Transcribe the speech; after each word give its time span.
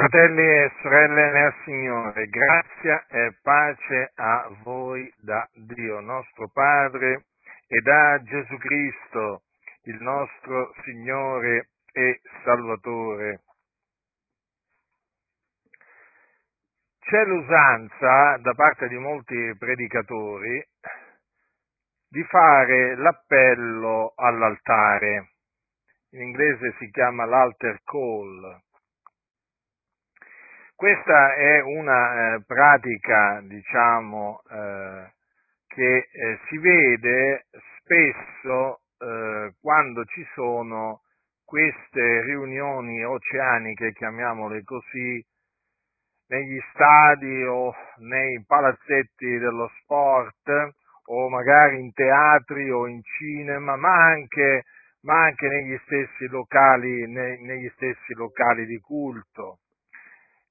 Fratelli 0.00 0.40
e 0.40 0.72
sorelle 0.80 1.30
nel 1.30 1.54
Signore, 1.62 2.26
grazia 2.28 3.04
e 3.08 3.36
pace 3.42 4.12
a 4.14 4.48
voi 4.62 5.12
da 5.18 5.46
Dio 5.52 6.00
nostro 6.00 6.48
Padre 6.48 7.26
e 7.68 7.82
da 7.82 8.18
Gesù 8.22 8.56
Cristo, 8.56 9.42
il 9.82 10.00
nostro 10.00 10.72
Signore 10.84 11.68
e 11.92 12.22
Salvatore. 12.42 13.42
C'è 17.00 17.22
l'usanza 17.26 18.38
da 18.38 18.54
parte 18.54 18.88
di 18.88 18.96
molti 18.96 19.54
predicatori 19.58 20.66
di 22.08 22.24
fare 22.24 22.96
l'appello 22.96 24.14
all'altare. 24.16 25.32
In 26.12 26.22
inglese 26.22 26.74
si 26.78 26.90
chiama 26.90 27.26
l'alter 27.26 27.82
call 27.84 28.68
questa 30.80 31.34
è 31.34 31.60
una 31.60 32.36
eh, 32.36 32.42
pratica, 32.46 33.42
diciamo, 33.42 34.40
eh, 34.50 35.12
che 35.66 36.08
eh, 36.10 36.38
si 36.48 36.56
vede 36.56 37.48
spesso 37.76 38.80
eh, 38.98 39.52
quando 39.60 40.06
ci 40.06 40.26
sono 40.32 41.02
queste 41.44 42.22
riunioni 42.22 43.04
oceaniche, 43.04 43.92
chiamiamole 43.92 44.62
così, 44.62 45.22
negli 46.28 46.58
stadi 46.72 47.44
o 47.44 47.74
nei 47.98 48.42
palazzetti 48.46 49.36
dello 49.36 49.70
sport 49.82 50.48
o 51.08 51.28
magari 51.28 51.78
in 51.78 51.92
teatri 51.92 52.70
o 52.70 52.86
in 52.86 53.02
cinema, 53.02 53.76
ma 53.76 54.06
anche, 54.12 54.64
ma 55.02 55.24
anche 55.24 55.46
negli, 55.46 55.78
stessi 55.84 56.26
locali, 56.28 57.06
ne, 57.06 57.38
negli 57.42 57.70
stessi 57.74 58.14
locali 58.14 58.64
di 58.64 58.78
culto. 58.78 59.58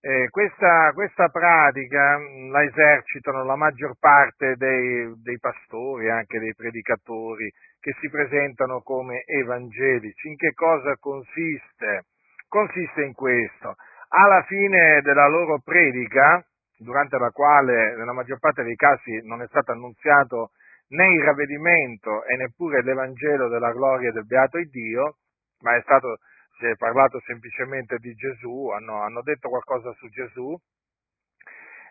Eh, 0.02 0.30
questa, 0.30 0.94
questa, 0.94 1.27
pratica 1.27 2.17
la 2.52 2.64
esercitano 2.64 3.44
la 3.44 3.58
maggior 3.58 3.95
parte 4.00 4.55
dei, 4.55 5.14
dei, 5.22 5.38
pastori, 5.39 6.09
anche 6.09 6.39
dei 6.39 6.55
predicatori, 6.55 7.52
che 7.81 7.94
si 8.00 8.09
presentano 8.09 8.81
come 8.81 9.23
evangelici. 9.25 10.30
In 10.30 10.38
che 10.38 10.53
cosa 10.53 10.95
consiste? 10.97 12.05
Consiste 12.47 13.03
in 13.03 13.14
questo. 13.14 13.75
Alla 14.09 14.42
fine 14.44 15.02
della 15.02 15.27
loro 15.27 15.59
predica, 15.59 16.45
durante 16.77 17.17
la 17.17 17.31
quale 17.31 17.97
nella 17.97 18.14
maggior 18.14 18.39
parte 18.39 18.64
dei 18.64 18.75
casi 18.75 19.20
non 19.23 19.42
è 19.42 19.47
stato 19.47 19.73
annunziato 19.73 20.52
né 20.89 21.14
il 21.14 21.23
ravvedimento 21.23 22.23
e 22.23 22.38
neppure 22.38 22.81
l'Evangelo 22.83 23.50
della 23.50 23.73
gloria 23.73 24.14
del 24.14 24.25
beato 24.25 24.58
Dio, 24.64 25.17
ma 25.59 25.75
è 25.75 25.81
stato 25.81 26.20
si 26.59 26.65
è 26.65 26.75
parlato 26.75 27.19
semplicemente 27.21 27.97
di 27.97 28.13
Gesù, 28.13 28.67
hanno, 28.67 29.02
hanno 29.02 29.21
detto 29.21 29.47
qualcosa 29.47 29.91
su 29.93 30.09
Gesù, 30.09 30.55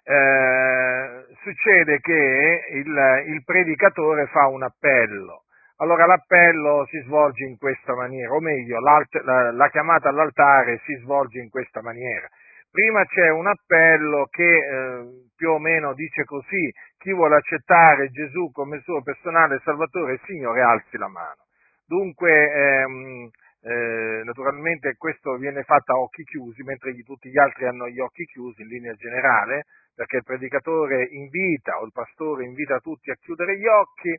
eh, 0.05 1.27
succede 1.43 1.99
che 2.01 2.65
il, 2.73 3.25
il, 3.27 3.43
predicatore 3.45 4.27
fa 4.27 4.47
un 4.47 4.63
appello. 4.63 5.45
Allora 5.81 6.07
l'appello 6.07 6.87
si 6.87 6.99
svolge 7.07 7.45
in 7.45 7.57
questa 7.57 7.95
maniera, 7.95 8.33
o 8.33 8.41
meglio, 8.41 8.79
la, 8.81 9.53
la, 9.53 9.69
chiamata 9.71 10.09
all'altare 10.09 10.81
si 10.85 10.95
svolge 11.03 11.39
in 11.41 11.49
questa 11.49 11.81
maniera. 11.83 12.29
Prima 12.71 13.05
c'è 13.07 13.31
un 13.31 13.47
appello 13.47 14.27
che 14.31 14.57
eh, 14.57 15.05
più 15.35 15.51
o 15.51 15.59
meno 15.59 15.95
dice 15.95 16.25
così, 16.25 16.71
chi 16.99 17.13
vuole 17.13 17.37
accettare 17.37 18.11
Gesù 18.11 18.51
come 18.51 18.81
suo 18.81 19.03
personale 19.03 19.61
Salvatore 19.65 20.15
e 20.15 20.21
Signore 20.27 20.61
alzi 20.61 20.99
la 20.99 21.09
mano. 21.09 21.47
Dunque 21.87 22.51
ehm, 22.51 23.31
eh, 23.61 24.23
naturalmente 24.25 24.95
questo 24.97 25.37
viene 25.37 25.63
fatto 25.63 25.93
a 25.93 25.99
occhi 25.99 26.25
chiusi, 26.25 26.63
mentre 26.63 26.95
tutti 27.03 27.29
gli 27.29 27.39
altri 27.39 27.67
hanno 27.67 27.89
gli 27.89 28.01
occhi 28.01 28.25
chiusi 28.25 28.63
in 28.63 28.69
linea 28.69 28.95
generale, 28.95 29.65
perché 29.95 30.19
il 30.19 30.25
predicatore 30.25 31.09
invita 31.11 31.79
o 31.81 31.85
il 31.85 31.93
pastore 31.93 32.45
invita 32.45 32.79
tutti 32.79 33.11
a 33.11 33.17
chiudere 33.17 33.59
gli 33.59 33.67
occhi 33.67 34.17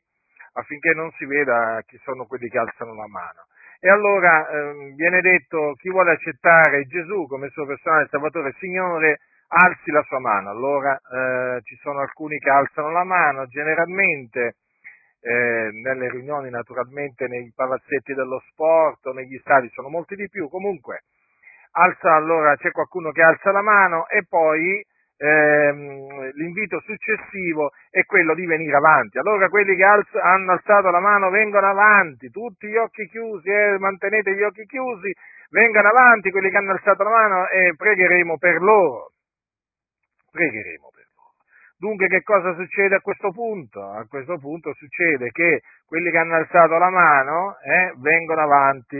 affinché 0.53 0.91
non 0.93 1.09
si 1.11 1.25
veda 1.25 1.81
chi 1.85 1.97
sono 2.03 2.25
quelli 2.25 2.49
che 2.49 2.57
alzano 2.57 2.93
la 2.93 3.07
mano. 3.07 3.45
E 3.79 3.89
allora 3.89 4.49
eh, 4.49 4.93
viene 4.95 5.21
detto 5.21 5.73
chi 5.77 5.89
vuole 5.89 6.11
accettare 6.11 6.83
Gesù 6.85 7.27
come 7.27 7.47
suo 7.49 7.65
personale 7.65 8.07
Salvatore 8.09 8.53
Signore, 8.59 9.19
alzi 9.47 9.91
la 9.91 10.01
sua 10.03 10.19
mano. 10.19 10.49
Allora 10.49 10.97
eh, 10.97 11.61
ci 11.63 11.77
sono 11.77 11.99
alcuni 11.99 12.39
che 12.39 12.49
alzano 12.49 12.91
la 12.91 13.05
mano, 13.05 13.45
generalmente 13.47 14.55
eh, 15.21 15.69
nelle 15.83 16.09
riunioni 16.09 16.49
naturalmente 16.49 17.27
nei 17.27 17.51
palazzetti 17.55 18.13
dello 18.13 18.41
sport 18.49 19.07
negli 19.13 19.37
stadi 19.39 19.69
sono 19.69 19.89
molti 19.89 20.15
di 20.15 20.27
più, 20.29 20.49
comunque 20.49 21.03
alza, 21.71 22.15
allora 22.15 22.55
c'è 22.55 22.71
qualcuno 22.71 23.11
che 23.11 23.21
alza 23.21 23.51
la 23.51 23.61
mano 23.61 24.07
e 24.07 24.25
poi 24.27 24.83
ehm, 25.17 26.31
l'invito 26.33 26.79
successivo 26.81 27.71
è 27.89 28.03
quello 28.05 28.33
di 28.33 28.45
venire 28.45 28.75
avanti. 28.75 29.17
Allora 29.17 29.49
quelli 29.49 29.75
che 29.75 29.83
alz- 29.83 30.15
hanno 30.15 30.53
alzato 30.53 30.89
la 30.89 30.99
mano 30.99 31.29
vengono 31.29 31.67
avanti, 31.67 32.29
tutti 32.29 32.67
gli 32.67 32.77
occhi 32.77 33.07
chiusi, 33.07 33.49
eh, 33.49 33.77
mantenete 33.77 34.33
gli 34.33 34.43
occhi 34.43 34.65
chiusi, 34.65 35.13
vengano 35.49 35.89
avanti 35.89 36.31
quelli 36.31 36.49
che 36.49 36.57
hanno 36.57 36.71
alzato 36.71 37.03
la 37.03 37.09
mano 37.09 37.47
e 37.49 37.73
pregheremo 37.75 38.37
per 38.37 38.61
loro. 38.61 39.11
Pregheremo. 40.31 40.89
Dunque 41.79 42.07
che 42.07 42.23
cosa 42.23 42.53
succede 42.55 42.95
a 42.95 42.99
questo 42.99 43.31
punto? 43.31 43.81
A 43.81 44.05
questo 44.05 44.37
punto 44.37 44.73
succede 44.73 45.29
che 45.31 45.61
quelli 45.85 46.11
che 46.11 46.17
hanno 46.17 46.35
alzato 46.35 46.77
la 46.77 46.89
mano 46.89 47.55
eh, 47.63 47.93
vengono 47.99 48.41
avanti. 48.41 48.97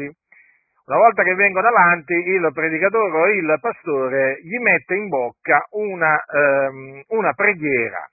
Una 0.85 0.97
volta 0.97 1.23
che 1.23 1.35
vengono 1.35 1.67
avanti, 1.67 2.13
il 2.13 2.49
predicatore 2.53 3.17
o 3.17 3.27
il 3.27 3.57
pastore 3.59 4.39
gli 4.41 4.57
mette 4.59 4.95
in 4.95 5.09
bocca 5.09 5.67
una, 5.71 6.23
ehm, 6.23 7.03
una 7.09 7.33
preghiera, 7.33 8.09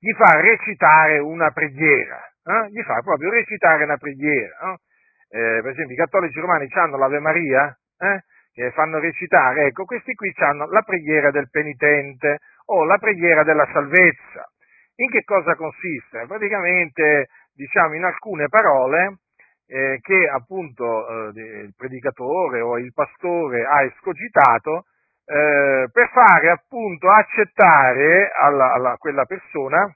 gli 0.00 0.12
fa 0.12 0.40
recitare 0.40 1.20
una 1.20 1.52
preghiera, 1.52 2.20
eh? 2.44 2.70
gli 2.70 2.82
fa 2.82 3.00
proprio 3.02 3.30
recitare 3.30 3.84
una 3.84 3.96
preghiera. 3.96 4.72
Eh? 4.72 5.38
Eh, 5.38 5.62
per 5.62 5.70
esempio 5.70 5.94
i 5.94 5.98
cattolici 5.98 6.40
romani 6.40 6.66
hanno 6.72 6.98
l'Ave 6.98 7.20
Maria, 7.20 7.78
eh? 7.98 8.24
che 8.52 8.72
fanno 8.72 8.98
recitare, 8.98 9.66
ecco, 9.66 9.84
questi 9.84 10.12
qui 10.14 10.32
hanno 10.38 10.66
la 10.70 10.82
preghiera 10.82 11.30
del 11.30 11.48
penitente 11.50 12.40
o 12.66 12.84
la 12.84 12.98
preghiera 12.98 13.42
della 13.42 13.68
salvezza. 13.72 14.50
In 14.96 15.10
che 15.10 15.24
cosa 15.24 15.54
consiste? 15.54 16.24
Praticamente, 16.26 17.28
diciamo 17.54 17.94
in 17.94 18.04
alcune 18.04 18.48
parole, 18.48 19.18
eh, 19.66 19.98
che 20.00 20.28
appunto 20.28 21.32
eh, 21.34 21.40
il 21.40 21.74
predicatore 21.76 22.60
o 22.60 22.78
il 22.78 22.92
pastore 22.92 23.64
ha 23.64 23.82
escogitato 23.82 24.84
eh, 25.26 25.88
per 25.90 26.08
fare 26.12 26.50
appunto 26.50 27.10
accettare 27.10 28.30
a 28.30 28.96
quella 28.96 29.24
persona 29.24 29.92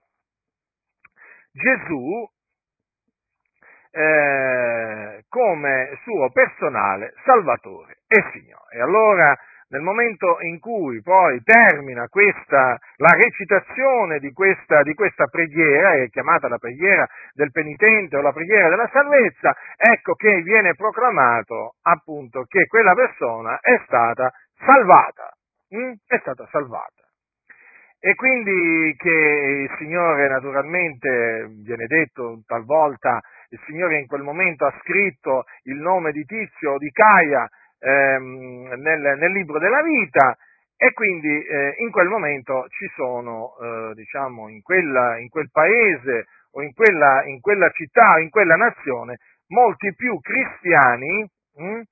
Gesù 1.53 2.29
eh, 3.93 5.25
come 5.29 5.99
suo 6.03 6.31
personale 6.31 7.15
Salvatore 7.25 8.03
e 8.07 8.25
Signore. 8.33 8.75
E 8.75 8.81
allora 8.81 9.37
nel 9.71 9.83
momento 9.83 10.39
in 10.41 10.59
cui 10.59 11.01
poi 11.01 11.41
termina 11.43 12.09
questa, 12.09 12.79
la 12.97 13.13
recitazione 13.15 14.19
di 14.19 14.33
questa, 14.33 14.83
di 14.83 14.95
questa 14.95 15.27
preghiera, 15.27 15.95
è 15.95 16.09
chiamata 16.09 16.49
la 16.49 16.59
preghiera 16.59 17.07
del 17.33 17.53
penitente 17.53 18.17
o 18.17 18.21
la 18.21 18.33
preghiera 18.33 18.69
della 18.69 18.89
salvezza, 18.93 19.55
ecco 19.77 20.15
che 20.15 20.43
viene 20.43 20.75
proclamato 20.75 21.77
appunto 21.83 22.45
che 22.49 22.67
quella 22.67 22.95
persona 22.95 23.61
è 23.61 23.81
stata 23.87 24.33
salvata, 24.59 25.31
hm? 25.69 25.93
è 26.07 26.19
stata 26.19 26.49
salvata. 26.51 27.01
E 28.03 28.15
quindi 28.15 28.95
che 28.97 29.69
il 29.69 29.75
Signore 29.77 30.27
naturalmente, 30.27 31.49
viene 31.63 31.87
detto 31.87 32.41
talvolta, 32.47 33.21
il 33.51 33.61
Signore 33.67 33.99
in 33.99 34.07
quel 34.07 34.23
momento 34.23 34.65
ha 34.65 34.75
scritto 34.81 35.45
il 35.65 35.77
nome 35.77 36.11
di 36.11 36.25
Tizio 36.25 36.73
o 36.73 36.79
di 36.79 36.91
Caia 36.91 37.47
ehm, 37.81 38.75
nel, 38.77 39.19
nel, 39.19 39.33
libro 39.33 39.59
della 39.59 39.83
vita 39.83 40.37
e 40.77 40.93
quindi 40.93 41.43
eh, 41.45 41.75
in 41.79 41.91
quel 41.91 42.09
momento 42.09 42.67
ci 42.69 42.89
sono, 42.95 43.57
eh, 43.61 43.95
diciamo, 43.95 44.49
in, 44.49 44.63
quella, 44.63 45.19
in, 45.19 45.29
quel 45.29 45.51
paese 45.51 46.27
o 46.53 46.63
in 46.63 46.73
quella, 46.73 47.25
in 47.25 47.41
quella, 47.41 47.69
città 47.71 48.15
o 48.15 48.19
in 48.19 48.31
quella 48.31 48.57
nazione 48.57 49.19
molti 49.49 49.95
più 49.95 50.19
cristiani 50.21 51.29
mh, 51.57 51.65
hm, 51.65 51.83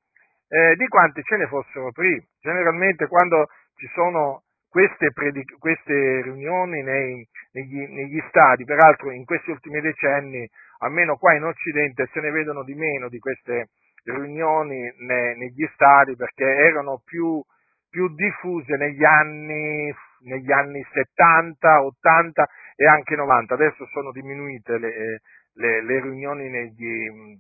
eh, 0.48 0.76
di 0.76 0.86
quanti 0.88 1.22
ce 1.22 1.36
ne 1.36 1.46
fossero 1.46 1.92
prima. 1.92 2.22
Generalmente 2.40 3.06
quando 3.06 3.48
ci 3.76 3.86
sono 3.94 4.42
queste, 4.68 5.12
predic- 5.12 5.58
queste 5.58 6.22
riunioni 6.22 6.82
nei, 6.82 7.26
negli, 7.52 7.86
negli 7.88 8.22
stadi, 8.28 8.64
peraltro 8.64 9.10
in 9.10 9.24
questi 9.24 9.50
ultimi 9.50 9.80
decenni, 9.80 10.48
almeno 10.78 11.16
qua 11.16 11.34
in 11.34 11.44
Occidente, 11.44 12.08
se 12.12 12.20
ne 12.20 12.30
vedono 12.30 12.62
di 12.62 12.74
meno 12.74 13.08
di 13.08 13.18
queste 13.18 13.68
riunioni 14.10 14.92
ne, 14.98 15.36
negli 15.36 15.68
stadi 15.74 16.16
perché 16.16 16.44
erano 16.44 17.00
più, 17.04 17.42
più 17.88 18.14
diffuse 18.14 18.76
negli 18.76 19.04
anni, 19.04 19.92
negli 20.20 20.52
anni, 20.52 20.84
70, 20.92 21.82
80 21.84 22.48
e 22.76 22.86
anche 22.86 23.16
90. 23.16 23.54
Adesso 23.54 23.86
sono 23.86 24.12
diminuite 24.12 24.78
le, 24.78 25.20
le, 25.54 25.82
le 25.82 26.00
riunioni 26.00 26.48
negli, 26.48 27.38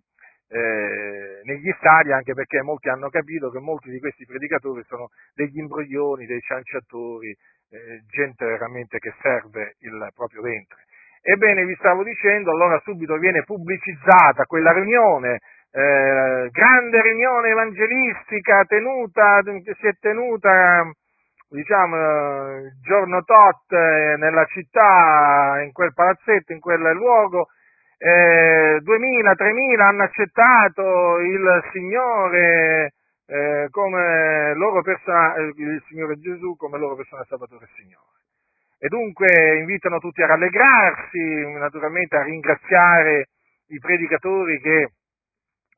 eh, 0.48 1.40
negli 1.44 1.74
stadi, 1.78 2.12
anche 2.12 2.34
perché 2.34 2.62
molti 2.62 2.88
hanno 2.88 3.08
capito 3.08 3.50
che 3.50 3.60
molti 3.60 3.90
di 3.90 3.98
questi 3.98 4.24
predicatori 4.24 4.82
sono 4.84 5.08
degli 5.34 5.58
imbroglioni, 5.58 6.26
dei 6.26 6.40
cianciatori, 6.40 7.30
eh, 7.70 8.02
gente 8.08 8.44
veramente 8.44 8.98
che 8.98 9.12
serve 9.20 9.76
il 9.80 10.10
proprio 10.14 10.42
ventre. 10.42 10.84
Ebbene, 11.20 11.64
vi 11.66 11.74
stavo 11.78 12.04
dicendo, 12.04 12.50
allora 12.50 12.78
subito 12.80 13.18
viene 13.18 13.42
pubblicizzata 13.42 14.44
quella 14.44 14.72
riunione, 14.72 15.40
eh, 15.70 16.48
grande 16.50 17.02
riunione 17.02 17.50
evangelistica 17.50 18.64
tenuta, 18.64 19.42
si 19.42 19.86
è 19.86 19.92
tenuta, 20.00 20.90
diciamo, 21.48 22.56
il 22.58 22.72
giorno 22.82 23.22
tot 23.24 23.72
eh, 23.72 24.16
nella 24.18 24.44
città, 24.46 25.60
in 25.62 25.72
quel 25.72 25.92
palazzetto, 25.92 26.52
in 26.52 26.60
quel 26.60 26.80
luogo, 26.94 27.48
eh, 27.98 28.78
2000, 28.82 29.34
3000 29.34 29.86
hanno 29.86 30.02
accettato 30.04 31.18
il 31.18 31.64
Signore 31.72 32.92
eh, 33.26 33.68
come 33.70 34.54
loro 34.54 34.82
persona, 34.82 35.34
eh, 35.34 35.52
il 35.56 35.82
Signore 35.88 36.18
Gesù 36.18 36.56
come 36.56 36.78
loro 36.78 36.94
persona 36.94 37.24
Salvatore 37.28 37.66
e 37.66 37.68
Signore. 37.74 38.16
E 38.80 38.88
dunque 38.88 39.58
invitano 39.58 39.98
tutti 39.98 40.22
a 40.22 40.26
rallegrarsi, 40.26 41.52
naturalmente 41.58 42.16
a 42.16 42.22
ringraziare 42.22 43.30
i 43.70 43.78
predicatori 43.78 44.60
che, 44.60 44.92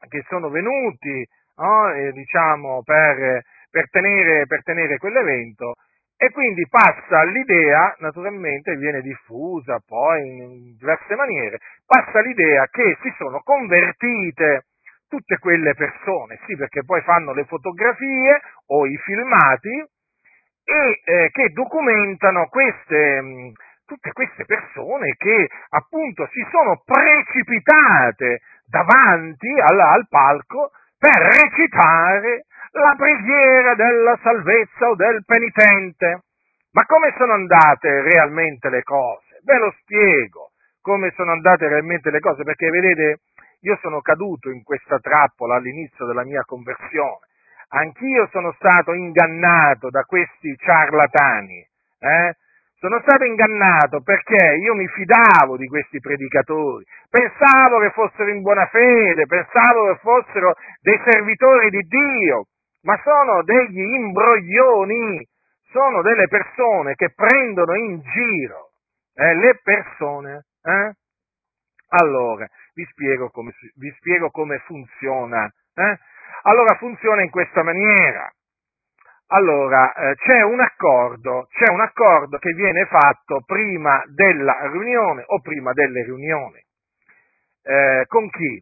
che 0.09 0.25
sono 0.29 0.49
venuti 0.49 1.27
no? 1.57 1.93
e, 1.93 2.13
diciamo, 2.13 2.83
per, 2.83 3.43
per, 3.71 3.91
tenere, 3.91 4.47
per 4.47 4.63
tenere 4.63 4.99
quell'evento 4.99 5.75
e 6.23 6.31
quindi 6.33 6.67
passa 6.69 7.23
l'idea, 7.25 7.97
naturalmente 8.01 8.77
viene 8.77 9.01
diffusa 9.01 9.81
poi 9.87 10.21
in 10.21 10.77
diverse 10.77 11.15
maniere, 11.15 11.59
passa 11.87 12.21
l'idea 12.21 12.67
che 12.69 12.99
si 13.01 13.11
sono 13.17 13.41
convertite 13.43 14.67
tutte 15.09 15.39
quelle 15.39 15.75
persone, 15.75 16.39
sì 16.47 16.57
perché 16.57 16.85
poi 16.85 17.01
fanno 17.01 17.33
le 17.33 17.45
fotografie 17.45 18.39
o 18.67 18.87
i 18.87 18.99
filmati 18.99 19.83
e 20.63 21.01
eh, 21.05 21.31
che 21.33 21.49
documentano 21.55 22.49
queste, 22.49 23.21
mh, 23.23 23.53
tutte 23.87 24.13
queste 24.13 24.45
persone 24.45 25.15
che 25.17 25.49
appunto 25.71 26.29
si 26.33 26.47
sono 26.51 26.83
precipitate 26.85 28.41
davanti 28.71 29.49
al, 29.61 29.79
al 29.79 30.07
palco 30.09 30.71
per 30.97 31.17
recitare 31.17 32.47
la 32.73 32.95
preghiera 32.97 33.75
della 33.75 34.19
salvezza 34.23 34.89
o 34.89 34.95
del 34.95 35.25
penitente. 35.27 36.23
Ma 36.73 36.87
come 36.87 37.13
sono 37.19 37.33
andate 37.33 38.03
realmente 38.03 38.71
le 38.71 38.83
cose? 38.83 39.41
Ve 39.45 39.59
lo 39.59 39.75
spiego 39.81 40.51
come 40.81 41.13
sono 41.15 41.33
andate 41.33 41.69
realmente 41.69 42.11
le 42.11 42.21
cose, 42.21 42.43
perché 42.43 42.69
vedete, 42.71 43.21
io 43.61 43.79
sono 43.83 44.01
caduto 44.01 44.51
in 44.51 44.63
questa 44.63 44.99
trappola 44.99 45.57
all'inizio 45.57 46.07
della 46.07 46.25
mia 46.25 46.43
conversione. 46.45 47.29
Anch'io 47.69 48.29
sono 48.33 48.53
stato 48.53 48.93
ingannato 48.93 49.91
da 49.91 50.03
questi 50.05 50.57
ciarlatani. 50.57 51.65
Eh? 52.01 52.37
Sono 52.81 52.99
stato 53.03 53.25
ingannato 53.25 54.01
perché 54.01 54.57
io 54.57 54.75
mi 54.75 54.89
fidavo 54.89 55.59
di 55.59 55.67
questi 55.67 56.01
predicatori, 56.01 56.83
pensavo 57.11 57.79
che 57.81 57.91
fossero 57.91 58.31
in 58.31 58.41
buona 58.41 58.65
fede, 58.69 59.27
pensavo 59.27 59.93
che 59.93 59.99
fossero 59.99 60.55
dei 60.81 60.99
servitori 61.05 61.69
di 61.69 61.83
Dio, 61.83 62.47
ma 62.85 62.99
sono 63.05 63.43
degli 63.43 63.81
imbroglioni, 63.81 65.29
sono 65.71 66.01
delle 66.01 66.27
persone 66.29 66.95
che 66.95 67.13
prendono 67.15 67.75
in 67.75 68.01
giro 68.01 68.71
eh, 69.15 69.35
le 69.35 69.61
persone. 69.63 70.47
Eh? 70.63 70.93
Allora, 72.01 72.49
vi 72.73 72.87
spiego 72.93 73.29
come, 73.29 73.53
vi 73.77 73.95
spiego 73.99 74.31
come 74.31 74.59
funziona. 74.61 75.45
Eh? 75.75 75.99
Allora, 76.45 76.77
funziona 76.77 77.21
in 77.21 77.31
questa 77.31 77.63
maniera. 77.63 78.33
Allora, 79.33 79.95
eh, 79.95 80.15
c'è, 80.17 80.43
un 80.43 80.59
accordo, 80.59 81.47
c'è 81.51 81.71
un 81.71 81.81
accordo 81.81 82.39
che 82.39 82.53
viene 82.53 82.85
fatto 82.87 83.43
prima 83.47 84.03
della 84.07 84.69
riunione 84.73 85.23
o 85.25 85.41
prima 85.41 85.73
delle 85.73 86.03
riunioni. 86.03 86.59
Eh, 87.63 88.05
con 88.09 88.29
chi? 88.29 88.61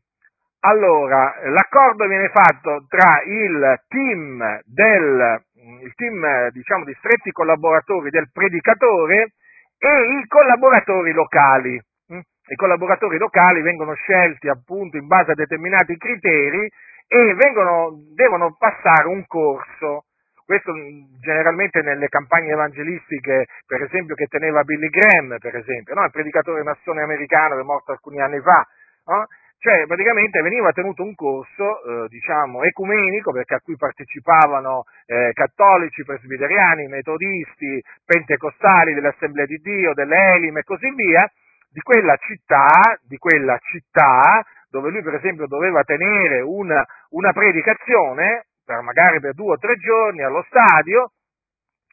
Allora, 0.61 1.37
l'accordo 1.45 2.07
viene 2.07 2.29
fatto 2.29 2.85
tra 2.87 3.23
il 3.25 3.81
team, 3.89 4.61
del, 4.65 5.43
il 5.81 5.95
team 5.95 6.51
diciamo, 6.51 6.85
di 6.85 6.95
stretti 6.99 7.31
collaboratori 7.31 8.11
del 8.11 8.29
predicatore 8.31 9.33
e 9.79 10.19
i 10.21 10.27
collaboratori 10.27 11.13
locali. 11.13 11.81
Mm? 12.13 12.21
I 12.47 12.57
collaboratori 12.57 13.17
locali 13.17 13.63
vengono 13.63 13.95
scelti 13.95 14.49
appunto 14.51 14.99
in 14.99 15.07
base 15.07 15.31
a 15.31 15.35
determinati 15.35 15.97
criteri 15.97 16.71
e 17.07 17.35
vengono, 17.37 17.93
devono 18.15 18.55
passare 18.59 19.09
un 19.09 19.25
corso 19.27 20.03
questo 20.49 20.73
generalmente 21.21 21.83
nelle 21.83 22.09
campagne 22.09 22.53
evangelistiche, 22.53 23.45
per 23.67 23.83
esempio, 23.83 24.15
che 24.15 24.25
teneva 24.29 24.63
Billy 24.63 24.89
Graham, 24.89 25.37
per 25.39 25.55
esempio, 25.55 25.93
no? 25.93 26.05
il 26.05 26.11
predicatore 26.11 26.63
massone 26.63 27.03
americano 27.03 27.55
che 27.55 27.61
è 27.61 27.65
morto 27.65 27.93
alcuni 27.93 28.19
anni 28.19 28.41
fa. 28.41 28.67
No? 29.05 29.27
Cioè, 29.59 29.85
praticamente 29.87 30.41
veniva 30.41 30.73
tenuto 30.73 31.03
un 31.03 31.15
corso, 31.15 31.85
eh, 31.85 32.09
diciamo, 32.09 32.63
ecumenico, 32.63 33.31
perché 33.31 33.57
a 33.57 33.61
cui 33.61 33.77
partecipavano 33.77 34.85
eh, 35.05 35.33
cattolici, 35.35 36.03
presbiteriani, 36.03 36.87
metodisti, 36.87 37.83
pentecostali, 38.07 38.95
dell'Assemblea 38.95 39.45
di 39.45 39.59
Dio, 39.59 39.93
delle 39.93 40.33
Elim 40.33 40.57
e 40.57 40.63
così 40.63 40.91
via, 40.95 41.31
di 41.71 41.81
quella 41.81 42.17
città, 42.17 42.99
di 43.03 43.19
quella 43.19 43.59
città, 43.59 44.43
dove 44.71 44.89
lui 44.89 45.03
per 45.03 45.17
esempio 45.17 45.47
doveva 45.47 45.83
tenere 45.83 46.41
una, 46.41 46.83
una 47.11 47.33
predicazione, 47.33 48.47
per, 48.69 48.83
magari 48.83 49.19
per 49.19 49.33
due 49.33 49.55
o 49.55 49.59
tre 49.59 49.77
giorni 49.77 50.23
allo 50.23 50.45
stadio, 50.47 51.13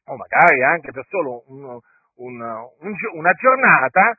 o 0.08 0.16
magari 0.18 0.62
anche 0.62 0.92
per 0.92 1.06
solo 1.08 1.44
un, 1.48 1.80
un, 2.18 2.42
un, 2.42 2.96
una 3.14 3.32
giornata, 3.32 4.14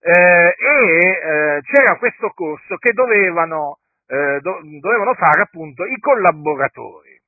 eh, 0.00 0.54
e 0.56 1.10
eh, 1.10 1.60
c'era 1.60 1.98
questo 1.98 2.30
corso 2.30 2.76
che 2.76 2.92
dovevano, 2.94 3.80
eh, 4.06 4.40
do, 4.40 4.60
dovevano 4.80 5.12
fare 5.12 5.42
appunto 5.42 5.84
i 5.84 5.98
collaboratori. 6.00 7.20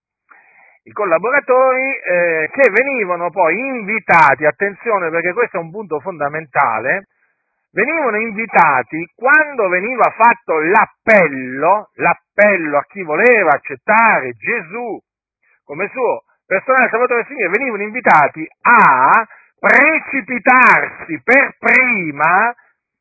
I 0.85 0.93
collaboratori 0.93 1.95
eh, 1.99 2.51
che 2.51 2.71
venivano 2.71 3.31
poi 3.31 3.57
invitati, 3.59 4.47
attenzione 4.47 5.11
perché 5.11 5.35
questo 5.35 5.59
è 5.59 5.61
un 5.61 5.71
punto 5.71 6.01
fondamentale, 6.01 7.09
venivano 7.73 8.19
invitati 8.19 9.11
quando 9.15 9.69
veniva 9.69 10.15
fatto 10.17 10.61
l'appello, 10.61 11.91
l'appello 11.95 12.79
a 12.79 12.85
chi 12.85 13.03
voleva 13.03 13.51
accettare 13.51 14.33
Gesù 14.33 15.01
come 15.65 15.89
suo 15.89 16.25
personale 16.47 16.91
salvatore 16.91 17.25
Signore, 17.27 17.49
venivano 17.49 17.83
invitati 17.83 18.47
a 18.61 19.27
precipitarsi 19.59 21.21
per 21.23 21.57
prima, 21.59 22.53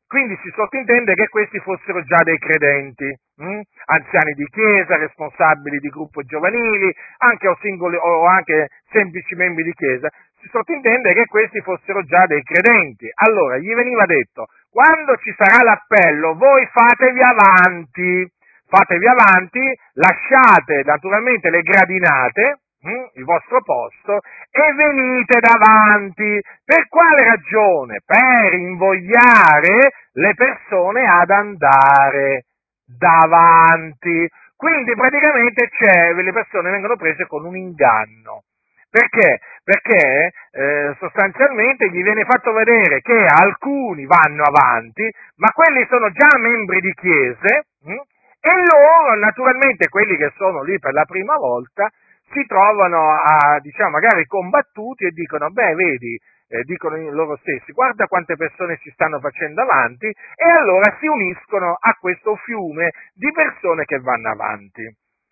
quindi 0.06 0.38
si 0.42 0.50
sottintende 0.54 1.14
che 1.14 1.28
questi 1.28 1.58
fossero 1.58 2.02
già 2.04 2.22
dei 2.22 2.38
credenti, 2.38 3.04
hm? 3.36 3.60
anziani 3.86 4.32
di 4.34 4.46
chiesa, 4.46 4.96
responsabili 4.96 5.78
di 5.78 5.88
gruppi 5.88 6.24
giovanili, 6.24 6.94
anche 7.18 7.48
o, 7.48 7.58
singoli, 7.60 7.96
o 7.96 8.24
anche 8.26 8.68
semplici 8.90 9.34
membri 9.34 9.64
di 9.64 9.72
chiesa, 9.72 10.08
si 10.40 10.48
sottintende 10.50 11.12
che 11.14 11.26
questi 11.26 11.60
fossero 11.60 12.02
già 12.04 12.26
dei 12.26 12.42
credenti. 12.42 13.06
Allora 13.12 13.58
gli 13.58 13.74
veniva 13.74 14.06
detto, 14.06 14.46
quando 14.72 15.16
ci 15.18 15.34
sarà 15.36 15.62
l'appello, 15.62 16.34
voi 16.34 16.66
fatevi 16.72 17.20
avanti, 17.20 18.26
fatevi 18.66 19.06
avanti, 19.06 19.60
lasciate 19.92 20.82
naturalmente 20.82 21.50
le 21.50 21.60
gradinate, 21.60 22.60
hm, 22.80 23.20
il 23.20 23.24
vostro 23.24 23.60
posto, 23.62 24.20
e 24.50 24.72
venite 24.72 25.40
davanti. 25.40 26.40
Per 26.64 26.88
quale 26.88 27.22
ragione? 27.22 28.00
Per 28.02 28.54
invogliare 28.54 29.92
le 30.12 30.34
persone 30.34 31.06
ad 31.06 31.28
andare 31.28 32.46
davanti. 32.86 34.26
Quindi 34.56 34.94
praticamente 34.94 35.68
le 36.14 36.32
persone 36.32 36.70
vengono 36.70 36.96
prese 36.96 37.26
con 37.26 37.44
un 37.44 37.56
inganno. 37.56 38.44
Perché? 38.92 39.40
Perché 39.64 40.32
eh, 40.50 40.94
sostanzialmente 40.98 41.88
gli 41.88 42.02
viene 42.02 42.26
fatto 42.26 42.52
vedere 42.52 43.00
che 43.00 43.24
alcuni 43.24 44.04
vanno 44.04 44.42
avanti, 44.42 45.10
ma 45.36 45.48
quelli 45.48 45.86
sono 45.88 46.10
già 46.10 46.36
membri 46.36 46.78
di 46.80 46.92
chiese 46.92 47.64
mh? 47.84 47.90
Hm? 47.90 48.00
e 48.38 48.52
loro, 48.52 49.16
naturalmente, 49.16 49.88
quelli 49.88 50.18
che 50.18 50.30
sono 50.36 50.62
lì 50.62 50.78
per 50.78 50.92
la 50.92 51.06
prima 51.06 51.36
volta, 51.36 51.88
si 52.32 52.44
trovano 52.44 53.14
a, 53.14 53.58
diciamo, 53.60 53.92
magari 53.92 54.26
combattuti 54.26 55.06
e 55.06 55.10
dicono, 55.10 55.48
beh, 55.48 55.74
vedi, 55.74 56.18
eh, 56.48 56.62
dicono 56.64 56.96
loro 57.12 57.36
stessi, 57.36 57.72
guarda 57.72 58.06
quante 58.06 58.36
persone 58.36 58.76
si 58.82 58.90
stanno 58.90 59.20
facendo 59.20 59.62
avanti 59.62 60.06
e 60.06 60.50
allora 60.50 60.94
si 61.00 61.06
uniscono 61.06 61.78
a 61.80 61.96
questo 61.98 62.36
fiume 62.44 62.90
di 63.14 63.32
persone 63.32 63.86
che 63.86 63.98
vanno 64.00 64.32
avanti. 64.32 64.84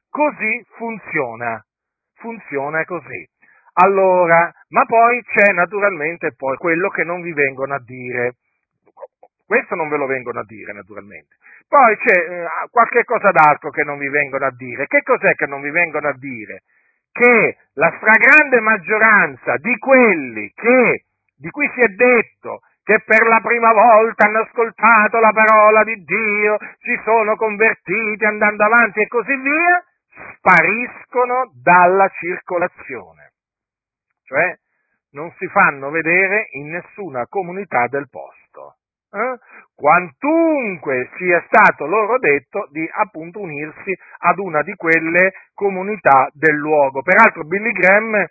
Così 0.09 0.64
funziona, 0.76 1.62
funziona 2.14 2.85
così. 2.87 3.29
Allora, 3.83 4.53
ma 4.69 4.85
poi 4.85 5.23
c'è 5.23 5.53
naturalmente 5.53 6.35
poi 6.37 6.57
quello 6.57 6.91
che 6.91 7.03
non 7.05 7.23
vi 7.23 7.33
vengono 7.33 7.75
a 7.75 7.83
dire. 7.83 8.35
Questo 9.47 9.75
non 9.75 9.89
ve 9.89 9.97
lo 9.97 10.07
vengono 10.07 10.41
a 10.41 10.45
dire, 10.45 10.73
naturalmente. 10.73 11.37
Poi 11.67 11.97
c'è 11.97 12.19
eh, 12.19 12.47
qualche 12.71 13.05
cosa 13.05 13.31
d'altro 13.31 13.71
che 13.71 13.83
non 13.85 13.99
vi 13.99 14.09
vengono 14.09 14.45
a 14.45 14.55
dire. 14.55 14.87
Che 14.87 15.03
cos'è 15.03 15.35
che 15.35 15.47
non 15.47 15.63
vi 15.63 15.71
vengono 15.71 16.09
a 16.09 16.15
dire? 16.17 16.63
Che 17.11 17.57
la 17.75 17.93
stragrande 17.97 18.61
maggioranza 18.61 19.57
di 19.57 19.77
quelli 19.79 20.53
che, 20.55 21.05
di 21.37 21.49
cui 21.51 21.69
si 21.75 21.81
è 21.81 21.89
detto 21.89 22.61
che 22.85 23.01
per 23.05 23.27
la 23.27 23.41
prima 23.41 23.73
volta 23.73 24.27
hanno 24.27 24.41
ascoltato 24.41 25.19
la 25.21 25.33
parola 25.33 25.85
di 25.85 25.95
Dio, 26.05 26.59
si 26.81 27.01
sono 27.05 27.35
convertiti 27.37 28.25
andando 28.25 28.65
avanti 28.65 29.01
e 29.01 29.09
così 29.09 29.35
via, 29.37 29.85
spariscono 30.37 31.51
dalla 31.63 32.09
circolazione. 32.09 33.30
Cioè, 34.31 34.57
non 35.11 35.33
si 35.39 35.49
fanno 35.49 35.91
vedere 35.91 36.47
in 36.53 36.71
nessuna 36.71 37.27
comunità 37.27 37.89
del 37.89 38.09
posto. 38.09 38.77
Eh? 39.11 39.39
Quantunque 39.75 41.11
sia 41.17 41.45
stato 41.49 41.85
loro 41.87 42.17
detto 42.21 42.69
di 42.71 42.89
appunto 42.93 43.41
unirsi 43.41 43.93
ad 44.19 44.39
una 44.39 44.63
di 44.63 44.73
quelle 44.77 45.33
comunità 45.53 46.29
del 46.33 46.55
luogo. 46.55 47.03
Peraltro 47.03 47.43
Billy 47.43 47.73
Graham 47.73 48.25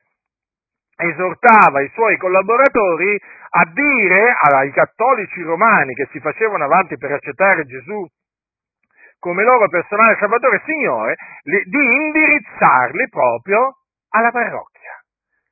esortava 0.96 1.82
i 1.82 1.89
suoi 1.94 2.15
collaboratori 2.15 3.20
a 3.50 3.70
dire 3.74 4.34
ai 4.39 4.72
cattolici 4.72 5.41
romani 5.41 5.94
che 5.96 6.08
si 6.12 6.22
facevano 6.22 6.63
avanti 6.63 6.98
per 6.98 7.12
accettare 7.12 7.65
Gesù 7.65 8.08
come 9.20 9.44
loro 9.44 9.68
personale 9.68 10.15
Salvatore 10.18 10.56
e 10.56 10.62
Signore, 10.63 11.15
di 11.44 12.03
indirizzarli 12.06 13.10
proprio 13.10 13.79
alla 14.12 14.32
parrocchia. 14.32 14.78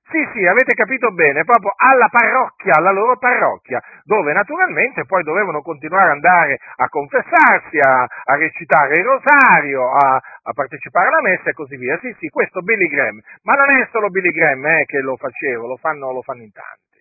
Sì, 0.09 0.25
sì, 0.33 0.45
avete 0.45 0.73
capito 0.73 1.11
bene, 1.11 1.43
proprio 1.43 1.73
alla 1.75 2.07
parrocchia, 2.07 2.75
alla 2.77 2.91
loro 2.91 3.17
parrocchia, 3.17 3.81
dove 4.05 4.31
naturalmente 4.31 5.03
poi 5.05 5.21
dovevano 5.21 5.61
continuare 5.61 6.05
ad 6.05 6.11
andare 6.11 6.59
a 6.77 6.87
confessarsi, 6.87 7.77
a, 7.79 8.03
a 8.03 8.35
recitare 8.37 8.99
il 8.99 9.03
rosario, 9.03 9.91
a, 9.91 10.15
a, 10.43 10.53
partecipare 10.53 11.09
alla 11.09 11.21
messa 11.21 11.49
e 11.49 11.53
così 11.53 11.75
via. 11.75 11.99
Sì, 11.99 12.15
sì, 12.19 12.29
questo 12.29 12.61
Billy 12.61 12.87
Graham, 12.87 13.19
ma 13.43 13.55
non 13.55 13.81
è 13.81 13.87
solo 13.91 14.07
Billy 14.09 14.31
Graham 14.31 14.65
eh, 14.65 14.85
che 14.85 14.99
lo 15.01 15.17
faceva, 15.17 15.67
lo 15.67 15.75
fanno, 15.75 16.13
lo 16.13 16.21
fanno 16.21 16.43
in 16.43 16.51
tanti. 16.53 16.96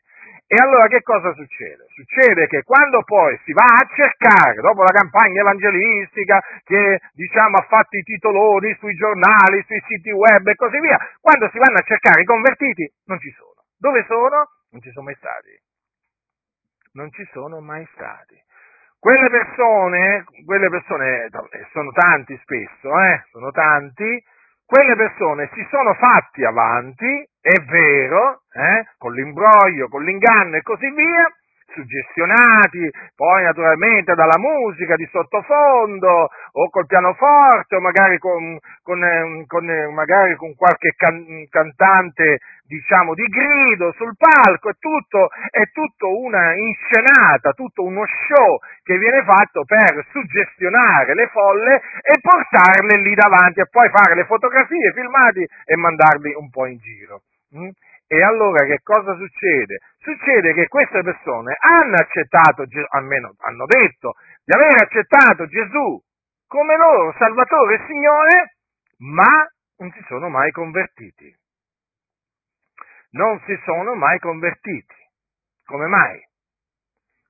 E 0.49 0.55
allora 0.62 0.87
che 0.87 1.03
cosa 1.03 1.35
succede? 1.35 1.87
Succede 1.88 2.47
che 2.47 2.62
quando 2.62 3.03
poi 3.03 3.37
si 3.43 3.53
va 3.53 3.67
a 3.67 3.88
cercare, 3.93 4.61
dopo 4.61 4.83
la 4.83 4.95
campagna 4.95 5.41
evangelistica 5.41 6.41
che 6.62 7.00
diciamo 7.15 7.57
ha 7.57 7.67
fatto 7.67 7.97
i 7.97 8.03
titoloni 8.03 8.73
sui 8.79 8.95
giornali, 8.95 9.65
sui 9.67 9.83
siti 9.88 10.12
web 10.12 10.47
e 10.47 10.55
così 10.55 10.79
via, 10.79 10.99
quando 11.21 11.50
si 11.50 11.59
vanno 11.59 11.79
a 11.79 11.83
cercare 11.83 12.23
i 12.23 12.25
convertiti 12.25 12.88
non 13.07 13.19
ci 13.19 13.31
sono. 13.33 13.67
Dove 13.76 14.05
sono? 14.07 14.50
Non 14.71 14.81
ci 14.81 14.91
sono 14.93 15.07
mai 15.07 15.17
stati. 15.17 15.61
Non 16.93 17.11
ci 17.11 17.29
sono 17.33 17.61
mai 17.61 17.88
stati. 17.95 18.41
Quelle 19.00 19.29
persone, 19.29 20.25
quelle 20.45 20.69
persone, 20.71 21.29
sono 21.73 21.91
tanti 21.91 22.38
spesso, 22.43 22.88
eh, 23.03 23.25
sono 23.31 23.50
tanti, 23.50 24.23
quelle 24.66 24.96
persone 24.96 25.49
si 25.54 25.64
sono 25.70 25.94
fatti 25.94 26.44
avanti, 26.44 27.06
è 27.40 27.62
vero, 27.62 28.42
eh, 28.52 28.87
con 28.99 29.14
l'imbroglio, 29.14 29.88
con 29.88 30.02
l'inganno 30.02 30.56
e 30.56 30.62
così 30.62 30.90
via, 30.90 31.25
suggestionati 31.73 32.90
poi 33.14 33.42
naturalmente 33.44 34.14
dalla 34.14 34.38
musica 34.38 34.96
di 34.96 35.06
sottofondo 35.11 36.28
o 36.52 36.70
col 36.70 36.87
pianoforte 36.87 37.76
o 37.76 37.80
magari 37.80 38.18
con, 38.18 38.58
con, 38.82 39.02
ehm, 39.02 39.46
con, 39.46 39.68
eh, 39.68 39.88
magari 39.88 40.37
con 40.37 40.54
qualche 40.54 40.94
can- 40.96 41.46
cantante 41.50 42.38
diciamo 42.66 43.14
di 43.14 43.23
grido 43.25 43.92
sul 43.92 44.14
palco, 44.16 44.70
è 44.70 44.75
tutto, 44.78 45.28
è 45.50 45.70
tutto 45.70 46.20
una 46.20 46.54
inscenata, 46.54 47.52
tutto 47.52 47.85
uno 47.85 48.04
show 48.26 48.58
che 48.82 48.99
viene 48.99 49.23
fatto 49.23 49.64
per 49.64 50.04
suggestionare 50.11 51.14
le 51.14 51.28
folle 51.28 51.76
e 52.02 52.20
portarle 52.20 52.99
lì 52.99 53.14
davanti 53.14 53.61
e 53.61 53.68
poi 53.70 53.88
fare 53.90 54.14
le 54.14 54.25
fotografie, 54.25 54.92
filmati 54.92 55.46
e 55.64 55.76
mandarli 55.76 56.35
un 56.35 56.50
po' 56.50 56.66
in 56.66 56.78
giro. 56.78 57.23
Mm? 57.56 57.68
E 58.09 58.23
allora 58.23 58.65
che 58.65 58.81
cosa 58.85 59.17
succede? 59.17 59.81
Succede 59.99 60.55
che 60.55 60.69
queste 60.69 61.03
persone 61.03 61.57
hanno 61.59 61.95
accettato, 61.95 62.65
almeno 62.91 63.35
hanno 63.39 63.67
detto 63.67 64.15
di 64.45 64.55
aver 64.55 64.83
accettato 64.83 65.47
Gesù 65.47 66.01
come 66.47 66.77
loro 66.77 67.13
Salvatore 67.19 67.75
e 67.75 67.87
Signore, 67.87 68.55
ma 68.99 69.51
non 69.79 69.91
si 69.91 70.05
sono 70.07 70.29
mai 70.29 70.53
convertiti. 70.53 71.35
Non 73.11 73.43
si 73.45 73.59
sono 73.65 73.95
mai 73.95 74.21
convertiti. 74.21 74.95
Come 75.65 75.87
mai? 75.87 76.21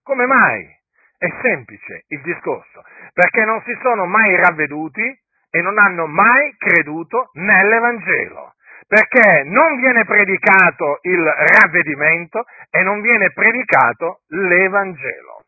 Come 0.03 0.27
mai? 0.27 0.69
È 1.17 1.27
semplice 1.41 2.05
il 2.09 2.21
discorso, 2.21 2.85
perché 3.15 3.45
non 3.47 3.63
si 3.63 3.75
sono 3.81 4.05
mai 4.05 4.37
ravveduti 4.37 5.03
e 5.49 5.63
non 5.63 5.79
hanno 5.79 6.07
mai 6.07 6.55
creduto 6.59 7.31
nell'Evangelo 7.33 8.56
perché 8.87 9.43
non 9.45 9.77
viene 9.77 10.05
predicato 10.05 10.99
il 11.03 11.23
ravvedimento 11.23 12.45
e 12.71 12.83
non 12.83 13.01
viene 13.01 13.33
predicato 13.33 14.21
l'Evangelo. 14.29 15.45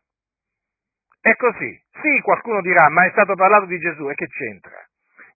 È 1.21 1.35
così. 1.35 1.79
Sì, 2.01 2.21
qualcuno 2.21 2.61
dirà, 2.61 2.89
ma 2.89 3.05
è 3.05 3.11
stato 3.11 3.35
parlato 3.35 3.65
di 3.65 3.77
Gesù 3.79 4.09
e 4.09 4.15
che 4.15 4.27
c'entra? 4.27 4.77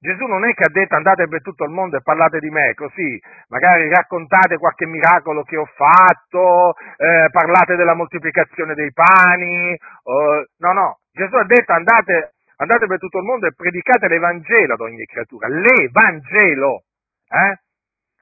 Gesù 0.04 0.26
non 0.26 0.44
è 0.44 0.54
che 0.54 0.66
ha 0.66 0.70
detto 0.70 0.96
andate 0.96 1.30
per 1.30 1.42
tutto 1.42 1.64
il 1.64 1.70
mondo 1.70 1.96
e 1.96 2.02
parlate 2.02 2.40
di 2.40 2.50
me, 2.50 2.74
così 2.74 3.18
magari 3.48 3.88
raccontate 3.88 4.58
qualche 4.58 4.86
miracolo 4.86 5.44
che 5.44 5.56
ho 5.56 5.66
fatto, 5.66 6.76
eh, 6.98 7.30
parlate 7.32 7.78
della 7.78 7.94
moltiplicazione 7.94 8.74
dei 8.76 8.92
pani, 8.92 9.72
eh, 9.72 10.48
no, 10.58 10.74
no, 10.74 11.00
Gesù 11.10 11.36
ha 11.36 11.46
detto 11.46 11.72
andate, 11.72 12.34
andate 12.58 12.86
per 12.86 13.00
tutto 13.00 13.20
il 13.20 13.24
mondo 13.24 13.48
e 13.48 13.54
predicate 13.56 14.10
l'Evangelo 14.10 14.74
ad 14.74 14.82
ogni 14.82 15.06
creatura, 15.06 15.48
l'Evangelo, 15.48 16.84
eh? 17.30 17.60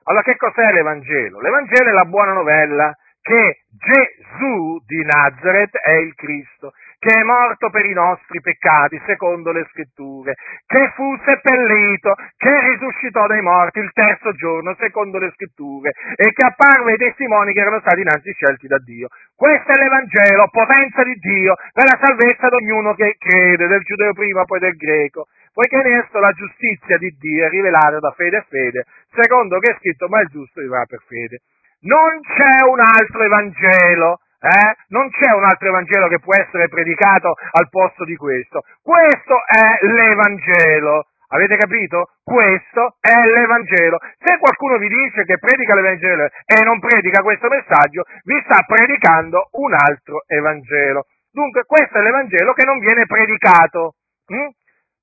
Allora 0.03 0.23
che 0.23 0.35
cos'è 0.35 0.71
l'Evangelo? 0.71 1.39
L'Evangelo 1.39 1.89
è 1.89 1.93
la 1.93 2.05
buona 2.05 2.33
novella 2.33 2.95
che 3.21 3.65
Gesù 3.69 4.81
di 4.85 5.03
Nazareth 5.05 5.77
è 5.77 5.91
il 5.91 6.15
Cristo, 6.15 6.73
che 6.97 7.19
è 7.19 7.23
morto 7.23 7.69
per 7.69 7.85
i 7.85 7.93
nostri 7.93 8.41
peccati, 8.41 8.99
secondo 9.05 9.51
le 9.51 9.67
scritture, 9.69 10.33
che 10.65 10.91
fu 10.95 11.15
seppellito, 11.23 12.15
che 12.35 12.59
risuscitò 12.61 13.27
dai 13.27 13.41
morti 13.41 13.79
il 13.79 13.91
terzo 13.93 14.33
giorno, 14.33 14.75
secondo 14.79 15.19
le 15.19 15.31
scritture, 15.35 15.93
e 16.15 16.31
che 16.33 16.45
apparve 16.45 16.91
ai 16.91 16.97
testimoni 16.97 17.53
che 17.53 17.61
erano 17.61 17.79
stati 17.81 18.01
innanzi 18.01 18.33
scelti 18.33 18.67
da 18.67 18.79
Dio. 18.79 19.07
Questo 19.35 19.71
è 19.71 19.77
l'Evangelo, 19.77 20.49
potenza 20.49 21.03
di 21.03 21.13
Dio, 21.13 21.55
per 21.73 21.85
la 21.85 21.99
salvezza 22.03 22.49
di 22.49 22.55
ognuno 22.55 22.95
che 22.95 23.15
crede, 23.19 23.67
del 23.67 23.81
giudeo 23.81 24.13
prima, 24.13 24.45
poi 24.45 24.59
del 24.59 24.75
greco 24.75 25.27
poiché 25.53 25.75
in 25.75 25.93
esso 25.95 26.19
la 26.19 26.31
giustizia 26.31 26.97
di 26.97 27.09
Dio 27.19 27.45
è 27.45 27.49
rivelata 27.49 27.99
da 27.99 28.11
fede 28.11 28.37
a 28.37 28.45
fede, 28.47 28.85
secondo 29.11 29.59
che 29.59 29.71
è 29.71 29.75
scritto, 29.77 30.07
ma 30.07 30.21
il 30.21 30.27
giusto 30.27 30.61
vivrà 30.61 30.85
per 30.85 31.01
fede. 31.07 31.41
Non 31.81 32.21
c'è 32.21 32.63
un 32.67 32.79
altro 32.79 33.23
Evangelo, 33.23 34.19
eh? 34.41 34.75
Non 34.89 35.09
c'è 35.09 35.31
un 35.33 35.43
altro 35.43 35.67
Evangelo 35.67 36.07
che 36.07 36.19
può 36.19 36.33
essere 36.35 36.67
predicato 36.67 37.33
al 37.51 37.69
posto 37.69 38.05
di 38.05 38.15
questo. 38.15 38.61
Questo 38.81 39.37
è 39.45 39.85
l'Evangelo. 39.85 41.05
Avete 41.33 41.55
capito? 41.55 42.09
Questo 42.23 42.97
è 42.99 43.25
l'Evangelo. 43.25 43.99
Se 44.19 44.37
qualcuno 44.37 44.77
vi 44.77 44.87
dice 44.87 45.23
che 45.23 45.37
predica 45.37 45.75
l'Evangelo 45.75 46.25
e 46.25 46.63
non 46.63 46.79
predica 46.79 47.21
questo 47.21 47.47
messaggio, 47.47 48.03
vi 48.23 48.41
sta 48.43 48.65
predicando 48.67 49.49
un 49.51 49.73
altro 49.73 50.23
Evangelo. 50.27 51.05
Dunque, 51.31 51.63
questo 51.65 51.99
è 51.99 52.01
l'Evangelo 52.01 52.53
che 52.53 52.65
non 52.65 52.79
viene 52.79 53.05
predicato. 53.05 53.95
Hm? 54.27 54.49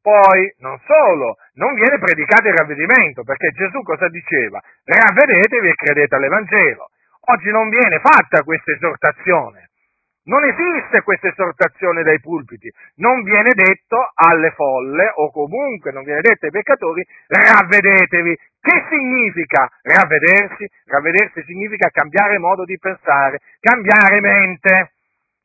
Poi, 0.00 0.55
non 0.59 0.78
solo, 0.87 1.37
non 1.55 1.75
viene 1.75 1.99
predicato 1.99 2.49
il 2.49 2.55
ravvedimento, 2.55 3.25
perché 3.25 3.50
Gesù 3.50 3.83
cosa 3.83 4.09
diceva? 4.09 4.61
Ravvedetevi 4.85 5.69
e 5.69 5.75
credete 5.75 6.14
all'Evangelo. 6.14 6.88
Oggi 7.31 7.50
non 7.50 7.69
viene 7.69 8.00
fatta 8.00 8.43
questa 8.43 8.73
esortazione. 8.73 9.69
Non 10.28 10.45
esiste 10.45 11.00
questa 11.02 11.28
esortazione 11.28 12.02
dai 12.02 12.21
pulpiti, 12.21 12.71
non 12.97 13.23
viene 13.23 13.50
detto 13.55 13.97
alle 14.12 14.50
folle 14.50 15.11
o 15.14 15.31
comunque 15.31 15.90
non 15.90 16.05
viene 16.05 16.21
detto 16.21 16.45
ai 16.45 16.52
peccatori 16.52 17.02
ravvedetevi. 17.26 18.37
Che 18.61 18.85
significa 18.90 19.71
ravvedersi? 19.81 20.69
Ravvedersi 20.85 21.43
significa 21.45 21.88
cambiare 21.88 22.37
modo 22.37 22.64
di 22.64 22.78
pensare, 22.78 23.38
cambiare 23.59 24.21
mente. 24.21 24.93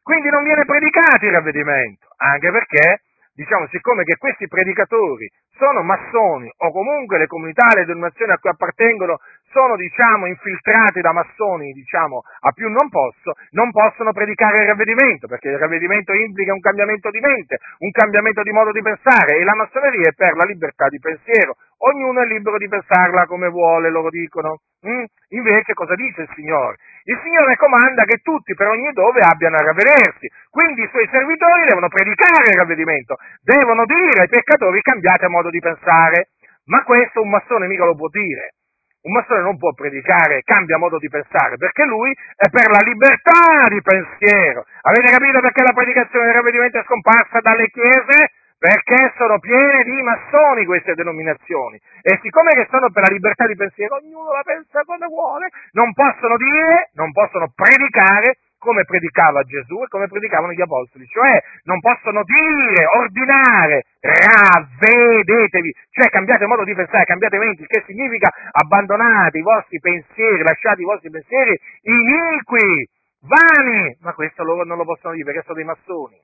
Quindi 0.01 0.27
non 0.29 0.43
viene 0.43 0.65
predicato 0.65 1.25
il 1.25 1.31
ravvedimento, 1.31 2.07
anche 2.17 2.51
perché 2.51 3.02
diciamo, 3.33 3.67
siccome 3.67 4.03
che 4.03 4.17
questi 4.17 4.47
predicatori 4.47 5.29
sono 5.57 5.83
massoni 5.83 6.51
o 6.57 6.71
comunque 6.71 7.17
le 7.17 7.27
comunità, 7.27 7.67
le 7.75 7.85
denominazioni 7.85 8.31
a 8.31 8.37
cui 8.37 8.49
appartengono 8.49 9.19
sono, 9.53 9.77
diciamo, 9.77 10.25
infiltrati 10.25 10.99
da 10.99 11.13
massoni, 11.13 11.71
diciamo, 11.71 12.23
a 12.41 12.51
più 12.51 12.67
non 12.67 12.89
posso, 12.89 13.37
non 13.51 13.71
possono 13.71 14.11
predicare 14.11 14.63
il 14.63 14.67
ravvedimento, 14.67 15.27
perché 15.27 15.49
il 15.49 15.59
ravvedimento 15.59 16.11
implica 16.11 16.51
un 16.51 16.59
cambiamento 16.59 17.09
di 17.11 17.19
mente, 17.19 17.59
un 17.79 17.91
cambiamento 17.91 18.41
di 18.41 18.51
modo 18.51 18.71
di 18.71 18.81
pensare, 18.81 19.37
e 19.37 19.43
la 19.43 19.55
massoneria 19.55 20.09
è 20.09 20.13
per 20.13 20.35
la 20.35 20.43
libertà 20.43 20.89
di 20.89 20.99
pensiero. 20.99 21.55
Ognuno 21.85 22.21
è 22.21 22.25
libero 22.25 22.57
di 22.57 22.67
pensarla 22.67 23.25
come 23.25 23.49
vuole, 23.49 23.89
loro 23.89 24.09
dicono. 24.09 24.59
Mm? 24.87 25.03
Invece 25.29 25.73
cosa 25.73 25.95
dice 25.95 26.21
il 26.23 26.31
Signore? 26.35 26.75
Il 27.03 27.19
Signore 27.21 27.55
comanda 27.55 28.03
che 28.03 28.19
tutti 28.23 28.53
per 28.55 28.67
ogni 28.67 28.91
dove 28.91 29.19
abbiano 29.21 29.55
a 29.55 29.63
ravvedersi, 29.63 30.27
quindi 30.49 30.83
i 30.83 30.89
suoi 30.89 31.07
servitori 31.11 31.67
devono 31.67 31.87
predicare 31.87 32.51
il 32.51 32.57
ravvedimento, 32.57 33.15
devono 33.41 33.85
dire 33.85 34.21
ai 34.21 34.29
peccatori 34.29 34.81
cambiate 34.81 35.27
modo 35.27 35.49
di 35.49 35.59
pensare, 35.59 36.29
ma 36.65 36.83
questo 36.83 37.21
un 37.21 37.29
massone 37.29 37.67
mica 37.67 37.85
lo 37.85 37.95
può 37.95 38.07
dire. 38.07 38.55
Un 39.03 39.11
massone 39.11 39.41
non 39.41 39.57
può 39.57 39.73
predicare, 39.73 40.43
cambia 40.43 40.77
modo 40.77 40.97
di 40.97 41.09
pensare, 41.09 41.57
perché 41.57 41.83
lui 41.83 42.15
è 42.37 42.47
per 42.47 42.71
la 42.71 42.79
libertà 42.79 43.67
di 43.67 43.81
pensiero. 43.81 44.65
Avete 44.81 45.11
capito 45.11 45.41
perché 45.41 45.61
la 45.61 45.73
predicazione 45.73 46.25
del 46.25 46.35
ravvedimento 46.35 46.79
è 46.79 46.83
scomparsa 46.83 47.41
dalle 47.41 47.67
chiese? 47.67 48.31
Perché 48.57 49.11
sono 49.17 49.39
piene 49.39 49.83
di 49.83 50.01
massoni 50.01 50.63
queste 50.63 50.93
denominazioni. 50.93 51.77
E 52.01 52.17
siccome 52.21 52.51
che 52.51 52.65
sono 52.71 52.91
per 52.91 53.03
la 53.03 53.11
libertà 53.11 53.45
di 53.45 53.55
pensiero, 53.55 53.95
ognuno 53.95 54.31
la 54.31 54.43
pensa 54.43 54.83
come 54.85 55.05
vuole, 55.07 55.49
non 55.73 55.91
possono 55.91 56.37
dire, 56.37 56.91
non 56.93 57.11
possono 57.11 57.51
predicare 57.53 58.37
come 58.63 58.85
predicava 58.85 59.43
Gesù 59.43 59.83
e 59.83 59.87
come 59.89 60.07
predicavano 60.07 60.53
gli 60.53 60.61
apostoli, 60.61 61.05
cioè 61.07 61.43
non 61.63 61.81
possono 61.81 62.23
dire, 62.23 62.85
ordinare, 62.95 63.83
ravvedetevi, 63.99 65.75
cioè 65.91 66.07
cambiate 66.09 66.47
modo 66.47 66.63
di 66.63 66.73
pensare, 66.73 67.03
cambiate 67.03 67.37
menti, 67.37 67.65
che 67.67 67.83
significa 67.85 68.31
abbandonate 68.51 69.37
i 69.37 69.41
vostri 69.41 69.79
pensieri, 69.79 70.41
lasciate 70.41 70.81
i 70.81 70.85
vostri 70.85 71.09
pensieri 71.09 71.59
iniqui, 71.81 72.87
vani, 73.27 73.97
ma 73.99 74.13
questo 74.13 74.43
loro 74.43 74.63
non 74.63 74.77
lo 74.77 74.85
possono 74.85 75.13
dire 75.13 75.25
perché 75.25 75.41
sono 75.43 75.55
dei 75.55 75.65
massoni, 75.65 76.17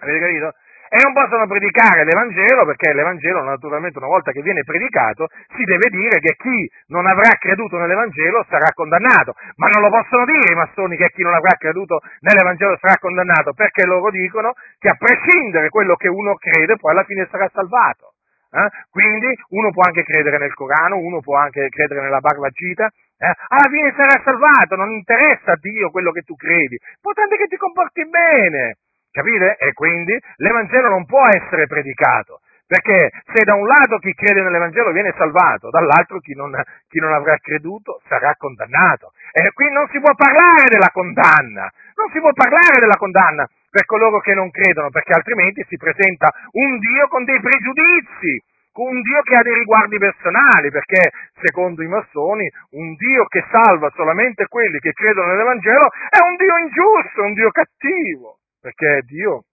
avete 0.00 0.18
capito? 0.18 0.54
E 0.92 1.00
non 1.00 1.14
possono 1.14 1.46
predicare 1.46 2.04
l'Evangelo 2.04 2.66
perché 2.66 2.92
l'Evangelo 2.92 3.40
naturalmente 3.40 3.96
una 3.96 4.12
volta 4.12 4.30
che 4.30 4.42
viene 4.42 4.62
predicato 4.62 5.28
si 5.56 5.64
deve 5.64 5.88
dire 5.88 6.20
che 6.20 6.36
chi 6.36 6.70
non 6.88 7.06
avrà 7.06 7.30
creduto 7.40 7.78
nell'Evangelo 7.78 8.44
sarà 8.46 8.68
condannato, 8.74 9.32
ma 9.56 9.68
non 9.72 9.80
lo 9.80 9.88
possono 9.88 10.26
dire 10.26 10.52
i 10.52 10.54
massoni 10.54 10.98
che 10.98 11.08
chi 11.08 11.22
non 11.22 11.32
avrà 11.32 11.56
creduto 11.56 12.00
nell'Evangelo 12.20 12.76
sarà 12.76 12.98
condannato 13.00 13.54
perché 13.54 13.86
loro 13.86 14.10
dicono 14.10 14.52
che 14.78 14.90
a 14.90 14.96
prescindere 14.98 15.70
quello 15.70 15.96
che 15.96 16.08
uno 16.08 16.34
crede 16.34 16.76
poi 16.76 16.90
alla 16.92 17.04
fine 17.04 17.26
sarà 17.30 17.48
salvato. 17.50 18.12
Eh? 18.52 18.68
Quindi 18.90 19.32
uno 19.56 19.70
può 19.70 19.84
anche 19.86 20.02
credere 20.02 20.36
nel 20.36 20.52
Corano, 20.52 20.98
uno 20.98 21.20
può 21.20 21.36
anche 21.38 21.70
credere 21.70 22.02
nella 22.02 22.20
Bhagavad 22.20 22.52
eh? 22.52 23.32
alla 23.48 23.70
fine 23.70 23.94
sarà 23.96 24.20
salvato, 24.22 24.76
non 24.76 24.90
interessa 24.90 25.52
a 25.52 25.58
Dio 25.58 25.88
quello 25.90 26.12
che 26.12 26.20
tu 26.20 26.36
credi, 26.36 26.76
importante 26.96 27.38
che 27.38 27.46
ti 27.46 27.56
comporti 27.56 28.06
bene. 28.06 28.76
Capite? 29.12 29.56
E 29.58 29.74
quindi 29.74 30.18
l'Evangelo 30.36 30.88
non 30.88 31.04
può 31.04 31.20
essere 31.28 31.66
predicato, 31.66 32.40
perché 32.66 33.12
se 33.28 33.44
da 33.44 33.54
un 33.54 33.66
lato 33.66 33.98
chi 33.98 34.14
crede 34.14 34.40
nell'Evangelo 34.40 34.90
viene 34.90 35.12
salvato, 35.18 35.68
dall'altro 35.68 36.18
chi 36.18 36.32
non, 36.32 36.50
chi 36.88 36.98
non 36.98 37.12
avrà 37.12 37.36
creduto 37.36 38.00
sarà 38.08 38.34
condannato. 38.38 39.12
E 39.30 39.52
qui 39.52 39.70
non 39.70 39.86
si 39.92 40.00
può 40.00 40.14
parlare 40.14 40.64
della 40.70 40.88
condanna, 40.90 41.70
non 41.94 42.08
si 42.10 42.20
può 42.20 42.32
parlare 42.32 42.80
della 42.80 42.96
condanna 42.96 43.46
per 43.68 43.84
coloro 43.84 44.18
che 44.20 44.32
non 44.32 44.50
credono, 44.50 44.88
perché 44.88 45.12
altrimenti 45.12 45.62
si 45.68 45.76
presenta 45.76 46.32
un 46.52 46.78
Dio 46.78 47.06
con 47.08 47.24
dei 47.24 47.38
pregiudizi, 47.38 48.40
un 48.80 49.02
Dio 49.02 49.20
che 49.20 49.36
ha 49.36 49.42
dei 49.42 49.60
riguardi 49.60 49.98
personali, 49.98 50.70
perché 50.70 51.12
secondo 51.36 51.82
i 51.82 51.88
massoni 51.88 52.50
un 52.80 52.94
Dio 52.94 53.26
che 53.26 53.44
salva 53.50 53.92
solamente 53.94 54.46
quelli 54.48 54.78
che 54.78 54.92
credono 54.92 55.28
nell'Evangelo 55.28 55.90
è 56.08 56.24
un 56.24 56.36
Dio 56.36 56.56
ingiusto, 56.56 57.22
un 57.24 57.34
Dio 57.34 57.50
cattivo 57.50 58.38
perché 58.62 59.02
Dio, 59.04 59.44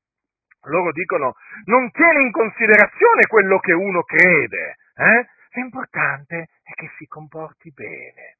loro 0.70 0.92
dicono, 0.92 1.34
non 1.66 1.90
tiene 1.90 2.22
in 2.22 2.32
considerazione 2.32 3.26
quello 3.28 3.58
che 3.58 3.74
uno 3.74 4.04
crede, 4.04 4.78
eh? 4.96 5.26
l'importante 5.54 6.48
è 6.64 6.72
che 6.74 6.92
si 6.98 7.08
comporti 7.08 7.72
bene. 7.74 8.38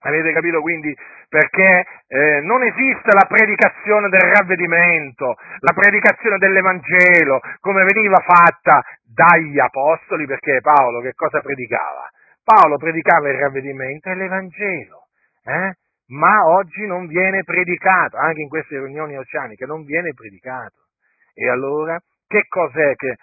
Avete 0.00 0.32
capito 0.32 0.60
quindi 0.60 0.94
perché 1.28 1.86
eh, 2.06 2.40
non 2.42 2.62
esiste 2.62 3.10
la 3.12 3.26
predicazione 3.26 4.08
del 4.08 4.20
ravvedimento, 4.20 5.36
la 5.60 5.72
predicazione 5.72 6.36
dell'Evangelo 6.38 7.40
come 7.60 7.84
veniva 7.84 8.18
fatta 8.18 8.84
dagli 9.02 9.58
apostoli, 9.58 10.26
perché 10.26 10.60
Paolo 10.60 11.00
che 11.00 11.14
cosa 11.14 11.40
predicava? 11.40 12.10
Paolo 12.44 12.76
predicava 12.76 13.30
il 13.30 13.38
ravvedimento 13.38 14.10
e 14.10 14.14
l'Evangelo. 14.14 15.06
Eh? 15.44 15.74
Ma 16.08 16.46
oggi 16.46 16.86
non 16.86 17.06
viene 17.06 17.42
predicato, 17.42 18.16
anche 18.16 18.40
in 18.40 18.48
queste 18.48 18.78
riunioni 18.78 19.16
oceaniche 19.16 19.66
non 19.66 19.84
viene 19.84 20.12
predicato. 20.12 20.86
E 21.34 21.48
allora 21.48 21.98
che 22.26 22.46
cos'è 22.48 22.94
che, 22.94 23.16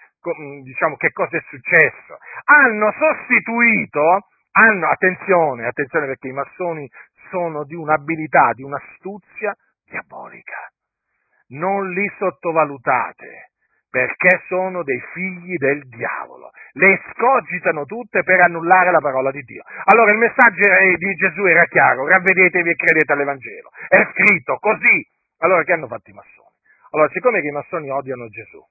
diciamo, 0.63 0.95
che 0.95 1.11
cosa 1.11 1.37
è 1.37 1.41
successo? 1.47 2.17
Hanno 2.45 2.91
sostituito, 2.91 4.27
hanno, 4.51 4.87
attenzione, 4.89 5.65
attenzione 5.65 6.07
perché 6.07 6.27
i 6.27 6.33
massoni 6.33 6.89
sono 7.29 7.63
di 7.63 7.75
un'abilità, 7.75 8.51
di 8.53 8.63
un'astuzia 8.63 9.55
diabolica. 9.85 10.69
Non 11.47 11.89
li 11.91 12.09
sottovalutate, 12.17 13.51
perché 13.93 14.41
sono 14.47 14.81
dei 14.81 14.99
figli 15.13 15.55
del 15.57 15.87
diavolo. 15.87 16.49
Le 16.71 16.99
scogitano 17.11 17.85
tutte 17.85 18.23
per 18.23 18.41
annullare 18.41 18.89
la 18.89 18.97
parola 18.97 19.29
di 19.29 19.43
Dio. 19.43 19.61
Allora 19.83 20.11
il 20.11 20.17
messaggio 20.17 20.67
di 20.97 21.13
Gesù 21.13 21.45
era 21.45 21.63
chiaro, 21.65 22.07
ravvedetevi 22.07 22.71
e 22.71 22.75
credete 22.75 23.13
all'Evangelo. 23.13 23.69
È 23.87 24.03
scritto 24.11 24.57
così. 24.57 25.07
Allora 25.41 25.61
che 25.61 25.73
hanno 25.73 25.85
fatto 25.85 26.09
i 26.09 26.13
massoni? 26.13 26.57
Allora, 26.89 27.09
siccome 27.11 27.41
che 27.41 27.47
i 27.47 27.51
massoni 27.51 27.91
odiano 27.91 28.27
Gesù, 28.29 28.65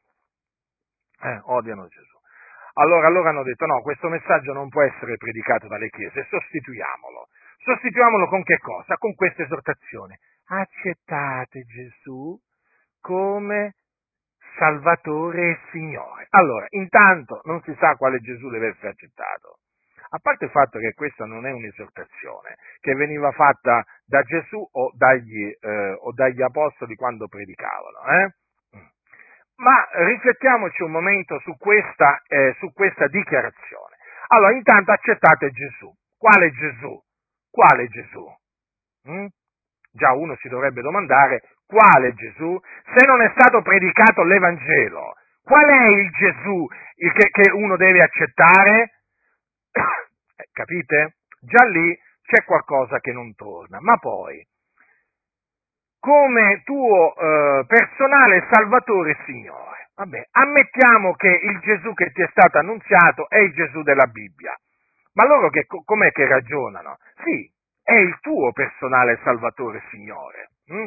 eh, 1.22 1.40
odiano 1.44 1.86
Gesù, 1.86 2.18
allora, 2.74 3.06
allora 3.06 3.28
hanno 3.28 3.44
detto 3.44 3.64
no, 3.66 3.80
questo 3.80 4.08
messaggio 4.08 4.52
non 4.52 4.70
può 4.70 4.82
essere 4.82 5.16
predicato 5.18 5.68
dalle 5.68 5.88
chiese, 5.88 6.26
sostituiamolo. 6.30 7.28
Sostituiamolo 7.58 8.26
con 8.26 8.42
che 8.42 8.58
cosa? 8.58 8.96
Con 8.96 9.14
questa 9.14 9.42
esortazione. 9.44 10.18
Accettate 10.46 11.62
Gesù 11.62 12.36
come 13.00 13.74
Salvatore 14.56 15.50
e 15.50 15.58
Signore. 15.70 16.26
Allora, 16.30 16.66
intanto 16.70 17.40
non 17.44 17.60
si 17.62 17.74
sa 17.78 17.94
quale 17.96 18.18
Gesù 18.20 18.48
deve 18.48 18.68
essere 18.68 18.88
accettato. 18.88 19.58
A 20.14 20.18
parte 20.18 20.44
il 20.44 20.50
fatto 20.50 20.78
che 20.78 20.92
questa 20.92 21.24
non 21.24 21.46
è 21.46 21.52
un'esortazione 21.52 22.56
che 22.80 22.94
veniva 22.94 23.30
fatta 23.32 23.82
da 24.04 24.22
Gesù 24.22 24.62
o 24.72 24.92
dagli, 24.94 25.50
eh, 25.58 25.92
o 26.00 26.12
dagli 26.12 26.42
apostoli 26.42 26.94
quando 26.96 27.28
predicavano. 27.28 27.98
Eh? 28.04 28.34
Ma 29.56 29.88
riflettiamoci 30.04 30.82
un 30.82 30.90
momento 30.90 31.38
su 31.40 31.56
questa, 31.56 32.20
eh, 32.26 32.54
su 32.58 32.72
questa 32.72 33.06
dichiarazione. 33.06 33.96
Allora, 34.28 34.52
intanto 34.52 34.92
accettate 34.92 35.50
Gesù. 35.50 35.90
Quale 36.18 36.50
Gesù? 36.50 37.02
Quale 37.50 37.88
Gesù? 37.88 38.26
Mm? 39.08 39.26
Già 39.92 40.12
uno 40.12 40.36
si 40.36 40.48
dovrebbe 40.48 40.80
domandare 40.80 41.42
quale 41.72 42.12
Gesù? 42.12 42.60
Se 42.94 43.06
non 43.06 43.22
è 43.22 43.32
stato 43.34 43.62
predicato 43.62 44.22
l'Evangelo, 44.22 45.14
qual 45.42 45.66
è 45.66 45.86
il 45.86 46.10
Gesù 46.10 46.66
che, 46.94 47.30
che 47.30 47.50
uno 47.50 47.76
deve 47.76 48.02
accettare? 48.02 49.00
Capite? 50.52 51.16
Già 51.40 51.64
lì 51.64 51.98
c'è 52.22 52.44
qualcosa 52.44 53.00
che 53.00 53.12
non 53.12 53.34
torna. 53.34 53.78
Ma 53.80 53.96
poi, 53.96 54.46
come 55.98 56.60
tuo 56.64 57.14
eh, 57.16 57.64
personale 57.66 58.46
Salvatore 58.50 59.16
Signore, 59.24 59.90
vabbè, 59.96 60.28
ammettiamo 60.30 61.14
che 61.14 61.38
il 61.42 61.58
Gesù 61.60 61.94
che 61.94 62.12
ti 62.12 62.20
è 62.20 62.28
stato 62.30 62.58
annunziato 62.58 63.30
è 63.30 63.38
il 63.38 63.54
Gesù 63.54 63.82
della 63.82 64.06
Bibbia. 64.06 64.54
Ma 65.14 65.26
loro 65.26 65.48
che, 65.48 65.66
com'è 65.66 66.12
che 66.12 66.26
ragionano? 66.26 66.98
Sì, 67.24 67.50
è 67.82 67.94
il 67.94 68.18
tuo 68.20 68.52
personale 68.52 69.20
Salvatore 69.24 69.82
Signore. 69.90 70.50
Hm? 70.66 70.86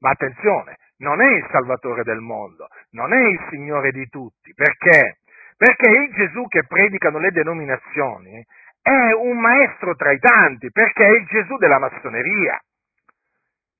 Ma 0.00 0.10
attenzione, 0.10 0.78
non 0.98 1.20
è 1.20 1.30
il 1.36 1.46
Salvatore 1.50 2.02
del 2.02 2.20
mondo, 2.20 2.68
non 2.90 3.12
è 3.12 3.28
il 3.28 3.40
Signore 3.50 3.90
di 3.92 4.06
tutti. 4.08 4.52
Perché? 4.54 5.18
Perché 5.56 5.90
il 5.90 6.12
Gesù 6.14 6.46
che 6.48 6.64
predicano 6.66 7.18
le 7.18 7.30
denominazioni 7.32 8.44
è 8.82 9.12
un 9.12 9.38
maestro 9.38 9.94
tra 9.94 10.10
i 10.10 10.18
tanti, 10.18 10.70
perché 10.70 11.04
è 11.04 11.10
il 11.10 11.26
Gesù 11.26 11.56
della 11.56 11.78
massoneria. 11.78 12.58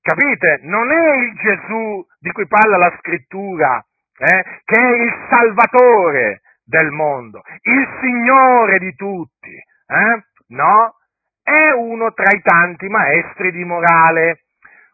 Capite? 0.01 0.59
Non 0.63 0.91
è 0.91 1.15
il 1.17 1.33
Gesù 1.35 2.05
di 2.19 2.31
cui 2.31 2.47
parla 2.47 2.77
la 2.77 2.95
scrittura, 2.99 3.83
eh, 4.17 4.43
che 4.63 4.79
è 4.79 5.01
il 5.01 5.27
Salvatore 5.29 6.41
del 6.63 6.89
mondo, 6.91 7.41
il 7.61 7.97
Signore 7.99 8.79
di 8.79 8.93
tutti. 8.95 9.53
Eh? 9.53 10.23
No, 10.49 10.95
è 11.43 11.71
uno 11.71 12.13
tra 12.13 12.31
i 12.35 12.41
tanti 12.41 12.87
maestri 12.87 13.51
di 13.51 13.63
morale. 13.63 14.41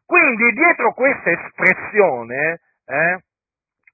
Quindi 0.08 0.54
dietro 0.54 0.94
questa 0.94 1.32
espressione, 1.32 2.62
eh, 2.86 3.20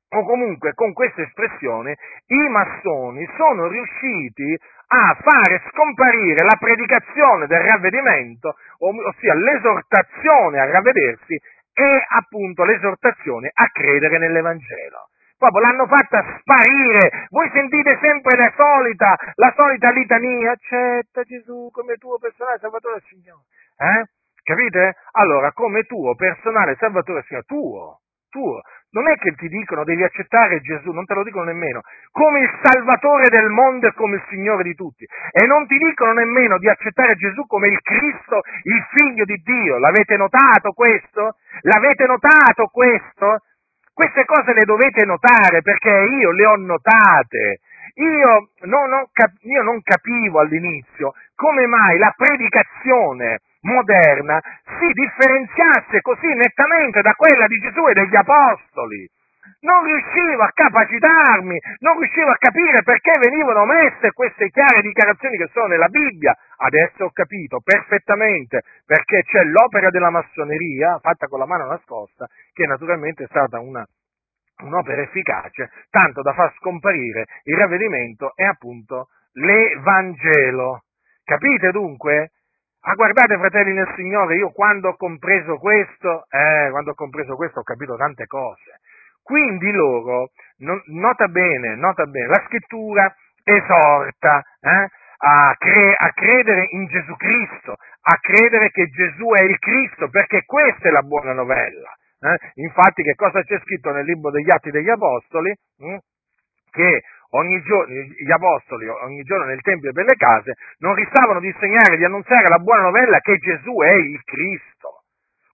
o 0.10 0.23
comunque 0.26 0.76
con 0.76 0.93
questa 0.93 1.23
espressione, 1.23 1.97
i 2.28 2.49
massoni 2.49 3.28
sono 3.36 3.67
riusciti 3.67 4.56
a 4.88 5.17
fare 5.19 5.63
scomparire 5.71 6.45
la 6.45 6.56
predicazione 6.60 7.47
del 7.47 7.62
ravvedimento, 7.62 8.56
ossia 8.78 9.34
l'esortazione 9.34 10.60
a 10.60 10.69
ravvedersi 10.69 11.34
e 11.73 12.06
appunto 12.10 12.63
l'esortazione 12.63 13.49
a 13.52 13.67
credere 13.71 14.19
nell'Evangelo. 14.19 15.10
Proprio 15.36 15.62
l'hanno 15.62 15.88
fatta 15.88 16.23
sparire. 16.39 17.26
Voi 17.30 17.49
sentite 17.52 17.97
sempre 17.99 18.38
la 18.38 18.54
solita, 18.56 19.17
la 19.34 19.52
solita 19.56 19.89
litania. 19.89 20.52
Accetta 20.52 21.23
Gesù 21.23 21.69
come 21.71 21.95
tuo 21.95 22.19
personale 22.19 22.60
salvatore 22.60 23.02
Signore. 23.10 23.41
Eh? 23.78 24.06
Capite? 24.43 24.95
Allora, 25.13 25.53
come 25.53 25.84
tuo 25.84 26.15
personale 26.15 26.75
salvatore 26.77 27.23
Signore, 27.25 27.45
tuo, 27.45 27.99
tuo. 28.29 28.62
Non 28.91 29.08
è 29.08 29.15
che 29.15 29.34
ti 29.36 29.47
dicono 29.47 29.86
devi 29.86 30.03
accettare 30.03 30.60
Gesù, 30.60 30.91
non 30.91 31.06
te 31.06 31.13
lo 31.13 31.23
dicono 31.23 31.45
nemmeno, 31.45 31.82
come 32.12 32.41
il 32.41 32.60
Salvatore 32.62 33.29
del 33.29 33.49
mondo 33.49 33.88
e 33.88 33.93
come 33.93 34.17
il 34.17 34.23
Signore 34.27 34.63
di 34.63 34.75
tutti. 34.75 35.06
E 35.32 35.45
non 35.47 35.65
ti 35.65 35.77
dicono 35.77 36.12
nemmeno 36.12 36.58
di 36.60 36.67
accettare 36.67 37.15
Gesù 37.15 37.45
come 37.47 37.69
il 37.69 37.79
Cristo, 37.82 38.41
il 38.63 38.86
Figlio 38.93 39.23
di 39.23 39.41
Dio. 39.41 39.79
L'avete 39.79 40.17
notato 40.17 40.73
questo? 40.73 41.38
L'avete 41.62 42.06
notato 42.06 42.67
questo? 42.67 43.43
Queste 43.93 44.25
cose 44.25 44.53
le 44.53 44.65
dovete 44.65 45.06
notare 45.06 45.62
perché 45.62 45.89
io 45.89 46.32
le 46.32 46.45
ho 46.45 46.56
notate. 46.58 47.60
Io 47.95 48.49
non, 48.65 48.89
non, 48.89 49.06
io 49.41 49.62
non 49.62 49.82
capivo 49.82 50.39
all'inizio 50.39 51.13
come 51.36 51.65
mai 51.67 51.97
la 51.97 52.13
predicazione 52.15 53.39
moderna 53.63 54.39
si 54.63 54.91
differenziasse 54.93 56.02
così 56.02 56.28
nettamente 56.34 57.02
da 57.02 57.13
quella 57.13 57.47
di 57.47 57.58
Gesù 57.60 57.88
e 57.88 57.93
degli 57.93 58.15
Apostoli. 58.15 59.10
Non 59.60 59.84
riuscivo 59.84 60.41
a 60.43 60.52
capacitarmi, 60.54 61.58
non 61.80 61.99
riuscivo 61.99 62.30
a 62.30 62.38
capire 62.38 62.82
perché 62.84 63.12
venivano 63.19 63.65
messe 63.65 64.12
queste 64.12 64.49
chiare 64.49 64.82
dichiarazioni 64.82 65.38
che 65.38 65.49
sono 65.52 65.67
nella 65.67 65.88
Bibbia. 65.88 66.36
Adesso 66.58 67.06
ho 67.06 67.12
capito 67.12 67.60
perfettamente 67.62 68.62
perché 68.86 69.23
c'è 69.23 69.43
l'opera 69.43 69.89
della 69.89 70.10
massoneria 70.10 70.97
fatta 70.99 71.28
con 71.28 71.39
la 71.39 71.45
mano 71.45 71.65
nascosta, 71.65 72.28
che 72.54 72.65
naturalmente 72.65 73.23
è 73.23 73.28
stata 73.28 73.60
una, 73.60 73.86
un'opera 74.63 75.02
efficace, 75.02 75.71
tanto 75.89 76.21
da 76.21 76.34
far 76.34 76.54
scomparire 76.58 77.26
il 77.43 77.58
ravvedimento 77.58 78.34
e 78.36 78.45
appunto 78.45 79.10
l'Evangelo. 79.34 80.84
Capite 81.23 81.71
dunque? 81.71 82.32
Ah, 82.86 82.96
guardate, 82.96 83.38
fratelli 83.38 83.72
nel 83.72 83.93
Signore, 83.96 84.36
io 84.36 84.52
quando 84.52 84.89
ho 84.89 84.96
compreso 84.98 85.58
questo, 85.58 86.26
eh, 86.30 86.67
quando 86.69 86.91
ho 86.91 86.96
compreso 86.96 87.38
questo 87.38 87.62
ho 87.62 87.63
capito 87.63 87.96
tante 87.96 88.26
cose. 88.26 88.82
Quindi 89.22 89.72
loro, 89.72 90.32
non, 90.58 90.82
nota 90.88 91.30
bene, 91.30 91.76
nota 91.76 92.06
bene, 92.06 92.28
la 92.28 92.43
scrittura 92.46 93.15
esorta 93.41 94.43
eh, 94.60 94.89
a, 95.17 95.56
cre- 95.58 95.96
a 95.96 96.12
credere 96.12 96.67
in 96.72 96.86
Gesù 96.88 97.15
Cristo, 97.15 97.72
a 98.02 98.17
credere 98.19 98.69
che 98.69 98.88
Gesù 98.88 99.30
è 99.30 99.43
il 99.43 99.58
Cristo, 99.60 100.10
perché 100.10 100.43
questa 100.43 100.89
è 100.89 100.91
la 100.91 101.04
buona 101.04 101.32
novella. 101.32 101.89
Eh? 102.19 102.52
Infatti, 102.56 103.02
che 103.02 103.15
cosa 103.15 103.43
c'è 103.43 103.60
scritto 103.60 103.91
nel 103.91 104.04
libro 104.04 104.30
degli 104.30 104.52
Atti 104.52 104.72
degli 104.72 104.89
Apostoli? 104.89 105.56
Hm? 105.78 105.98
Che 106.69 107.02
ogni 107.34 107.62
giorno, 107.63 107.93
gli 107.93 108.32
apostoli 108.32 108.88
ogni 108.88 109.24
giorno 109.24 109.46
nel 109.46 109.62
Tempio 109.62 109.89
e 109.89 109.93
per 109.93 110.06
le 110.06 110.15
case 110.15 110.54
non 110.80 110.96
ristavano 110.96 111.39
di 111.39 111.48
insegnare, 111.48 111.98
di 111.98 112.04
annunziare 112.04 112.48
la 112.48 112.60
buona 112.60 112.84
novella 112.84 113.19
che 113.19 113.38
Gesù 113.38 113.76
è 113.82 113.93
il 113.93 114.22
Cristo. 114.24 115.04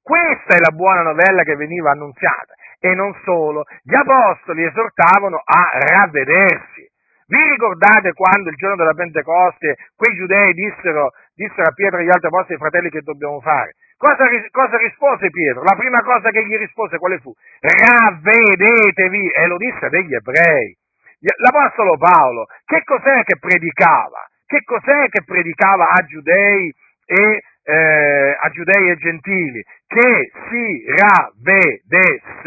Questa 0.02 0.56
è 0.56 0.60
la 0.60 0.76
buona 0.76 1.02
novella 1.02 1.44
che 1.44 1.56
veniva 1.56 1.92
annunziata. 1.92 2.54
E 2.80 2.96
non 2.96 3.14
solo, 3.24 3.66
gli 3.84 3.94
apostoli 3.94 4.64
esortavano 4.64 5.42
a 5.44 5.70
ravvedersi. 5.74 6.88
Vi 7.28 7.38
ricordate 7.38 8.14
quando 8.14 8.50
il 8.50 8.56
giorno 8.56 8.76
della 8.76 8.96
Pentecoste 8.96 9.76
quei 9.96 10.16
giudei 10.16 10.52
dissero, 10.54 11.12
dissero 11.36 11.68
a 11.70 11.74
Pietro 11.74 12.00
e 12.00 12.02
agli 12.02 12.10
altri 12.10 12.28
apostoli, 12.28 12.58
fratelli, 12.58 12.90
che 12.90 13.02
dobbiamo 13.02 13.40
fare? 13.42 13.76
Cosa, 13.98 14.26
cosa, 14.50 14.78
rispose 14.78 15.30
Pietro? 15.30 15.62
La 15.62 15.76
prima 15.76 16.02
cosa 16.02 16.32
che 16.32 16.44
gli 16.44 16.58
rispose 16.58 16.98
quale 16.98 17.20
fu? 17.20 17.32
Ravvedetevi! 17.60 19.30
E 19.30 19.46
lo 19.46 19.58
disse 19.58 19.90
degli 19.90 20.16
ebrei. 20.16 20.76
L'Apostolo 21.20 21.98
Paolo, 21.98 22.48
che 22.66 22.84
cos'è 22.84 23.24
che 23.24 23.38
predicava? 23.40 24.26
Che 24.46 24.64
cos'è 24.64 25.10
che 25.10 25.24
predicava 25.26 25.90
a 25.90 26.06
giudei 26.06 26.74
e, 27.06 27.44
eh, 27.64 28.38
a 28.40 28.50
giudei 28.50 28.90
e 28.90 28.98
gentili? 28.98 29.62
Che 29.86 30.32
si 30.50 30.86
ravvedessero. 30.88 32.38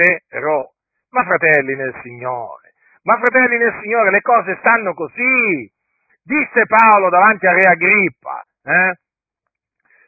Ma 1.10 1.24
fratelli 1.24 1.76
nel 1.76 1.94
Signore, 2.02 2.72
ma 3.02 3.18
fratelli 3.18 3.58
nel 3.58 3.78
Signore, 3.82 4.10
le 4.10 4.22
cose 4.22 4.56
stanno 4.60 4.94
così. 4.94 5.70
Disse 6.24 6.64
Paolo 6.66 7.10
davanti 7.10 7.46
a 7.46 7.52
Re 7.52 7.64
Agrippa, 7.64 8.42
eh? 8.64 8.96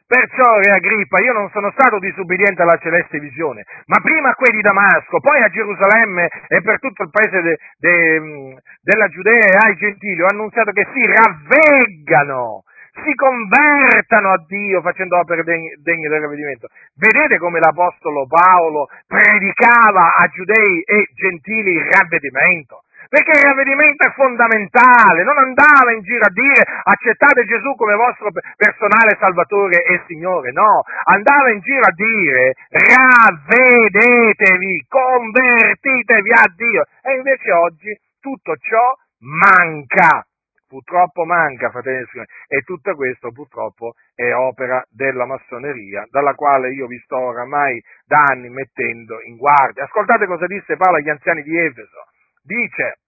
Perciò, 0.07 0.59
Re 0.61 0.69
Agrippa, 0.69 1.19
io 1.19 1.33
non 1.33 1.49
sono 1.49 1.71
stato 1.71 1.97
disubbidiente 1.97 2.61
alla 2.61 2.77
celeste 2.77 3.17
visione, 3.19 3.65
ma 3.87 3.97
prima 4.03 4.29
a 4.29 4.35
quelli 4.35 4.57
di 4.57 4.61
Damasco, 4.61 5.19
poi 5.19 5.41
a 5.41 5.49
Gerusalemme 5.49 6.29
e 6.47 6.61
per 6.61 6.79
tutto 6.79 7.01
il 7.01 7.09
paese 7.09 7.41
de, 7.41 7.57
de, 7.79 8.61
della 8.83 9.07
Giudea 9.07 9.49
e 9.49 9.57
ai 9.65 9.75
gentili 9.75 10.21
ho 10.21 10.27
annunziato 10.29 10.71
che 10.73 10.85
si 10.93 11.01
ravveggano, 11.03 12.61
si 13.03 13.15
convertano 13.15 14.29
a 14.29 14.43
Dio 14.45 14.81
facendo 14.81 15.17
opere 15.17 15.41
degne, 15.41 15.73
degne 15.81 16.07
del 16.07 16.21
ravvedimento. 16.21 16.67
Vedete 16.93 17.39
come 17.39 17.59
l'Apostolo 17.59 18.27
Paolo 18.27 18.87
predicava 19.07 20.13
a 20.13 20.27
giudei 20.27 20.81
e 20.85 21.09
gentili 21.15 21.71
il 21.77 21.83
ravvedimento? 21.83 22.84
Perché 23.09 23.37
il 23.37 23.43
ravvedimento 23.43 24.07
è 24.07 24.13
fondamentale, 24.13 25.23
non 25.23 25.37
andava 25.37 25.91
in 25.93 26.01
giro 26.01 26.25
a 26.25 26.31
dire 26.31 26.63
accettate 26.83 27.45
Gesù 27.45 27.75
come 27.75 27.95
vostro 27.95 28.29
personale 28.55 29.17
Salvatore 29.19 29.83
e 29.83 30.03
Signore, 30.07 30.51
no, 30.51 30.81
andava 31.05 31.51
in 31.51 31.59
giro 31.59 31.85
a 31.85 31.93
dire 31.93 32.53
ravvedetevi, 32.69 34.85
convertitevi 34.87 36.31
a 36.31 36.51
Dio. 36.55 36.85
E 37.01 37.15
invece 37.15 37.51
oggi 37.51 37.99
tutto 38.19 38.55
ciò 38.57 38.93
manca. 39.19 40.25
Purtroppo 40.67 41.25
manca, 41.25 41.69
fratelli 41.69 42.01
e 42.01 42.07
signori, 42.09 42.27
e 42.47 42.61
tutto 42.61 42.95
questo 42.95 43.31
purtroppo 43.31 43.93
è 44.15 44.33
opera 44.33 44.83
della 44.89 45.25
massoneria, 45.25 46.07
dalla 46.09 46.33
quale 46.33 46.73
io 46.73 46.87
vi 46.87 46.97
sto 47.03 47.17
oramai 47.17 47.79
da 48.03 48.23
anni 48.31 48.49
mettendo 48.49 49.21
in 49.21 49.37
guardia. 49.37 49.83
Ascoltate 49.83 50.25
cosa 50.25 50.47
disse 50.47 50.75
Paolo 50.75 50.97
agli 50.97 51.09
anziani 51.09 51.43
di 51.43 51.55
Efeso 51.55 52.07
dice, 52.45 52.99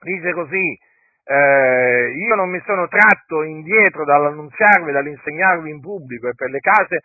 dice 0.00 0.32
così, 0.32 0.78
eh, 1.24 2.12
io 2.16 2.34
non 2.34 2.48
mi 2.48 2.60
sono 2.64 2.88
tratto 2.88 3.42
indietro 3.42 4.04
dall'annunziarvi, 4.04 4.92
dall'insegnarvi 4.92 5.70
in 5.70 5.80
pubblico 5.80 6.28
e 6.28 6.34
per 6.34 6.50
le 6.50 6.60
case 6.60 7.02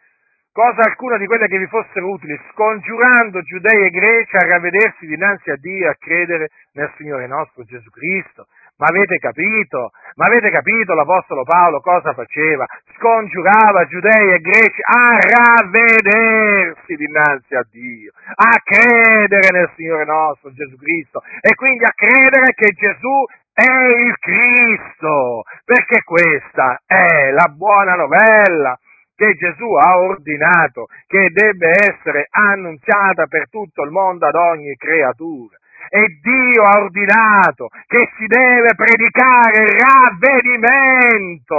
cosa 0.51 0.87
alcuna 0.87 1.17
di 1.17 1.25
quelle 1.25 1.47
che 1.47 1.57
vi 1.57 1.67
fossero 1.67 2.09
utili, 2.09 2.39
scongiurando 2.51 3.41
giudei 3.41 3.85
e 3.85 3.89
greci 3.89 4.37
a 4.37 4.47
ravvedersi 4.47 5.05
dinanzi 5.05 5.49
a 5.49 5.57
Dio 5.57 5.85
e 5.85 5.89
a 5.89 5.95
credere 5.99 6.49
nel 6.73 6.93
Signore 6.95 7.27
nostro 7.27 7.63
Gesù 7.63 7.89
Cristo. 7.89 8.47
Ma 8.77 8.87
avete 8.87 9.19
capito? 9.19 9.91
Ma 10.15 10.25
avete 10.25 10.49
capito 10.51 10.93
l'Apostolo 10.93 11.43
Paolo 11.43 11.79
cosa 11.79 12.13
faceva? 12.13 12.65
Scongiurava 12.97 13.87
giudei 13.87 14.33
e 14.33 14.39
greci 14.39 14.81
a 14.81 15.17
ravvedersi 15.17 16.95
dinanzi 16.95 17.55
a 17.55 17.65
Dio, 17.71 18.11
a 18.35 18.59
credere 18.61 19.47
nel 19.51 19.71
Signore 19.75 20.03
nostro 20.03 20.51
Gesù 20.51 20.75
Cristo 20.75 21.21
e 21.39 21.55
quindi 21.55 21.85
a 21.85 21.93
credere 21.95 22.53
che 22.53 22.73
Gesù 22.75 23.23
è 23.53 23.63
il 23.63 24.17
Cristo, 24.19 25.43
perché 25.63 26.03
questa 26.03 26.81
è 26.85 27.31
la 27.31 27.47
buona 27.55 27.95
novella 27.95 28.77
che 29.15 29.35
Gesù 29.35 29.71
ha 29.71 29.99
ordinato, 29.99 30.87
che 31.07 31.29
debbe 31.31 31.69
essere 31.69 32.27
annunziata 32.29 33.27
per 33.27 33.47
tutto 33.49 33.83
il 33.83 33.91
mondo 33.91 34.27
ad 34.27 34.35
ogni 34.35 34.75
creatura 34.75 35.55
e 35.95 36.19
Dio 36.19 36.63
ha 36.63 36.79
ordinato 36.79 37.69
che 37.87 38.11
si 38.17 38.25
deve 38.25 38.75
predicare 38.75 39.65
ravvedimento. 39.79 41.53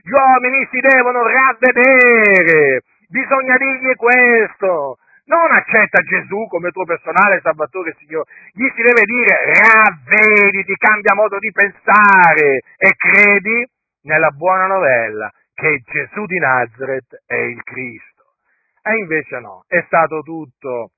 Gli 0.00 0.12
uomini 0.12 0.64
si 0.70 0.78
devono 0.78 1.26
ravvedere. 1.26 2.82
Bisogna 3.08 3.56
dirgli 3.56 3.96
questo. 3.96 4.98
Non 5.26 5.50
accetta 5.50 6.02
Gesù 6.02 6.46
come 6.46 6.70
tuo 6.70 6.84
personale 6.84 7.40
Salvatore 7.42 7.96
Signore. 7.98 8.30
Gli 8.52 8.70
si 8.76 8.82
deve 8.82 9.02
dire 9.02 9.42
ravvediti, 9.58 10.72
cambia 10.76 11.14
modo 11.14 11.40
di 11.40 11.50
pensare 11.50 12.62
e 12.76 12.94
credi 12.94 13.66
nella 14.02 14.30
buona 14.30 14.66
novella 14.66 15.32
che 15.52 15.82
Gesù 15.84 16.26
di 16.26 16.38
Nazareth 16.38 17.22
è 17.26 17.34
il 17.34 17.60
Cristo. 17.64 18.36
E 18.84 18.98
invece 18.98 19.40
no, 19.40 19.64
è 19.66 19.82
stato 19.88 20.20
tutto 20.20 20.90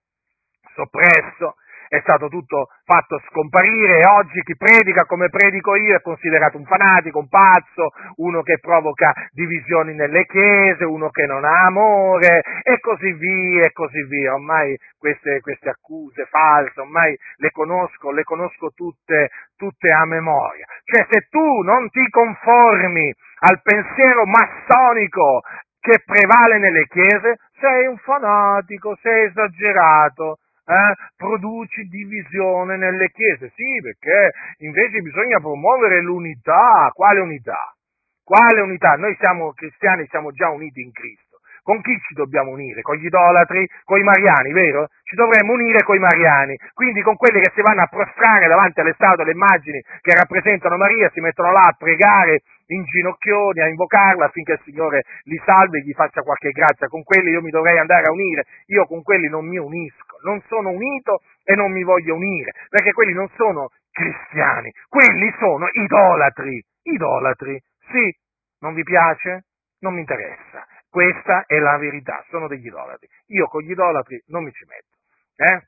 soppresso 0.75 1.55
è 1.89 2.01
stato 2.01 2.29
tutto 2.29 2.69
fatto 2.85 3.21
scomparire 3.29 4.01
e 4.01 4.07
oggi 4.07 4.41
chi 4.43 4.57
predica 4.57 5.05
come 5.05 5.29
predico 5.29 5.75
io 5.77 5.97
è 5.97 6.01
considerato 6.01 6.57
un 6.57 6.65
fanatico, 6.65 7.19
un 7.19 7.29
pazzo, 7.29 7.91
uno 8.17 8.43
che 8.43 8.59
provoca 8.59 9.13
divisioni 9.33 9.95
nelle 9.95 10.27
chiese, 10.27 10.85
uno 10.85 11.11
che 11.11 11.27
non 11.27 11.45
ha 11.45 11.65
amore 11.67 12.43
e 12.63 12.79
così 12.81 13.13
via 13.13 13.65
e 13.67 13.73
così 13.73 14.03
via. 14.05 14.35
Ormai 14.35 14.77
queste, 14.99 15.41
queste 15.41 15.69
accuse 15.69 16.27
false, 16.27 16.81
ormai 16.81 17.17
le 17.37 17.51
conosco, 17.51 18.11
le 18.11 18.25
conosco 18.25 18.71
tutte, 18.75 19.31
tutte 19.57 19.93
a 19.93 20.05
memoria. 20.05 20.67
Cioè 20.85 21.07
se 21.09 21.27
tu 21.31 21.63
non 21.63 21.89
ti 21.91 22.09
conformi 22.09 23.15
al 23.41 23.61
pensiero 23.63 24.25
massonico 24.25 25.43
che 25.81 26.03
prevale 26.05 26.59
nelle 26.59 26.87
chiese, 26.89 27.37
sei 27.61 27.87
un 27.87 27.97
fanatico, 27.99 28.97
sei 29.01 29.27
esagerato, 29.27 30.39
eh? 30.67 30.95
produci 31.17 31.83
divisione 31.85 32.77
nelle 32.77 33.09
chiese. 33.11 33.53
Sì, 33.55 33.81
perché 33.81 34.31
invece 34.59 35.01
bisogna 35.01 35.39
promuovere 35.39 36.03
l'unità. 36.03 36.91
Quale 36.93 37.21
unità? 37.21 37.75
Quale 38.23 38.61
unità? 38.61 38.95
Noi 38.95 39.17
siamo 39.21 39.53
cristiani, 39.53 40.07
siamo 40.09 40.33
già 40.33 40.51
uniti 40.51 40.81
in 40.81 40.91
Cristo. 40.91 41.26
Con 41.67 41.83
chi 41.83 41.99
ci 41.99 42.15
dobbiamo 42.15 42.53
unire? 42.53 42.81
Con 42.83 42.95
gli 42.95 43.07
idolatri? 43.07 43.69
Con 43.83 43.99
i 43.99 44.05
mariani, 44.05 44.53
vero? 44.53 44.87
Ci 45.03 45.17
dovremmo 45.17 45.55
unire 45.55 45.83
con 45.83 45.97
i 45.97 45.99
mariani, 45.99 46.57
quindi 46.73 47.03
con 47.03 47.17
quelli 47.17 47.41
che 47.41 47.51
si 47.57 47.61
vanno 47.61 47.83
a 47.83 47.89
prostrare 47.89 48.47
davanti 48.47 48.79
alle 48.79 48.93
statue, 48.93 49.25
alle 49.25 49.33
immagini 49.33 49.83
che 50.01 50.15
rappresentano 50.15 50.77
Maria, 50.77 51.11
si 51.11 51.19
mettono 51.19 51.51
là 51.51 51.63
a 51.67 51.75
pregare 51.77 52.43
in 52.67 52.85
ginocchioni, 52.85 53.63
a 53.63 53.67
invocarla 53.67 54.27
affinché 54.27 54.53
il 54.53 54.61
Signore 54.63 55.03
li 55.25 55.43
salvi 55.45 55.79
e 55.79 55.83
gli 55.83 55.93
faccia 55.93 56.23
qualche 56.23 56.51
grazia. 56.51 56.87
Con 56.87 57.03
quelli 57.03 57.31
io 57.31 57.43
mi 57.43 57.51
dovrei 57.51 57.79
andare 57.79 58.05
a 58.07 58.13
unire, 58.13 58.45
io 58.67 58.87
con 58.87 59.03
quelli 59.03 59.29
non 59.29 59.45
mi 59.45 59.59
unisco, 59.59 60.19
non 60.23 60.41
sono 60.47 60.71
unito 60.71 61.23
e 61.43 61.57
non 61.57 61.73
mi 61.73 61.83
voglio 61.83 62.15
unire, 62.15 62.53
perché 62.69 62.93
quelli 62.93 63.13
non 63.13 63.29
sono 63.35 63.71
cristiani, 63.91 64.71
quelli 64.89 65.35
sono 65.41 65.67
idolatri, 65.73 66.63
idolatri, 66.83 67.61
sì, 67.91 68.17
non 68.61 68.73
vi 68.73 68.85
piace? 68.85 69.47
Non 69.81 69.95
mi 69.95 70.01
interessa. 70.01 70.65
Questa 70.97 71.45
è 71.45 71.59
la 71.59 71.77
verità, 71.77 72.25
sono 72.31 72.49
degli 72.49 72.69
idolatri. 72.69 73.07
Io 73.27 73.49
con 73.49 73.61
gli 73.61 73.71
idolatri 73.71 74.19
non 74.29 74.45
mi 74.45 74.51
ci 74.53 74.65
metto. 74.65 74.97
Eh? 75.37 75.67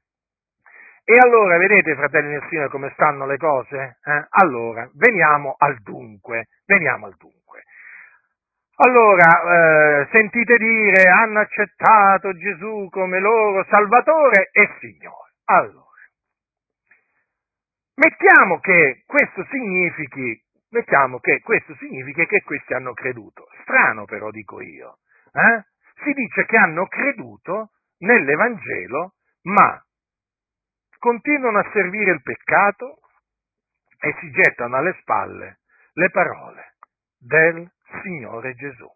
E 1.04 1.18
allora, 1.18 1.58
vedete, 1.58 1.94
fratelli 1.96 2.30
nel 2.30 2.46
Signore, 2.48 2.70
come 2.70 2.90
stanno 2.94 3.26
le 3.26 3.36
cose? 3.36 3.98
Eh? 4.06 4.26
Allora, 4.42 4.88
veniamo 4.94 5.54
al 5.58 5.82
dunque, 5.82 6.46
veniamo 6.64 7.04
al 7.04 7.14
dunque. 7.18 7.64
Allora, 8.76 10.00
eh, 10.00 10.08
sentite 10.12 10.56
dire, 10.56 11.10
hanno 11.10 11.40
accettato 11.40 12.32
Gesù 12.32 12.88
come 12.90 13.20
loro 13.20 13.66
Salvatore 13.68 14.48
e 14.50 14.76
Signore. 14.80 15.32
Allora, 15.44 15.92
mettiamo 17.96 18.60
che 18.60 19.02
questo 19.04 19.44
significhi, 19.50 20.42
mettiamo 20.70 21.18
che 21.18 21.42
questo 21.42 21.74
significhi 21.74 22.24
che 22.24 22.42
questi 22.44 22.72
hanno 22.72 22.94
creduto. 22.94 23.46
Strano 23.60 24.06
però, 24.06 24.30
dico 24.30 24.62
io 24.62 24.96
eh? 25.32 25.64
si 26.02 26.12
dice 26.12 26.44
che 26.46 26.56
hanno 26.56 26.86
creduto 26.86 27.70
nell'Evangelo, 27.98 29.14
ma 29.42 29.82
continuano 30.98 31.58
a 31.58 31.70
servire 31.72 32.12
il 32.12 32.22
peccato 32.22 33.00
e 34.00 34.14
si 34.20 34.30
gettano 34.30 34.76
alle 34.76 34.96
spalle 35.00 35.58
le 35.92 36.10
parole 36.10 36.74
del 37.18 37.70
Signore 38.02 38.54
Gesù. 38.54 38.88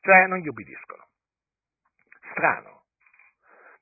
Cioè 0.00 0.26
non 0.26 0.38
gli 0.38 0.48
ubbidiscono. 0.48 1.06
Strano. 2.30 2.84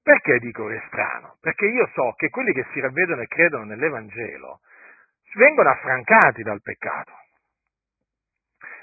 Perché 0.02 0.38
dico 0.38 0.66
che 0.66 0.76
è 0.76 0.84
strano? 0.86 1.38
Perché 1.40 1.66
io 1.66 1.90
so 1.94 2.12
che 2.16 2.28
quelli 2.28 2.52
che 2.52 2.66
si 2.72 2.80
ravvedono 2.80 3.22
e 3.22 3.26
credono 3.26 3.64
nell'Evangelo 3.64 4.60
vengono 5.34 5.70
affrancati 5.70 6.42
dal 6.42 6.60
peccato 6.62 7.23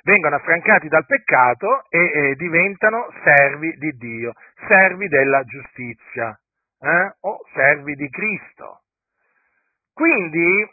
vengono 0.04 0.36
affrancati 0.36 0.88
dal 0.88 1.06
peccato 1.06 1.86
e 1.90 2.00
eh, 2.00 2.36
diventano 2.36 3.10
servi 3.24 3.74
di 3.78 3.92
Dio, 3.92 4.34
servi 4.68 5.08
della 5.08 5.44
giustizia 5.44 6.38
eh? 6.80 7.16
o 7.22 7.40
servi 7.54 7.96
di 7.96 8.10
Cristo. 8.10 8.82
Quindi 9.94 10.68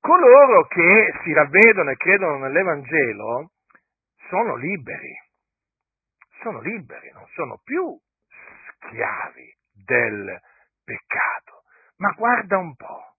coloro 0.00 0.66
che 0.66 1.12
si 1.22 1.32
ravvedono 1.32 1.90
e 1.90 1.96
credono 1.96 2.38
nell'Evangelo 2.38 3.50
sono 4.28 4.54
liberi, 4.56 5.14
sono 6.40 6.60
liberi, 6.60 7.10
non 7.12 7.26
sono 7.34 7.60
più 7.62 7.98
schiavi 8.68 9.54
del 9.84 10.40
peccato. 10.84 11.62
Ma 11.96 12.12
guarda 12.16 12.56
un 12.56 12.74
po', 12.76 13.16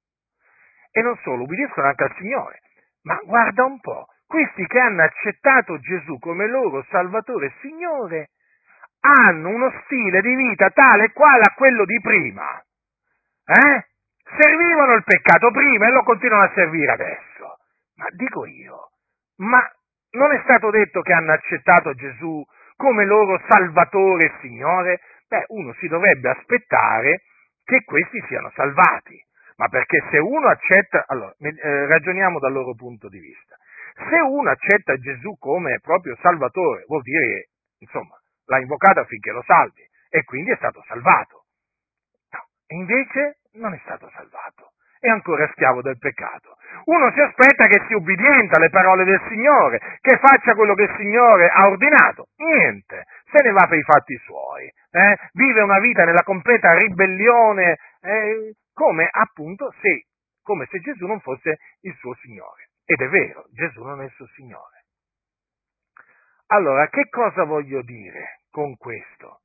e 0.89 1.02
non 1.02 1.15
solo, 1.21 1.43
ubbidiscono 1.43 1.88
anche 1.88 2.04
al 2.04 2.15
Signore, 2.17 2.62
ma 3.04 3.19
guarda 3.24 3.63
un 3.65 3.80
po', 3.80 4.08
questi 4.31 4.65
che 4.65 4.79
hanno 4.79 5.03
accettato 5.03 5.77
Gesù 5.79 6.17
come 6.17 6.47
loro 6.47 6.85
Salvatore 6.89 7.47
e 7.47 7.53
Signore 7.59 8.29
hanno 9.01 9.49
uno 9.49 9.69
stile 9.83 10.21
di 10.21 10.33
vita 10.35 10.69
tale 10.69 11.05
e 11.05 11.11
quale 11.11 11.41
a 11.41 11.53
quello 11.53 11.83
di 11.83 11.99
prima. 11.99 12.47
Eh? 13.43 13.85
Servivano 14.39 14.93
il 14.93 15.03
peccato 15.03 15.51
prima 15.51 15.87
e 15.87 15.91
lo 15.91 16.03
continuano 16.03 16.43
a 16.43 16.51
servire 16.55 16.93
adesso. 16.93 17.57
Ma 17.95 18.05
dico 18.11 18.45
io, 18.45 18.91
ma 19.39 19.59
non 20.11 20.31
è 20.31 20.39
stato 20.43 20.69
detto 20.69 21.01
che 21.01 21.11
hanno 21.11 21.33
accettato 21.33 21.93
Gesù 21.93 22.41
come 22.77 23.03
loro 23.03 23.37
Salvatore 23.49 24.27
e 24.27 24.33
Signore? 24.39 25.01
Beh, 25.27 25.43
uno 25.49 25.73
si 25.73 25.87
dovrebbe 25.89 26.29
aspettare 26.29 27.23
che 27.65 27.83
questi 27.83 28.23
siano 28.29 28.49
salvati. 28.55 29.21
Ma 29.57 29.67
perché 29.67 30.01
se 30.09 30.19
uno 30.19 30.47
accetta, 30.47 31.03
allora, 31.07 31.35
eh, 31.37 31.85
ragioniamo 31.87 32.39
dal 32.39 32.53
loro 32.53 32.73
punto 32.75 33.09
di 33.09 33.19
vista. 33.19 33.57
Se 34.09 34.15
uno 34.19 34.49
accetta 34.49 34.97
Gesù 34.97 35.37
come 35.37 35.79
proprio 35.81 36.17
Salvatore, 36.21 36.85
vuol 36.87 37.01
dire 37.01 37.25
che, 37.27 37.47
insomma, 37.79 38.19
l'ha 38.45 38.59
invocato 38.59 38.99
affinché 38.99 39.31
lo 39.31 39.43
salvi 39.43 39.87
e 40.09 40.23
quindi 40.23 40.51
è 40.51 40.55
stato 40.55 40.83
salvato. 40.87 41.45
No, 42.31 42.47
invece 42.77 43.39
non 43.53 43.73
è 43.73 43.79
stato 43.83 44.09
salvato, 44.13 44.73
è 44.99 45.07
ancora 45.07 45.47
schiavo 45.51 45.81
del 45.81 45.97
peccato. 45.97 46.57
Uno 46.85 47.11
si 47.11 47.19
aspetta 47.21 47.67
che 47.67 47.83
sia 47.87 47.97
ubbidiente 47.97 48.55
alle 48.55 48.69
parole 48.69 49.03
del 49.03 49.21
Signore, 49.27 49.79
che 50.01 50.17
faccia 50.17 50.55
quello 50.55 50.73
che 50.73 50.83
il 50.83 50.95
Signore 50.97 51.49
ha 51.49 51.67
ordinato. 51.67 52.27
Niente, 52.37 53.05
se 53.31 53.43
ne 53.43 53.51
va 53.51 53.67
per 53.67 53.77
i 53.77 53.83
fatti 53.83 54.17
suoi, 54.25 54.65
eh? 54.65 55.17
vive 55.33 55.61
una 55.61 55.79
vita 55.79 56.05
nella 56.05 56.23
completa 56.23 56.73
ribellione, 56.73 57.77
eh? 58.01 58.53
come 58.73 59.07
appunto 59.11 59.73
se, 59.79 60.05
come 60.41 60.65
se 60.69 60.79
Gesù 60.79 61.05
non 61.05 61.19
fosse 61.19 61.57
il 61.81 61.95
suo 61.95 62.15
Signore. 62.15 62.70
Ed 62.91 62.99
è 62.99 63.08
vero, 63.08 63.45
Gesù 63.54 63.84
non 63.84 64.01
è 64.01 64.04
il 64.04 64.12
suo 64.12 64.27
Signore. 64.36 64.84
Allora, 66.47 66.89
che 66.89 67.08
cosa 67.08 67.45
voglio 67.45 67.82
dire 67.84 68.41
con 68.51 68.75
questo? 68.75 69.43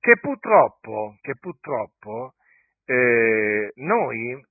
Che 0.00 0.18
purtroppo, 0.18 1.16
che 1.20 1.36
purtroppo 1.38 2.34
eh, 2.86 3.70
noi, 3.76 4.44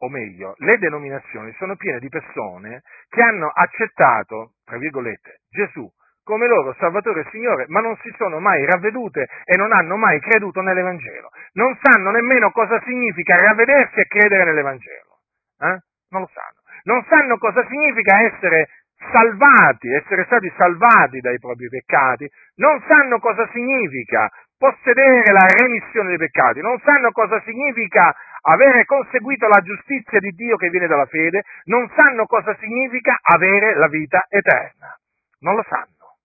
o 0.00 0.08
meglio, 0.10 0.52
le 0.58 0.76
denominazioni 0.76 1.50
sono 1.56 1.76
piene 1.76 1.98
di 1.98 2.10
persone 2.10 2.82
che 3.08 3.22
hanno 3.22 3.48
accettato, 3.48 4.52
tra 4.64 4.76
virgolette, 4.76 5.40
Gesù 5.48 5.90
come 6.22 6.46
loro 6.46 6.74
Salvatore 6.78 7.22
e 7.22 7.28
Signore, 7.30 7.64
ma 7.68 7.80
non 7.80 7.96
si 8.02 8.14
sono 8.18 8.38
mai 8.38 8.66
ravvedute 8.66 9.26
e 9.46 9.56
non 9.56 9.72
hanno 9.72 9.96
mai 9.96 10.20
creduto 10.20 10.60
nell'Evangelo. 10.60 11.30
Non 11.52 11.74
sanno 11.80 12.10
nemmeno 12.10 12.50
cosa 12.50 12.78
significa 12.82 13.34
ravvedersi 13.34 13.98
e 13.98 14.06
credere 14.06 14.44
nell'Evangelo. 14.44 15.20
Eh? 15.58 15.80
Non 16.10 16.20
lo 16.20 16.30
sanno 16.34 16.57
non 16.84 17.04
sanno 17.08 17.38
cosa 17.38 17.66
significa 17.66 18.20
essere 18.22 18.68
salvati, 19.10 19.92
essere 19.92 20.24
stati 20.24 20.52
salvati 20.56 21.20
dai 21.20 21.38
propri 21.38 21.68
peccati, 21.68 22.28
non 22.56 22.82
sanno 22.86 23.18
cosa 23.18 23.48
significa 23.52 24.28
possedere 24.56 25.32
la 25.32 25.46
remissione 25.46 26.08
dei 26.08 26.18
peccati, 26.18 26.60
non 26.60 26.78
sanno 26.80 27.12
cosa 27.12 27.40
significa 27.42 28.14
avere 28.42 28.84
conseguito 28.84 29.46
la 29.46 29.60
giustizia 29.62 30.18
di 30.18 30.30
Dio 30.30 30.56
che 30.56 30.70
viene 30.70 30.86
dalla 30.86 31.06
fede, 31.06 31.42
non 31.64 31.88
sanno 31.94 32.26
cosa 32.26 32.56
significa 32.56 33.18
avere 33.22 33.76
la 33.76 33.88
vita 33.88 34.26
eterna. 34.28 34.98
Non 35.40 35.54
lo 35.54 35.64
sanno, 35.68 36.18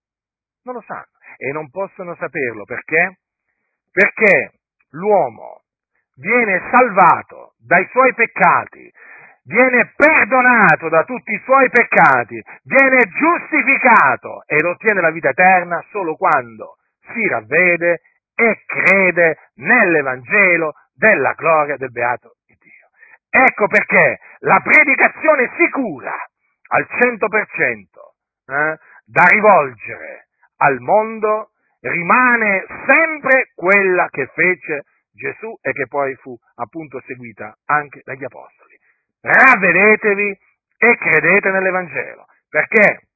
non 0.63 0.75
lo 0.75 0.81
sanno 0.81 1.11
e 1.37 1.51
non 1.51 1.69
possono 1.69 2.15
saperlo 2.15 2.63
perché? 2.63 3.17
Perché 3.91 4.53
l'uomo 4.91 5.61
viene 6.15 6.61
salvato 6.71 7.53
dai 7.59 7.87
suoi 7.91 8.13
peccati 8.13 8.91
viene 9.43 9.93
perdonato 9.95 10.89
da 10.89 11.03
tutti 11.03 11.33
i 11.33 11.41
suoi 11.43 11.69
peccati, 11.69 12.41
viene 12.63 13.03
giustificato 13.17 14.43
ed 14.45 14.63
ottiene 14.63 15.01
la 15.01 15.11
vita 15.11 15.29
eterna 15.29 15.83
solo 15.91 16.15
quando 16.15 16.77
si 17.11 17.27
ravvede 17.27 18.01
e 18.35 18.63
crede 18.65 19.37
nell'Evangelo 19.55 20.73
della 20.93 21.33
gloria 21.33 21.77
del 21.77 21.91
beato 21.91 22.35
di 22.45 22.57
Dio. 22.59 22.89
Ecco 23.29 23.67
perché 23.67 24.19
la 24.39 24.59
predicazione 24.63 25.51
sicura 25.57 26.13
al 26.69 26.87
100% 26.89 27.23
eh, 28.45 28.79
da 29.05 29.25
rivolgere 29.25 30.27
al 30.57 30.79
mondo 30.79 31.51
rimane 31.81 32.65
sempre 32.85 33.51
quella 33.53 34.07
che 34.09 34.27
fece 34.33 34.83
Gesù 35.11 35.53
e 35.61 35.73
che 35.73 35.87
poi 35.87 36.15
fu 36.15 36.35
appunto 36.55 37.01
seguita 37.05 37.55
anche 37.65 38.01
dagli 38.03 38.23
Apostoli. 38.23 38.77
Ravvedetevi 39.23 40.37
e 40.77 40.97
credete 40.97 41.49
nell'Evangelo, 41.49 42.25
perché 42.49 43.07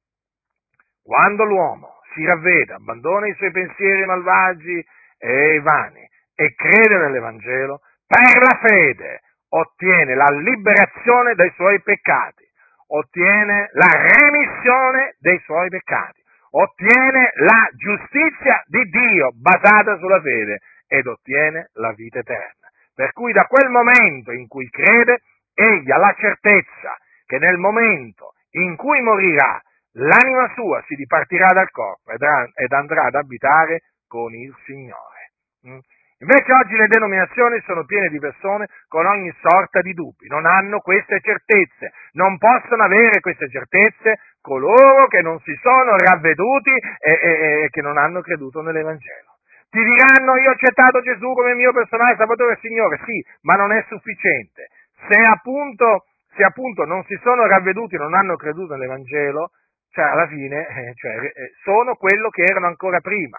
quando 1.02 1.44
l'uomo 1.44 2.00
si 2.14 2.24
ravvede, 2.24 2.72
abbandona 2.72 3.26
i 3.28 3.34
suoi 3.34 3.50
pensieri 3.50 4.06
malvagi 4.06 4.82
e 5.18 5.60
vani 5.60 6.08
e 6.34 6.54
crede 6.54 6.96
nell'Evangelo, 6.96 7.80
per 8.06 8.40
la 8.40 8.58
fede 8.58 9.20
ottiene 9.50 10.14
la 10.14 10.30
liberazione 10.30 11.34
dai 11.34 11.50
suoi 11.56 11.78
peccati, 11.82 12.44
ottiene 12.86 13.68
la 13.72 13.90
remissione 13.90 15.14
dei 15.18 15.38
suoi 15.44 15.68
peccati, 15.68 16.22
ottiene 16.52 17.32
la 17.36 17.68
giustizia 17.76 18.62
di 18.66 18.82
Dio 18.88 19.32
basata 19.34 19.98
sulla 19.98 20.22
fede 20.22 20.60
ed 20.86 21.06
ottiene 21.06 21.68
la 21.74 21.92
vita 21.92 22.20
eterna. 22.20 22.66
Per 22.94 23.12
cui 23.12 23.32
da 23.32 23.44
quel 23.44 23.68
momento 23.68 24.32
in 24.32 24.48
cui 24.48 24.70
crede, 24.70 25.20
egli 25.58 25.90
ha 25.90 25.98
la 25.98 26.14
certezza 26.16 26.96
che 27.26 27.38
nel 27.38 27.58
momento 27.58 28.34
in 28.52 28.76
cui 28.76 29.02
morirà 29.02 29.60
l'anima 29.92 30.50
sua 30.54 30.82
si 30.86 30.94
dipartirà 30.94 31.48
dal 31.48 31.70
corpo 31.70 32.12
ed 32.12 32.72
andrà 32.72 33.04
ad 33.04 33.14
abitare 33.14 33.82
con 34.06 34.32
il 34.34 34.54
Signore. 34.64 35.32
Mm? 35.66 35.78
Invece 36.20 36.52
oggi 36.52 36.74
le 36.74 36.88
denominazioni 36.88 37.60
sono 37.64 37.84
piene 37.84 38.08
di 38.08 38.18
persone 38.18 38.66
con 38.88 39.06
ogni 39.06 39.32
sorta 39.40 39.80
di 39.80 39.94
dubbi, 39.94 40.26
non 40.26 40.46
hanno 40.46 40.80
queste 40.80 41.20
certezze, 41.20 41.92
non 42.12 42.38
possono 42.38 42.82
avere 42.82 43.20
queste 43.20 43.48
certezze 43.48 44.18
coloro 44.40 45.06
che 45.06 45.22
non 45.22 45.38
si 45.40 45.56
sono 45.62 45.96
ravveduti 45.96 46.70
e, 46.70 47.18
e, 47.22 47.62
e 47.62 47.68
che 47.70 47.82
non 47.82 47.98
hanno 47.98 48.20
creduto 48.20 48.62
nell'Evangelo. 48.62 49.38
Ti 49.70 49.78
diranno 49.78 50.36
io 50.38 50.48
ho 50.48 50.52
accettato 50.54 51.02
Gesù 51.02 51.32
come 51.34 51.54
mio 51.54 51.72
personale 51.72 52.16
Salvatore 52.16 52.54
e 52.54 52.58
Signore, 52.62 52.98
sì, 53.04 53.24
ma 53.42 53.54
non 53.54 53.70
è 53.70 53.84
sufficiente. 53.86 54.68
Se 55.06 55.20
appunto, 55.20 56.04
se 56.34 56.42
appunto 56.42 56.84
non 56.84 57.04
si 57.04 57.18
sono 57.22 57.46
ravveduti 57.46 57.96
non 57.96 58.14
hanno 58.14 58.36
creduto 58.36 58.74
nell'Evangelo, 58.74 59.50
cioè 59.90 60.04
alla 60.04 60.26
fine 60.26 60.66
eh, 60.66 60.94
cioè, 60.94 61.14
eh, 61.16 61.52
sono 61.62 61.94
quello 61.94 62.28
che 62.30 62.42
erano 62.42 62.66
ancora 62.66 63.00
prima, 63.00 63.38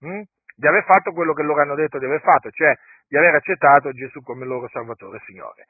hm? 0.00 0.22
di 0.56 0.66
aver 0.66 0.84
fatto 0.84 1.12
quello 1.12 1.34
che 1.34 1.42
loro 1.42 1.60
hanno 1.60 1.74
detto 1.74 1.98
di 1.98 2.06
aver 2.06 2.20
fatto, 2.20 2.50
cioè 2.50 2.74
di 3.06 3.16
aver 3.16 3.34
accettato 3.34 3.92
Gesù 3.92 4.22
come 4.22 4.46
loro 4.46 4.68
Salvatore 4.68 5.18
e 5.18 5.22
Signore. 5.26 5.66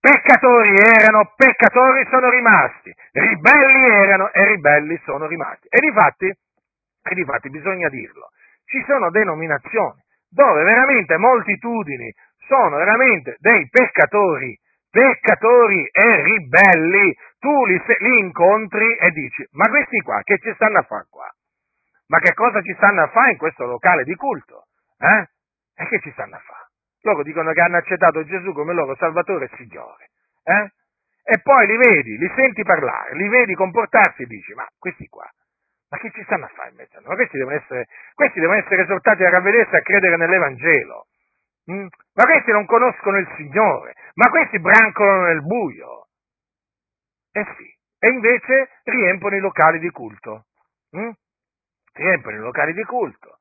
Peccatori 0.00 0.74
erano, 0.74 1.32
peccatori 1.36 2.04
sono 2.10 2.28
rimasti, 2.28 2.92
ribelli 3.12 3.84
erano 3.84 4.32
e 4.32 4.44
ribelli 4.46 5.00
sono 5.04 5.26
rimasti. 5.26 5.68
E 5.68 5.78
difatti, 5.78 6.26
e 6.26 7.14
difatti 7.14 7.50
bisogna 7.50 7.88
dirlo, 7.88 8.30
ci 8.64 8.82
sono 8.84 9.10
denominazioni 9.10 10.02
dove 10.28 10.64
veramente 10.64 11.16
moltitudini 11.18 12.12
sono 12.46 12.76
veramente 12.76 13.36
dei 13.38 13.68
peccatori, 13.68 14.58
peccatori 14.90 15.88
e 15.90 16.22
ribelli, 16.22 17.16
tu 17.38 17.64
li, 17.66 17.82
li 17.98 18.18
incontri 18.18 18.96
e 18.96 19.10
dici, 19.10 19.46
ma 19.52 19.68
questi 19.68 20.00
qua 20.00 20.20
che 20.22 20.38
ci 20.38 20.52
stanno 20.54 20.78
a 20.78 20.82
fare 20.82 21.06
qua? 21.10 21.28
Ma 22.08 22.18
che 22.18 22.34
cosa 22.34 22.60
ci 22.60 22.74
stanno 22.74 23.02
a 23.02 23.08
fare 23.08 23.32
in 23.32 23.38
questo 23.38 23.64
locale 23.64 24.04
di 24.04 24.14
culto? 24.14 24.66
Eh? 24.98 25.26
E 25.82 25.86
che 25.88 26.00
ci 26.00 26.10
stanno 26.12 26.36
a 26.36 26.40
fare? 26.40 26.68
Loro 27.02 27.22
dicono 27.22 27.52
che 27.52 27.60
hanno 27.60 27.78
accettato 27.78 28.24
Gesù 28.24 28.52
come 28.52 28.74
loro 28.74 28.94
Salvatore 28.96 29.46
e 29.46 29.56
Signore. 29.56 30.10
Eh? 30.44 30.70
E 31.24 31.40
poi 31.40 31.66
li 31.66 31.76
vedi, 31.76 32.18
li 32.18 32.30
senti 32.34 32.62
parlare, 32.62 33.14
li 33.14 33.28
vedi 33.28 33.54
comportarsi 33.54 34.22
e 34.22 34.26
dici, 34.26 34.52
ma 34.54 34.66
questi 34.78 35.06
qua, 35.06 35.28
ma 35.88 35.98
che 35.98 36.10
ci 36.10 36.22
stanno 36.24 36.46
a 36.46 36.48
fare 36.48 36.70
in 36.70 36.76
mezzo 36.76 36.98
a 36.98 37.00
noi? 37.04 37.14
Questi 37.16 37.38
devono 37.38 37.56
essere, 37.56 37.86
questi 38.14 38.40
devono 38.40 38.58
essere 38.58 38.82
esortati 38.82 39.24
a 39.24 39.30
ravvedersi 39.30 39.74
e 39.74 39.78
a 39.78 39.82
credere 39.82 40.16
nell'Evangelo. 40.16 41.06
Mm? 41.70 41.86
Ma 42.14 42.24
questi 42.24 42.50
non 42.50 42.66
conoscono 42.66 43.18
il 43.18 43.28
Signore, 43.36 43.94
ma 44.14 44.28
questi 44.28 44.58
brancolano 44.58 45.26
nel 45.26 45.42
buio. 45.42 46.08
Eh 47.32 47.46
sì, 47.56 47.72
e 47.98 48.08
invece 48.08 48.68
riempiono 48.84 49.36
i 49.36 49.40
locali 49.40 49.78
di 49.78 49.90
culto. 49.90 50.46
Mm? 50.96 51.10
Riempiono 51.92 52.36
i 52.36 52.40
locali 52.40 52.72
di 52.72 52.82
culto. 52.84 53.38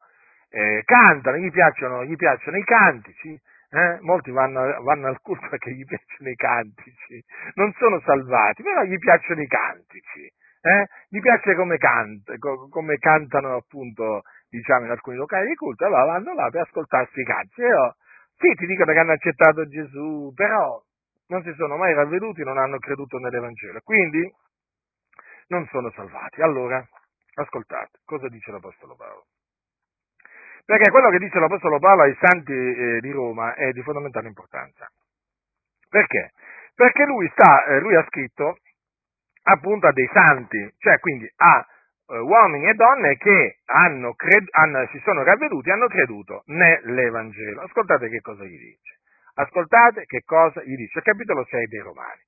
Eh, 0.50 0.84
cantano, 0.86 1.38
gli 1.38 1.50
piacciono, 1.50 2.04
gli 2.04 2.16
piacciono 2.16 2.58
i 2.58 2.64
cantici, 2.64 3.40
eh? 3.72 3.98
molti 4.02 4.32
vanno, 4.32 4.84
vanno, 4.84 5.08
al 5.08 5.22
culto 5.22 5.48
perché 5.48 5.72
gli 5.72 5.86
piacciono 5.86 6.30
i 6.30 6.36
cantici, 6.36 7.24
non 7.54 7.72
sono 7.78 8.02
salvati, 8.02 8.62
però 8.62 8.84
gli 8.84 8.98
piacciono 8.98 9.42
i 9.42 9.48
cantici, 9.48 10.30
eh? 10.62 10.88
gli 11.08 11.20
piace 11.22 11.56
come, 11.56 11.78
canta, 11.78 12.34
come 12.38 12.98
cantano 12.98 13.56
appunto 13.56 14.24
diciamo 14.50 14.86
in 14.86 14.92
alcuni 14.92 15.16
locali 15.16 15.48
di 15.48 15.56
culto, 15.56 15.86
allora 15.86 16.04
vanno 16.04 16.34
là 16.34 16.50
per 16.50 16.62
ascoltarsi 16.62 17.20
i 17.22 17.24
cantici. 17.24 17.62
Io, 17.62 17.96
sì, 18.42 18.56
ti 18.56 18.66
dicono 18.66 18.92
che 18.92 18.98
hanno 18.98 19.12
accettato 19.12 19.68
Gesù, 19.68 20.34
però 20.34 20.82
non 21.28 21.44
si 21.44 21.54
sono 21.54 21.78
mai 21.78 21.94
ravveduti, 21.94 22.44
non 22.44 22.58
hanno 22.58 22.80
creduto 22.80 23.20
nell'Evangelo, 23.20 23.80
quindi 23.84 24.28
non 25.48 25.68
sono 25.68 25.92
salvati. 25.92 26.42
Allora, 26.42 26.84
ascoltate, 27.36 28.00
cosa 28.04 28.28
dice 28.30 28.52
l'Apostolo 28.52 28.96
Paolo? 28.96 29.26
Perché 30.66 30.90
quello 30.90 31.10
che 31.10 31.20
dice 31.20 31.38
l'Apostolo 31.38 31.78
Paolo 31.78 32.02
ai 32.02 32.18
santi 32.20 32.52
eh, 32.52 33.00
di 33.00 33.12
Roma 33.12 33.54
è 33.54 33.72
di 33.72 33.82
fondamentale 33.84 34.28
importanza. 34.28 34.90
Perché? 35.88 36.32
Perché 36.74 37.06
lui, 37.06 37.30
sta, 37.30 37.66
eh, 37.66 37.80
lui 37.80 37.96
ha 37.96 38.06
scritto 38.08 38.58
appunto 39.44 39.86
a 39.86 39.92
dei 39.92 40.10
santi, 40.12 40.74
cioè 40.78 41.00
quindi 41.00 41.32
a 41.36 41.66
uomini 42.20 42.70
e 42.70 42.74
donne 42.74 43.16
che 43.18 43.60
hanno 43.66 44.14
cred- 44.14 44.50
hanno, 44.52 44.88
si 44.92 45.00
sono 45.04 45.24
ravveduti 45.24 45.70
e 45.70 45.72
hanno 45.72 45.88
creduto 45.88 46.44
nell'Evangelo. 46.48 47.62
Ascoltate 47.62 48.10
che 48.10 48.20
cosa 48.22 48.44
gli 48.44 48.58
dice. 48.58 49.00
Ascoltate 49.36 50.06
che 50.06 50.22
cosa 50.26 50.62
gli 50.64 50.76
dice. 50.76 51.02
Capitolo 51.02 51.46
6 51.46 51.68
dei 51.68 51.80
Romani. 51.80 52.22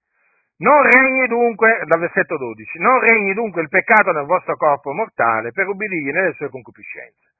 Non 0.57 0.81
regni 0.83 1.27
dunque, 1.27 1.81
dal 1.85 1.99
versetto 1.99 2.37
12, 2.37 2.79
non 2.79 2.99
regni 2.99 3.33
dunque 3.33 3.61
il 3.61 3.69
peccato 3.69 4.11
nel 4.11 4.25
vostro 4.25 4.55
corpo 4.55 4.93
mortale 4.93 5.51
per 5.51 5.67
ubbidirgli 5.67 6.11
nelle 6.11 6.33
sue 6.33 6.49
concupiscenze. 6.49 7.31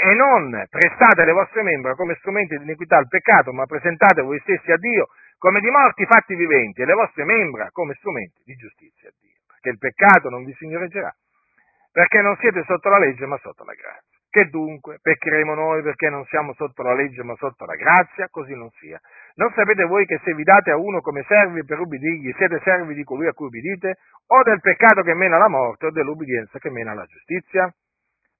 E 0.00 0.14
non 0.14 0.66
prestate 0.70 1.24
le 1.24 1.32
vostre 1.32 1.62
membra 1.62 1.94
come 1.94 2.14
strumenti 2.16 2.56
di 2.56 2.64
iniquità 2.64 2.98
al 2.98 3.08
peccato, 3.08 3.52
ma 3.52 3.66
presentate 3.66 4.22
voi 4.22 4.38
stessi 4.40 4.70
a 4.70 4.76
Dio 4.76 5.08
come 5.38 5.60
di 5.60 5.70
morti 5.70 6.06
fatti 6.06 6.34
viventi 6.34 6.82
e 6.82 6.84
le 6.84 6.94
vostre 6.94 7.24
membra 7.24 7.70
come 7.70 7.94
strumenti 7.94 8.42
di 8.44 8.54
giustizia 8.54 9.08
a 9.08 9.12
Dio. 9.18 9.40
Perché 9.46 9.70
il 9.70 9.78
peccato 9.78 10.28
non 10.28 10.44
vi 10.44 10.54
signoreggerà, 10.54 11.12
perché 11.96 12.20
non 12.20 12.36
siete 12.36 12.62
sotto 12.66 12.90
la 12.90 12.98
legge 12.98 13.24
ma 13.24 13.38
sotto 13.38 13.64
la 13.64 13.72
grazia. 13.72 14.20
Che 14.28 14.50
dunque 14.50 14.98
peccheremo 15.00 15.54
noi 15.54 15.80
perché 15.80 16.10
non 16.10 16.26
siamo 16.26 16.52
sotto 16.52 16.82
la 16.82 16.92
legge 16.92 17.22
ma 17.22 17.34
sotto 17.36 17.64
la 17.64 17.74
grazia? 17.74 18.28
Così 18.28 18.52
non 18.54 18.68
sia. 18.76 19.00
Non 19.36 19.50
sapete 19.56 19.84
voi 19.84 20.04
che 20.04 20.20
se 20.22 20.34
vi 20.34 20.42
date 20.42 20.72
a 20.72 20.76
uno 20.76 21.00
come 21.00 21.24
servi 21.26 21.64
per 21.64 21.80
ubbidirgli, 21.80 22.34
siete 22.36 22.60
servi 22.62 22.92
di 22.92 23.02
colui 23.02 23.28
a 23.28 23.32
cui 23.32 23.46
ubbidite, 23.46 23.96
o 24.26 24.42
del 24.42 24.60
peccato 24.60 25.00
che 25.00 25.14
mena 25.14 25.36
alla 25.36 25.48
morte, 25.48 25.86
o 25.86 25.90
dell'ubbidienza 25.90 26.58
che 26.58 26.68
mena 26.68 26.90
alla 26.90 27.06
giustizia? 27.06 27.72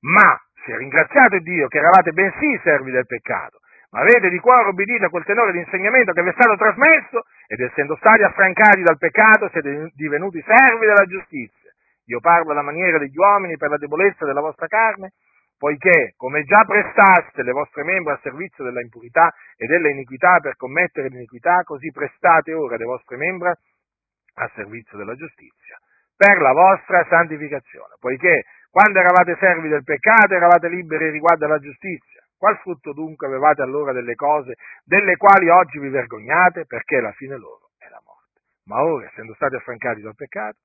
Ma 0.00 0.38
se 0.62 0.76
ringraziate 0.76 1.40
Dio 1.40 1.68
che 1.68 1.78
eravate 1.78 2.12
bensì 2.12 2.60
servi 2.62 2.90
del 2.90 3.06
peccato, 3.06 3.60
ma 3.92 4.00
avete 4.00 4.28
di 4.28 4.38
cuore 4.38 4.68
obbedito 4.68 5.06
a 5.06 5.08
quel 5.08 5.24
tenore 5.24 5.52
di 5.52 5.60
insegnamento 5.60 6.12
che 6.12 6.22
vi 6.22 6.28
è 6.28 6.36
stato 6.36 6.56
trasmesso, 6.56 7.24
ed 7.46 7.60
essendo 7.60 7.96
stati 7.96 8.22
affrancati 8.22 8.82
dal 8.82 8.98
peccato, 8.98 9.48
siete 9.48 9.92
divenuti 9.94 10.44
servi 10.46 10.84
della 10.84 11.06
giustizia. 11.06 11.65
Io 12.06 12.20
parlo 12.20 12.52
alla 12.52 12.62
maniera 12.62 12.98
degli 12.98 13.16
uomini 13.16 13.56
per 13.56 13.70
la 13.70 13.78
debolezza 13.78 14.24
della 14.24 14.40
vostra 14.40 14.66
carne, 14.66 15.12
poiché, 15.58 16.14
come 16.16 16.44
già 16.44 16.64
prestaste 16.64 17.42
le 17.42 17.52
vostre 17.52 17.82
membra 17.82 18.14
a 18.14 18.20
servizio 18.22 18.62
della 18.62 18.80
impurità 18.80 19.32
e 19.56 19.66
della 19.66 19.88
iniquità 19.88 20.38
per 20.40 20.56
commettere 20.56 21.08
l'iniquità, 21.08 21.62
così 21.64 21.90
prestate 21.90 22.52
ora 22.52 22.76
le 22.76 22.84
vostre 22.84 23.16
membra 23.16 23.50
a 23.50 24.50
servizio 24.54 24.98
della 24.98 25.14
giustizia, 25.14 25.78
per 26.14 26.40
la 26.40 26.52
vostra 26.52 27.04
santificazione, 27.08 27.96
poiché 27.98 28.44
quando 28.70 28.98
eravate 28.98 29.36
servi 29.40 29.68
del 29.68 29.82
peccato 29.82 30.34
eravate 30.34 30.68
liberi 30.68 31.10
riguardo 31.10 31.46
alla 31.46 31.58
giustizia. 31.58 32.22
Qual 32.36 32.58
frutto 32.58 32.92
dunque 32.92 33.26
avevate 33.26 33.62
allora 33.62 33.92
delle 33.92 34.14
cose 34.14 34.56
delle 34.84 35.16
quali 35.16 35.48
oggi 35.48 35.78
vi 35.78 35.88
vergognate? 35.88 36.66
Perché 36.66 37.00
la 37.00 37.12
fine 37.12 37.38
loro 37.38 37.70
è 37.78 37.88
la 37.88 38.02
morte. 38.04 38.42
Ma 38.64 38.82
ora, 38.82 39.06
essendo 39.06 39.32
stati 39.32 39.54
affrancati 39.54 40.02
dal 40.02 40.14
peccato, 40.14 40.58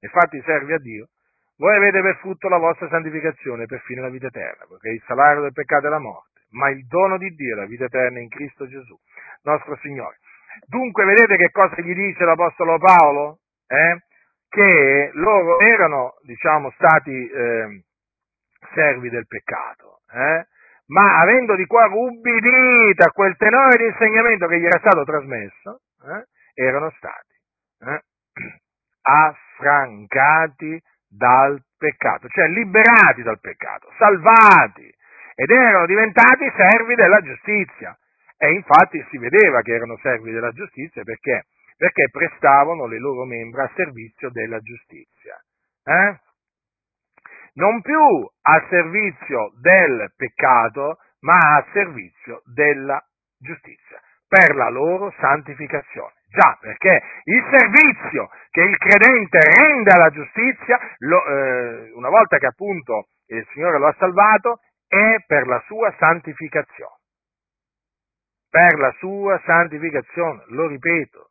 e 0.00 0.08
fatti 0.08 0.40
servi 0.44 0.72
a 0.72 0.78
Dio, 0.78 1.08
voi 1.56 1.74
avete 1.74 2.00
per 2.00 2.16
frutto 2.18 2.48
la 2.48 2.58
vostra 2.58 2.88
santificazione 2.88 3.66
per 3.66 3.80
fine 3.80 4.00
la 4.00 4.10
vita 4.10 4.28
eterna, 4.28 4.64
perché 4.68 4.90
il 4.90 5.02
salario 5.06 5.42
del 5.42 5.52
peccato 5.52 5.86
è 5.86 5.90
la 5.90 5.98
morte, 5.98 6.42
ma 6.50 6.70
il 6.70 6.86
dono 6.86 7.18
di 7.18 7.34
Dio 7.34 7.54
è 7.54 7.58
la 7.58 7.66
vita 7.66 7.84
eterna 7.84 8.20
in 8.20 8.28
Cristo 8.28 8.68
Gesù, 8.68 8.96
nostro 9.42 9.76
Signore. 9.82 10.18
Dunque 10.66 11.04
vedete 11.04 11.36
che 11.36 11.50
cosa 11.50 11.80
gli 11.80 11.94
dice 11.94 12.24
l'Apostolo 12.24 12.78
Paolo? 12.78 13.40
Eh? 13.66 14.02
Che 14.48 15.10
loro 15.14 15.58
erano, 15.60 16.14
diciamo, 16.22 16.70
stati 16.76 17.28
eh, 17.28 17.82
servi 18.72 19.10
del 19.10 19.26
peccato, 19.26 20.00
eh? 20.12 20.46
ma 20.86 21.20
avendo 21.20 21.54
di 21.54 21.66
cuore 21.66 21.92
ubbidito 21.92 23.04
a 23.04 23.10
quel 23.10 23.36
tenore 23.36 23.76
di 23.76 23.84
insegnamento 23.84 24.46
che 24.46 24.58
gli 24.58 24.64
era 24.64 24.78
stato 24.78 25.04
trasmesso, 25.04 25.80
eh? 26.04 26.24
erano 26.54 26.90
stati 26.96 27.36
eh? 27.80 28.02
affrancati 29.08 30.80
dal 31.08 31.62
peccato, 31.78 32.28
cioè 32.28 32.48
liberati 32.48 33.22
dal 33.22 33.40
peccato, 33.40 33.90
salvati. 33.96 34.94
ed 35.34 35.50
erano 35.50 35.86
diventati 35.86 36.50
servi 36.56 36.94
della 36.94 37.20
giustizia. 37.20 37.96
E 38.36 38.52
infatti 38.52 39.04
si 39.10 39.18
vedeva 39.18 39.62
che 39.62 39.72
erano 39.72 39.96
servi 40.02 40.32
della 40.32 40.50
giustizia 40.50 41.02
perché? 41.04 41.46
Perché 41.76 42.08
prestavano 42.10 42.86
le 42.86 42.98
loro 42.98 43.24
membra 43.24 43.64
a 43.64 43.70
servizio 43.74 44.30
della 44.30 44.58
giustizia. 44.58 45.40
Eh? 45.84 46.18
Non 47.54 47.80
più 47.82 48.28
a 48.42 48.66
servizio 48.68 49.52
del 49.60 50.12
peccato, 50.16 50.98
ma 51.20 51.38
a 51.38 51.66
servizio 51.72 52.42
della 52.44 53.00
giustizia, 53.38 54.00
per 54.28 54.54
la 54.54 54.68
loro 54.68 55.12
santificazione. 55.18 56.12
Già, 56.28 56.58
perché 56.60 57.02
il 57.24 57.42
servizio 57.50 58.28
che 58.50 58.60
il 58.60 58.76
credente 58.76 59.38
rende 59.38 59.90
alla 59.90 60.10
giustizia, 60.10 60.78
lo, 60.98 61.24
eh, 61.24 61.90
una 61.94 62.10
volta 62.10 62.36
che 62.36 62.46
appunto 62.46 63.08
il 63.28 63.46
Signore 63.52 63.78
lo 63.78 63.86
ha 63.86 63.94
salvato, 63.98 64.60
è 64.86 65.16
per 65.26 65.46
la 65.46 65.62
sua 65.66 65.92
santificazione. 65.98 66.96
Per 68.50 68.78
la 68.78 68.94
sua 68.98 69.40
santificazione, 69.44 70.44
lo 70.48 70.66
ripeto. 70.66 71.30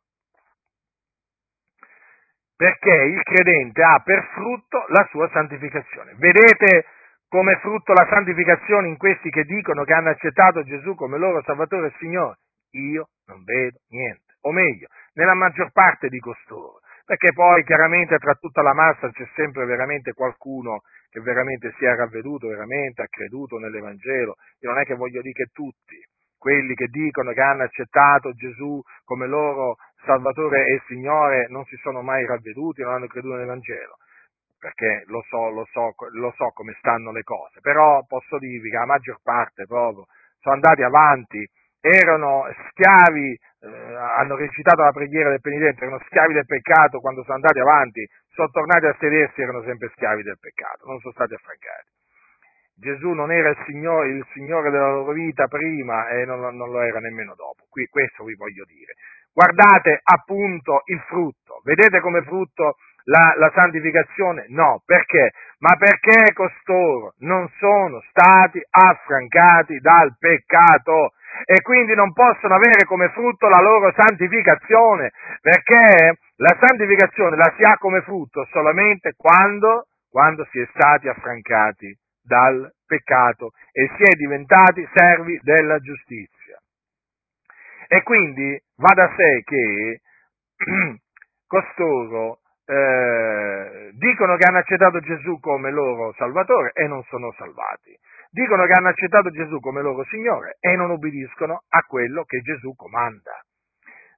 Perché 2.56 2.92
il 2.92 3.22
credente 3.22 3.82
ha 3.82 4.00
per 4.04 4.30
frutto 4.34 4.84
la 4.88 5.06
sua 5.10 5.28
santificazione. 5.30 6.14
Vedete 6.16 6.86
come 7.28 7.56
frutto 7.60 7.92
la 7.92 8.06
santificazione 8.08 8.88
in 8.88 8.96
questi 8.96 9.30
che 9.30 9.44
dicono 9.44 9.84
che 9.84 9.92
hanno 9.92 10.10
accettato 10.10 10.64
Gesù 10.64 10.94
come 10.94 11.18
loro 11.18 11.42
Salvatore 11.42 11.88
e 11.88 11.94
Signore? 11.98 12.38
Io 12.72 13.08
non 13.26 13.44
vedo 13.44 13.78
niente. 13.88 14.36
O 14.42 14.52
meglio, 14.52 14.88
nella 15.14 15.34
maggior 15.34 15.72
parte 15.72 16.08
di 16.08 16.18
costoro, 16.18 16.80
perché 17.04 17.32
poi 17.32 17.64
chiaramente 17.64 18.18
tra 18.18 18.34
tutta 18.34 18.62
la 18.62 18.74
massa 18.74 19.10
c'è 19.10 19.26
sempre 19.34 19.64
veramente 19.64 20.12
qualcuno 20.12 20.82
che 21.10 21.20
veramente 21.20 21.74
si 21.78 21.84
è 21.84 21.94
ravveduto, 21.94 22.48
veramente 22.48 23.02
ha 23.02 23.08
creduto 23.08 23.58
nell'Evangelo, 23.58 24.36
io 24.60 24.70
non 24.70 24.78
è 24.78 24.84
che 24.84 24.94
voglio 24.94 25.22
dire 25.22 25.32
che 25.32 25.50
tutti, 25.52 25.96
quelli 26.36 26.74
che 26.74 26.86
dicono 26.86 27.32
che 27.32 27.40
hanno 27.40 27.64
accettato 27.64 28.32
Gesù 28.32 28.80
come 29.04 29.26
loro 29.26 29.76
Salvatore 30.04 30.66
e 30.66 30.82
Signore 30.86 31.48
non 31.48 31.64
si 31.64 31.76
sono 31.76 32.02
mai 32.02 32.24
ravveduti, 32.26 32.82
non 32.82 32.92
hanno 32.92 33.06
creduto 33.06 33.34
nell'Evangelo, 33.34 33.96
perché 34.58 35.04
lo 35.06 35.22
so, 35.28 35.48
lo 35.48 35.66
so, 35.72 35.94
lo 36.12 36.32
so 36.36 36.50
come 36.52 36.76
stanno 36.78 37.10
le 37.10 37.22
cose, 37.22 37.60
però 37.60 38.04
posso 38.06 38.38
dirvi 38.38 38.70
che 38.70 38.76
la 38.76 38.86
maggior 38.86 39.18
parte 39.22 39.64
proprio 39.66 40.06
sono 40.40 40.54
andati 40.54 40.82
avanti, 40.82 41.48
erano 41.80 42.46
schiavi 42.70 43.38
eh, 43.60 43.66
hanno 43.66 44.36
recitato 44.36 44.82
la 44.82 44.92
preghiera 44.92 45.30
del 45.30 45.40
penitente, 45.40 45.82
erano 45.82 46.00
schiavi 46.06 46.32
del 46.32 46.46
peccato, 46.46 47.00
quando 47.00 47.22
sono 47.22 47.34
andati 47.34 47.58
avanti, 47.58 48.06
sono 48.30 48.48
tornati 48.50 48.86
a 48.86 48.96
sedersi, 48.98 49.42
erano 49.42 49.62
sempre 49.62 49.90
schiavi 49.94 50.22
del 50.22 50.38
peccato, 50.38 50.86
non 50.86 51.00
sono 51.00 51.12
stati 51.12 51.34
affrancati. 51.34 51.90
Gesù 52.78 53.10
non 53.10 53.32
era 53.32 53.48
il 53.48 53.58
Signore, 53.66 54.10
il 54.10 54.26
Signore 54.32 54.70
della 54.70 54.92
loro 54.92 55.10
vita 55.10 55.48
prima 55.48 56.08
e 56.10 56.24
non, 56.24 56.54
non, 56.54 56.70
lo 56.70 56.80
era 56.80 57.00
nemmeno 57.00 57.34
dopo. 57.34 57.66
Qui, 57.68 57.86
questo 57.86 58.22
vi 58.22 58.36
voglio 58.36 58.64
dire. 58.64 58.94
Guardate 59.32 59.98
appunto 60.00 60.82
il 60.84 61.00
frutto. 61.08 61.60
Vedete 61.64 61.98
come 61.98 62.22
frutto 62.22 62.76
la, 63.08 63.34
la 63.36 63.50
santificazione? 63.54 64.46
No, 64.48 64.82
perché? 64.84 65.32
Ma 65.58 65.76
perché 65.76 66.32
costoro 66.34 67.14
non 67.20 67.48
sono 67.58 68.00
stati 68.10 68.60
affrancati 68.70 69.78
dal 69.78 70.14
peccato 70.18 71.12
e 71.44 71.60
quindi 71.62 71.94
non 71.94 72.12
possono 72.12 72.54
avere 72.54 72.84
come 72.84 73.08
frutto 73.10 73.48
la 73.48 73.60
loro 73.60 73.92
santificazione, 73.96 75.12
perché 75.40 76.18
la 76.36 76.56
santificazione 76.60 77.36
la 77.36 77.52
si 77.56 77.62
ha 77.62 77.76
come 77.78 78.02
frutto 78.02 78.46
solamente 78.52 79.14
quando, 79.16 79.86
quando 80.10 80.46
si 80.50 80.60
è 80.60 80.68
stati 80.74 81.08
affrancati 81.08 81.96
dal 82.22 82.70
peccato 82.86 83.52
e 83.72 83.90
si 83.96 84.02
è 84.02 84.14
diventati 84.16 84.86
servi 84.94 85.38
della 85.42 85.78
giustizia. 85.78 86.58
E 87.88 88.02
quindi 88.02 88.60
va 88.76 88.94
da 88.94 89.12
sé 89.16 89.42
che 89.44 90.00
costoro 91.46 92.40
eh, 92.68 93.90
dicono 93.94 94.36
che 94.36 94.46
hanno 94.46 94.58
accettato 94.58 95.00
Gesù 95.00 95.40
come 95.40 95.70
loro 95.70 96.12
Salvatore 96.16 96.72
e 96.74 96.86
non 96.86 97.02
sono 97.04 97.32
salvati 97.38 97.98
dicono 98.30 98.66
che 98.66 98.72
hanno 98.72 98.88
accettato 98.88 99.30
Gesù 99.30 99.58
come 99.60 99.82
loro 99.82 100.04
Signore 100.04 100.56
e 100.60 100.76
non 100.76 100.90
obbediscono 100.90 101.62
a 101.68 101.82
quello 101.86 102.24
che 102.24 102.40
Gesù 102.40 102.74
comanda. 102.74 103.32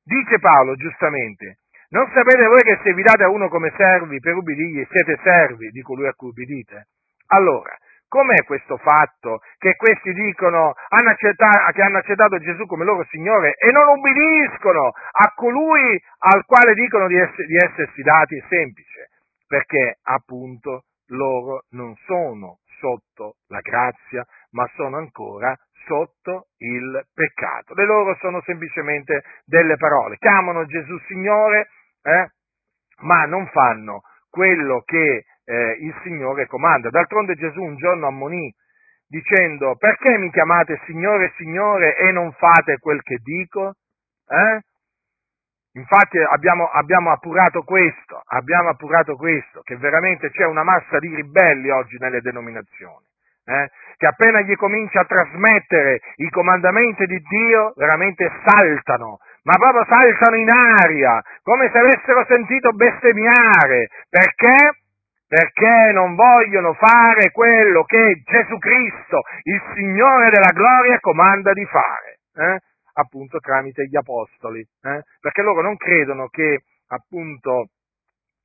Dice 0.03 0.38
Paolo 0.38 0.74
giustamente, 0.74 1.59
non 1.90 2.11
sapete 2.12 2.46
voi 2.46 2.62
che 2.62 2.80
se 2.82 2.92
vi 2.94 3.03
date 3.03 3.24
a 3.24 3.28
uno 3.28 3.48
come 3.48 3.72
servi 3.76 4.18
per 4.20 4.34
ubbidirgli 4.34 4.86
siete 4.90 5.18
servi 5.22 5.70
di 5.70 5.82
colui 5.82 6.07
a 6.07 6.14
cui 6.14 6.30
ubbidite? 6.30 6.88
Allora, 7.28 7.76
com'è 8.11 8.45
questo 8.45 8.77
fatto 8.77 9.41
che 9.57 9.77
questi 9.77 10.13
dicono 10.13 10.75
hanno 10.89 11.15
che 11.15 11.83
hanno 11.83 11.99
accettato 11.99 12.39
Gesù 12.39 12.67
come 12.67 12.85
loro 12.85 13.07
Signore 13.09 13.55
e 13.55 13.71
non 13.71 13.87
ubbidiscono 13.87 14.89
a 14.89 15.33
colui 15.35 16.03
al 16.19 16.45
quale 16.45 16.75
dicono 16.75 17.07
di, 17.07 17.17
ess- 17.17 17.47
di 17.47 17.57
essersi 17.57 18.03
dati? 18.03 18.43
Semplice, 18.49 19.11
perché 19.47 19.99
appunto 20.03 20.87
loro 21.07 21.65
non 21.71 21.95
sono 22.05 22.59
sotto 22.81 23.37
la 23.49 23.61
grazia, 23.61 24.27
ma 24.51 24.69
sono 24.75 24.97
ancora 24.97 25.57
sotto 25.87 26.49
il 26.59 27.07
peccato. 27.15 27.75
Le 27.75 27.85
loro 27.85 28.17
sono 28.17 28.43
semplicemente 28.43 29.23
delle 29.45 29.77
parole. 29.77 30.17
Chiamano 30.17 30.67
Gesù 30.67 30.99
Signore, 31.07 31.69
eh, 32.03 32.31
ma 33.03 33.25
non 33.27 33.47
fanno 33.49 34.03
quello 34.31 34.83
che 34.85 35.25
eh, 35.51 35.76
il 35.80 35.94
Signore 36.05 36.46
comanda. 36.46 36.90
D'altronde 36.90 37.34
Gesù 37.34 37.61
un 37.61 37.76
giorno 37.76 38.07
ammonì 38.07 38.53
dicendo 39.09 39.74
perché 39.76 40.16
mi 40.18 40.30
chiamate 40.30 40.80
Signore, 40.86 41.32
Signore 41.36 41.96
e 41.96 42.12
non 42.12 42.30
fate 42.32 42.78
quel 42.78 43.03
che 43.03 43.16
dico? 43.16 43.74
Eh? 44.28 44.61
Infatti 45.72 46.18
abbiamo, 46.18 46.68
abbiamo, 46.68 47.11
appurato 47.11 47.62
questo, 47.62 48.22
abbiamo 48.26 48.70
appurato 48.70 49.16
questo, 49.16 49.61
che 49.62 49.76
veramente 49.76 50.30
c'è 50.30 50.44
una 50.44 50.64
massa 50.64 50.98
di 50.98 51.14
ribelli 51.14 51.70
oggi 51.70 51.96
nelle 51.98 52.20
denominazioni, 52.20 53.07
eh, 53.44 53.70
che 53.96 54.07
appena 54.07 54.40
gli 54.40 54.57
comincia 54.57 55.01
a 55.01 55.05
trasmettere 55.05 56.01
i 56.16 56.28
comandamenti 56.30 57.07
di 57.07 57.18
Dio, 57.18 57.72
veramente 57.76 58.28
saltano, 58.44 59.18
ma 59.44 59.55
proprio 59.55 59.84
saltano 59.84 60.36
in 60.36 60.51
aria, 60.51 61.22
come 61.42 61.70
se 61.70 61.78
avessero 61.78 62.24
sentito 62.28 62.72
bestemmiare. 62.72 63.88
Perché? 64.09 64.80
Perché 65.31 65.93
non 65.93 66.16
vogliono 66.16 66.74
fare 66.74 67.31
quello 67.31 67.85
che 67.85 68.20
Gesù 68.24 68.59
Cristo, 68.59 69.22
il 69.45 69.62
Signore 69.76 70.31
della 70.31 70.51
gloria, 70.53 70.99
comanda 70.99 71.53
di 71.53 71.64
fare. 71.66 72.18
Eh? 72.35 72.59
appunto 73.01 73.39
tramite 73.39 73.87
gli 73.87 73.97
apostoli, 73.97 74.61
eh? 74.61 75.03
perché 75.20 75.43
loro 75.43 75.62
non 75.62 75.76
credono 75.76 76.28
che 76.28 76.64
appunto 76.89 77.68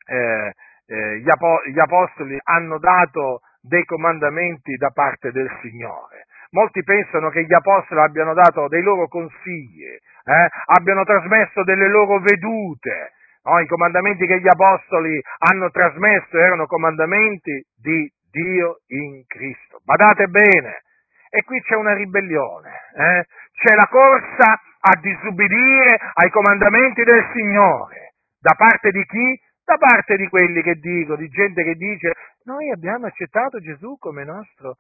eh, 0.07 0.53
eh, 0.87 1.19
gli, 1.19 1.29
apo- 1.29 1.61
gli 1.65 1.79
apostoli 1.79 2.37
hanno 2.43 2.77
dato 2.77 3.41
dei 3.61 3.83
comandamenti 3.85 4.75
da 4.75 4.89
parte 4.89 5.31
del 5.31 5.49
Signore. 5.61 6.25
Molti 6.51 6.83
pensano 6.83 7.29
che 7.29 7.43
gli 7.43 7.53
apostoli 7.53 7.99
abbiano 8.01 8.33
dato 8.33 8.67
dei 8.67 8.81
loro 8.81 9.07
consigli, 9.07 9.87
eh, 9.87 10.49
abbiano 10.77 11.03
trasmesso 11.03 11.63
delle 11.63 11.89
loro 11.89 12.19
vedute. 12.19 13.13
No? 13.45 13.59
I 13.59 13.67
comandamenti 13.67 14.25
che 14.25 14.39
gli 14.39 14.47
apostoli 14.47 15.21
hanno 15.49 15.69
trasmesso 15.69 16.37
erano 16.37 16.65
comandamenti 16.65 17.63
di 17.75 18.11
Dio 18.29 18.79
in 18.87 19.23
Cristo. 19.27 19.79
Badate 19.83 20.27
bene, 20.27 20.81
e 21.29 21.43
qui 21.43 21.61
c'è 21.61 21.75
una 21.75 21.93
ribellione, 21.93 22.69
eh? 22.95 23.25
c'è 23.53 23.75
la 23.75 23.87
corsa 23.87 24.59
a 24.79 24.99
disubbidire 24.99 25.97
ai 26.13 26.29
comandamenti 26.29 27.03
del 27.03 27.29
Signore. 27.33 28.13
Da 28.39 28.53
parte 28.55 28.91
di 28.91 29.03
chi? 29.05 29.39
Da 29.63 29.77
parte 29.77 30.15
di 30.17 30.27
quelli 30.27 30.61
che 30.61 30.75
dicono, 30.75 31.17
di 31.17 31.27
gente 31.29 31.63
che 31.63 31.73
dice, 31.73 32.13
noi 32.43 32.69
abbiamo 32.71 33.07
accettato 33.07 33.59
Gesù 33.59 33.97
come 33.97 34.23
nostro 34.23 34.75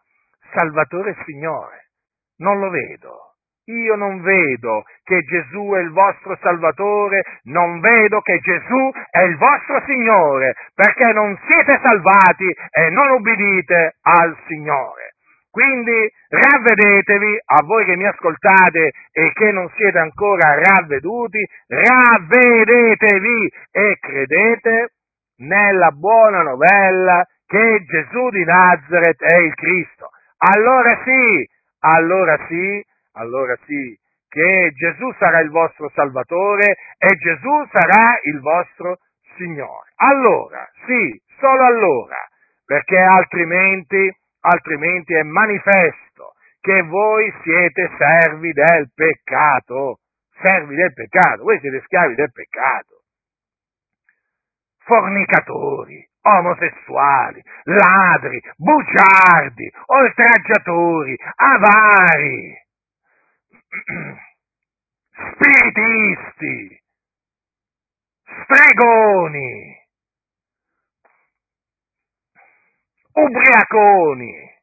Salvatore 0.53 1.11
e 1.11 1.23
Signore. 1.25 1.89
Non 2.37 2.59
lo 2.59 2.69
vedo. 2.69 3.34
Io 3.67 3.95
non 3.95 4.21
vedo 4.21 4.83
che 5.03 5.23
Gesù 5.23 5.71
è 5.73 5.79
il 5.79 5.89
vostro 5.89 6.37
Salvatore, 6.39 7.23
non 7.45 7.79
vedo 7.79 8.21
che 8.21 8.37
Gesù 8.39 8.91
è 9.09 9.21
il 9.21 9.37
vostro 9.37 9.81
Signore, 9.87 10.53
perché 10.75 11.11
non 11.13 11.35
siete 11.47 11.79
salvati 11.81 12.45
e 12.69 12.89
non 12.91 13.09
ubbidite 13.09 13.95
al 14.01 14.37
Signore. 14.47 15.15
Quindi 15.49 16.11
ravvedetevi, 16.27 17.39
a 17.43 17.63
voi 17.63 17.85
che 17.85 17.95
mi 17.95 18.05
ascoltate 18.05 18.91
e 19.11 19.31
che 19.33 19.51
non 19.51 19.67
siete 19.77 19.97
ancora 19.97 20.59
ravveduti, 20.59 21.39
ravvedetevi 21.67 23.51
e 23.71 23.97
credete 23.99 24.89
nella 25.37 25.89
buona 25.91 26.43
novella 26.43 27.25
che 27.47 27.83
Gesù 27.87 28.29
di 28.29 28.43
Nazareth 28.43 29.23
è 29.23 29.37
il 29.37 29.55
Cristo. 29.55 30.09
Allora 30.37 31.01
sì, 31.03 31.49
allora 31.79 32.37
sì, 32.47 32.85
allora 33.15 33.57
sì, 33.65 33.97
che 34.29 34.71
Gesù 34.75 35.11
sarà 35.19 35.39
il 35.39 35.49
vostro 35.49 35.89
Salvatore 35.93 36.77
e 36.97 37.15
Gesù 37.17 37.67
sarà 37.71 38.19
il 38.23 38.39
vostro 38.39 38.99
Signore. 39.35 39.91
Allora, 39.95 40.69
sì, 40.85 41.21
solo 41.39 41.65
allora, 41.65 42.17
perché 42.65 42.97
altrimenti 42.97 44.11
altrimenti 44.45 45.13
è 45.13 45.23
manifesto 45.23 46.33
che 46.61 46.81
voi 46.83 47.33
siete 47.43 47.89
servi 47.97 48.51
del 48.51 48.91
peccato, 48.93 49.99
servi 50.41 50.75
del 50.75 50.93
peccato, 50.93 51.43
voi 51.43 51.59
siete 51.59 51.81
schiavi 51.85 52.15
del 52.15 52.31
peccato, 52.31 53.03
fornicatori, 54.79 56.07
omosessuali, 56.21 57.43
ladri, 57.63 58.41
bugiardi, 58.55 59.71
oltraggiatori, 59.85 61.15
avari, 61.35 62.64
spiritisti, 65.33 66.81
stregoni, 68.43 69.77
ubriaconi, 73.13 74.53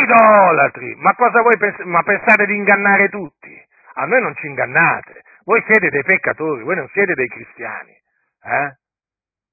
idolatri. 0.00 0.94
Ma 0.96 1.14
cosa 1.14 1.42
voi 1.42 1.56
pens- 1.56 1.84
ma 1.84 2.02
pensate 2.02 2.46
di 2.46 2.54
ingannare 2.54 3.08
tutti? 3.08 3.70
A 3.94 4.06
noi 4.06 4.20
non 4.22 4.34
ci 4.36 4.46
ingannate. 4.46 5.22
Voi 5.44 5.62
siete 5.66 5.90
dei 5.90 6.02
peccatori, 6.02 6.62
voi 6.62 6.76
non 6.76 6.88
siete 6.92 7.14
dei 7.14 7.28
cristiani. 7.28 7.92
Eh? 8.42 8.76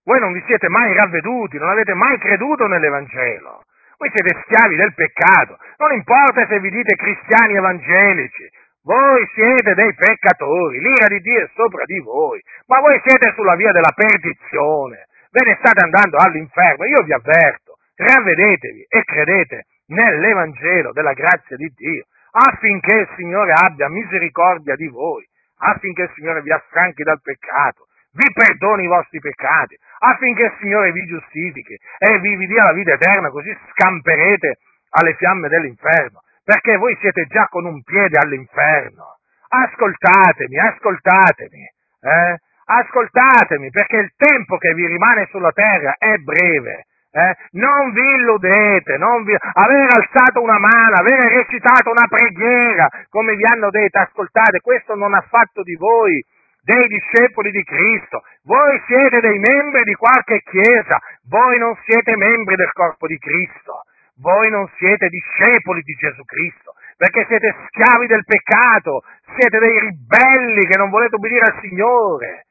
Voi 0.04 0.20
non 0.20 0.32
vi 0.32 0.42
siete 0.46 0.70
mai 0.70 0.94
ravveduti, 0.94 1.58
non 1.58 1.70
avete 1.70 1.94
mai 1.94 2.18
creduto 2.20 2.68
nell'Evangelo. 2.68 3.66
Voi 4.00 4.10
siete 4.16 4.40
schiavi 4.44 4.76
del 4.78 4.94
peccato. 4.94 5.60
Non 5.76 5.92
importa 5.92 6.48
se 6.48 6.60
vi 6.62 6.70
dite 6.70 6.96
cristiani 6.96 7.56
evangelici. 7.56 8.50
Voi 8.84 9.28
siete 9.34 9.74
dei 9.74 9.94
peccatori. 9.94 10.80
L'ira 10.80 11.08
di 11.08 11.20
Dio 11.20 11.44
è 11.44 11.50
sopra 11.54 11.84
di 11.84 12.00
voi. 12.00 12.42
Ma 12.68 12.80
voi 12.80 13.00
siete 13.04 13.34
sulla 13.36 13.56
via 13.56 13.74
della 13.74 13.92
perdizione. 13.94 15.08
Ve 15.32 15.46
ne 15.46 15.58
state 15.60 15.84
andando 15.84 16.16
all'inferno. 16.16 16.86
Io 16.86 17.04
vi 17.04 17.12
avverto. 17.12 17.76
Ravvedetevi 17.96 18.86
e 18.88 19.04
credete 19.04 19.66
nell'Evangelo 19.88 20.94
della 20.94 21.12
grazia 21.12 21.58
di 21.58 21.68
Dio 21.76 22.06
affinché 22.32 22.96
il 22.96 23.10
Signore 23.16 23.52
abbia 23.54 23.90
misericordia 23.90 24.76
di 24.76 24.88
voi, 24.88 25.28
affinché 25.58 26.04
il 26.04 26.12
Signore 26.16 26.42
vi 26.42 26.52
affranchi 26.52 27.04
dal 27.04 27.20
peccato, 27.22 27.88
vi 28.14 28.32
perdoni 28.34 28.84
i 28.84 28.88
vostri 28.88 29.20
peccati, 29.20 29.78
affinché 30.00 30.44
il 30.44 30.56
Signore 30.60 30.92
vi 30.92 31.06
giustifichi 31.06 31.78
e 31.98 32.20
vi, 32.20 32.36
vi 32.36 32.48
dia 32.48 32.64
la 32.64 32.74
vita 32.74 32.94
eterna, 32.94 33.30
così 33.30 33.56
scamperete 33.72 34.58
alle 34.92 35.14
fiamme 35.16 35.48
dell'inferno, 35.48 36.22
perché 36.44 36.78
voi 36.78 36.98
siete 37.00 37.26
già 37.26 37.48
con 37.50 37.66
un 37.66 37.82
piede 37.84 38.18
all'inferno. 38.18 39.18
Ascoltatemi, 39.50 40.58
ascoltatemi, 40.58 41.64
eh? 42.02 42.38
ascoltatemi, 42.66 43.70
perché 43.72 43.98
il 43.98 44.14
tempo 44.16 44.58
che 44.58 44.74
vi 44.74 44.88
rimane 44.88 45.28
sulla 45.32 45.52
terra 45.52 45.96
è 45.98 46.18
breve. 46.18 46.86
Eh? 47.12 47.36
Non 47.54 47.92
vi 47.92 48.06
illudete, 48.06 48.98
non 48.98 49.24
vi... 49.24 49.36
aver 49.36 49.88
alzato 49.98 50.42
una 50.42 50.60
mano, 50.60 50.96
aver 50.96 51.32
recitato 51.34 51.90
una 51.90 52.08
preghiera, 52.08 52.88
come 53.10 53.36
vi 53.36 53.44
hanno 53.46 53.72
detto, 53.72 53.98
ascoltate, 53.98 54.60
questo 54.62 54.94
non 54.94 55.16
ha 55.16 55.22
fatto 55.22 55.64
di 55.64 55.74
voi 55.74 56.24
dei 56.62 56.88
discepoli 56.88 57.52
di 57.52 57.64
Cristo, 57.64 58.22
voi 58.44 58.82
siete 58.86 59.20
dei 59.22 59.40
membri 59.40 59.84
di 59.84 59.94
qualche 59.94 60.42
chiesa, 60.44 61.00
voi 61.28 61.58
non 61.58 61.76
siete 61.86 62.16
membri 62.16 62.56
del 62.56 62.72
corpo 62.74 63.08
di 63.08 63.18
Cristo, 63.18 63.84
voi 64.18 64.50
non 64.50 64.70
siete 64.78 65.08
discepoli 65.08 65.82
di 65.82 65.94
Gesù 65.94 66.24
Cristo, 66.26 66.74
perché 66.98 67.26
siete 67.28 67.56
schiavi 67.68 68.08
del 68.08 68.26
peccato, 68.26 69.04
siete 69.38 69.58
dei 69.60 69.80
ribelli 69.80 70.66
che 70.66 70.78
non 70.78 70.90
volete 70.90 71.16
obbedire 71.16 71.46
al 71.46 71.60
Signore. 71.62 72.48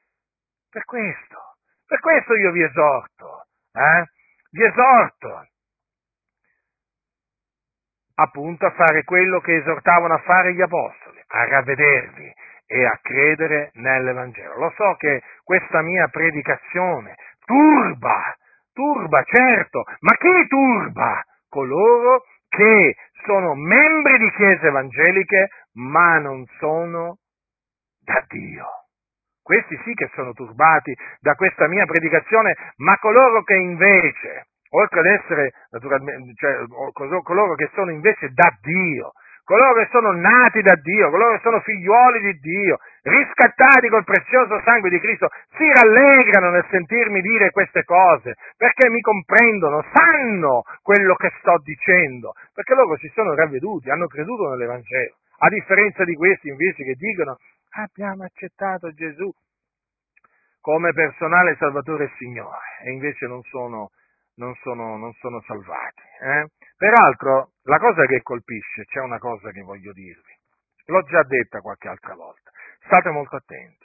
Per 0.71 0.85
questo, 0.85 1.57
per 1.87 2.01
questo 2.01 2.35
io 2.35 2.51
vi 2.53 2.63
esorto, 2.63 3.47
eh? 3.73 4.05
vi 4.51 4.65
esorto 4.65 5.47
appunto 8.15 8.67
a 8.67 8.71
fare 8.73 9.05
quello 9.05 9.41
che 9.41 9.57
esortavano 9.57 10.15
a 10.15 10.19
fare 10.19 10.53
gli 10.55 10.61
apostoli, 10.61 11.23
a 11.29 11.45
ravvedervi 11.47 12.35
e 12.69 12.85
a 12.85 12.99
credere 13.03 13.71
nell'Evangelo. 13.75 14.59
Lo 14.59 14.73
so 14.77 14.95
che 14.99 15.23
questa 15.43 15.81
mia 15.81 16.07
predicazione 16.09 17.17
turba, 17.45 18.37
turba 18.73 19.23
certo, 19.25 19.85
ma 20.01 20.15
chi 20.17 20.47
turba? 20.47 21.25
Coloro 21.49 22.25
che 22.47 22.95
sono 23.25 23.55
membri 23.55 24.19
di 24.19 24.31
chiese 24.33 24.67
evangeliche 24.67 25.49
ma 25.73 26.19
non 26.19 26.45
sono 26.59 27.17
da 28.05 28.23
Dio. 28.29 28.67
Questi 29.43 29.81
sì 29.83 29.95
che 29.95 30.11
sono 30.15 30.33
turbati 30.35 30.95
da 31.21 31.35
questa 31.35 31.67
mia 31.69 31.87
predicazione, 31.87 32.55
ma 32.77 32.99
coloro 32.99 33.43
che 33.45 33.55
invece, 33.55 34.49
oltre 34.71 35.01
ad 35.01 35.07
essere 35.07 35.53
naturalmente, 35.71 36.35
cioè, 36.35 36.67
coloro 37.23 37.55
che 37.55 37.71
sono 37.73 37.91
invece 37.91 38.29
da 38.35 38.55
Dio, 38.61 39.13
coloro 39.49 39.81
che 39.81 39.89
sono 39.91 40.13
nati 40.13 40.61
da 40.61 40.75
Dio, 40.75 41.09
coloro 41.09 41.33
che 41.37 41.41
sono 41.41 41.61
figliuoli 41.61 42.21
di 42.21 42.39
Dio, 42.39 42.77
riscattati 43.01 43.89
col 43.89 44.05
prezioso 44.05 44.61
sangue 44.63 44.91
di 44.91 45.01
Cristo, 45.01 45.31
si 45.57 45.65
rallegrano 45.73 46.51
nel 46.51 46.67
sentirmi 46.69 47.23
dire 47.23 47.51
queste 47.51 47.83
cose, 47.85 48.37
perché 48.59 48.91
mi 48.91 49.01
comprendono, 49.01 49.83
sanno 49.91 50.65
quello 50.83 51.15
che 51.15 51.33
sto 51.41 51.59
dicendo, 51.65 52.35
perché 52.53 52.75
loro 52.75 52.99
si 52.99 53.11
sono 53.15 53.35
ravveduti, 53.35 53.89
hanno 53.89 54.07
creduto 54.07 54.51
nell'Evangelo, 54.51 55.17
a 55.39 55.49
differenza 55.49 56.05
di 56.05 56.15
questi 56.15 56.49
invece 56.49 56.85
che 56.85 56.95
dicono 56.99 57.39
abbiamo 57.71 58.25
accettato 58.25 58.93
Gesù 58.93 59.33
come 60.61 60.93
personale 60.93 61.57
Salvatore 61.57 62.05
e 62.05 62.13
Signore 62.19 62.85
e 62.85 62.91
invece 62.91 63.27
non 63.27 63.41
sono, 63.45 63.93
non 64.35 64.55
sono, 64.57 64.99
non 64.99 65.13
sono 65.15 65.41
salvati. 65.47 66.03
Eh? 66.21 66.47
Peraltro, 66.79 67.55
la 67.65 67.79
cosa 67.79 68.07
che 68.07 68.23
colpisce, 68.23 68.85
c'è 68.85 69.01
una 69.01 69.19
cosa 69.19 69.51
che 69.51 69.63
voglio 69.63 69.93
dirvi, 69.93 70.33
l'ho 70.87 71.03
già 71.03 71.25
detta 71.25 71.61
qualche 71.61 71.89
altra 71.89 72.15
volta, 72.15 72.53
state 72.87 73.11
molto 73.11 73.35
attenti, 73.35 73.85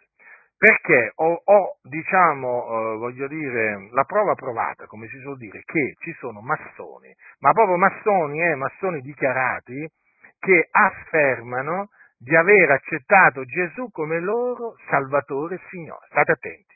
perché 0.55 1.11
ho, 1.15 1.41
ho 1.43 1.77
diciamo, 1.81 2.93
eh, 2.93 2.97
voglio 2.97 3.27
dire, 3.27 3.89
la 3.93 4.03
prova 4.03 4.35
provata, 4.35 4.85
come 4.85 5.07
si 5.07 5.17
suol 5.21 5.37
dire, 5.37 5.63
che 5.65 5.95
ci 6.01 6.13
sono 6.19 6.41
massoni, 6.41 7.11
ma 7.39 7.51
proprio 7.51 7.77
massoni 7.77 8.39
eh, 8.43 8.53
massoni 8.53 9.01
dichiarati, 9.01 9.89
che 10.37 10.67
affermano 10.69 11.89
di 12.15 12.35
aver 12.35 12.69
accettato 12.69 13.43
Gesù 13.43 13.89
come 13.89 14.19
loro 14.19 14.75
Salvatore 14.87 15.55
e 15.55 15.61
Signore. 15.69 16.05
State 16.11 16.31
attenti, 16.31 16.75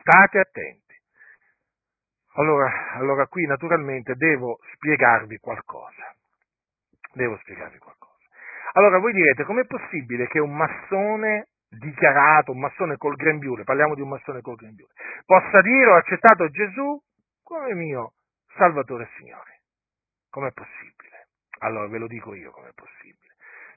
state 0.00 0.38
attenti. 0.38 0.89
Allora, 2.34 2.92
allora 2.94 3.26
qui 3.26 3.44
naturalmente 3.46 4.14
devo 4.14 4.58
spiegarvi 4.74 5.38
qualcosa. 5.38 6.14
Devo 7.12 7.36
spiegarvi 7.38 7.78
qualcosa. 7.78 8.18
Allora 8.72 8.98
voi 8.98 9.12
direte, 9.12 9.44
com'è 9.44 9.66
possibile 9.66 10.28
che 10.28 10.38
un 10.38 10.54
massone 10.54 11.48
dichiarato, 11.68 12.52
un 12.52 12.60
massone 12.60 12.96
col 12.96 13.16
grembiule, 13.16 13.64
parliamo 13.64 13.94
di 13.94 14.00
un 14.00 14.08
massone 14.08 14.40
col 14.40 14.56
grembiule, 14.56 14.92
possa 15.24 15.60
dire 15.60 15.90
ho 15.90 15.96
accettato 15.96 16.48
Gesù 16.48 17.00
come 17.42 17.74
mio 17.74 18.12
Salvatore 18.56 19.04
e 19.04 19.08
Signore? 19.16 19.60
Com'è 20.30 20.52
possibile? 20.52 21.28
Allora 21.60 21.88
ve 21.88 21.98
lo 21.98 22.06
dico 22.06 22.34
io 22.34 22.50
com'è 22.50 22.72
possibile 22.74 23.29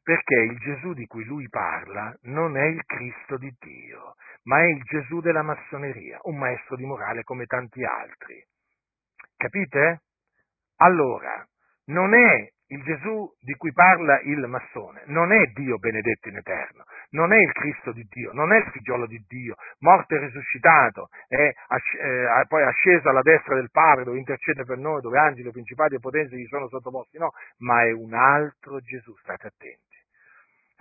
perché 0.03 0.35
il 0.35 0.57
Gesù 0.59 0.93
di 0.93 1.07
cui 1.07 1.23
lui 1.23 1.47
parla 1.47 2.13
non 2.23 2.57
è 2.57 2.65
il 2.65 2.83
Cristo 2.85 3.37
di 3.37 3.53
Dio, 3.57 4.15
ma 4.43 4.59
è 4.59 4.65
il 4.65 4.83
Gesù 4.83 5.21
della 5.21 5.41
massoneria, 5.41 6.19
un 6.23 6.37
maestro 6.37 6.75
di 6.75 6.85
morale 6.85 7.23
come 7.23 7.45
tanti 7.45 7.83
altri. 7.85 8.45
Capite? 9.37 10.03
Allora, 10.77 11.47
non 11.85 12.13
è 12.13 12.51
il 12.73 12.83
Gesù 12.83 13.31
di 13.39 13.53
cui 13.53 13.71
parla 13.71 14.19
il 14.21 14.47
massone, 14.47 15.03
non 15.05 15.31
è 15.31 15.45
Dio 15.53 15.77
benedetto 15.77 16.29
in 16.29 16.37
eterno, 16.37 16.83
non 17.11 17.31
è 17.31 17.37
il 17.37 17.51
Cristo 17.51 17.91
di 17.91 18.05
Dio, 18.09 18.33
non 18.33 18.51
è 18.51 18.57
il 18.57 18.69
figliolo 18.71 19.05
di 19.05 19.23
Dio, 19.27 19.55
morto 19.79 20.15
e 20.15 20.19
risuscitato, 20.19 21.09
è, 21.27 21.35
eh, 21.35 22.45
poi 22.47 22.63
asceso 22.63 23.09
alla 23.09 23.21
destra 23.21 23.55
del 23.55 23.69
Padre 23.69 24.03
dove 24.03 24.17
intercede 24.17 24.65
per 24.65 24.77
noi, 24.77 25.01
dove 25.01 25.19
angeli, 25.19 25.51
principati 25.51 25.95
e 25.95 25.99
potenze 25.99 26.35
gli 26.35 26.47
sono 26.47 26.67
sottoposti, 26.67 27.19
no, 27.19 27.31
ma 27.59 27.83
è 27.83 27.91
un 27.91 28.13
altro 28.13 28.79
Gesù, 28.79 29.15
state 29.17 29.47
attenti. 29.47 29.81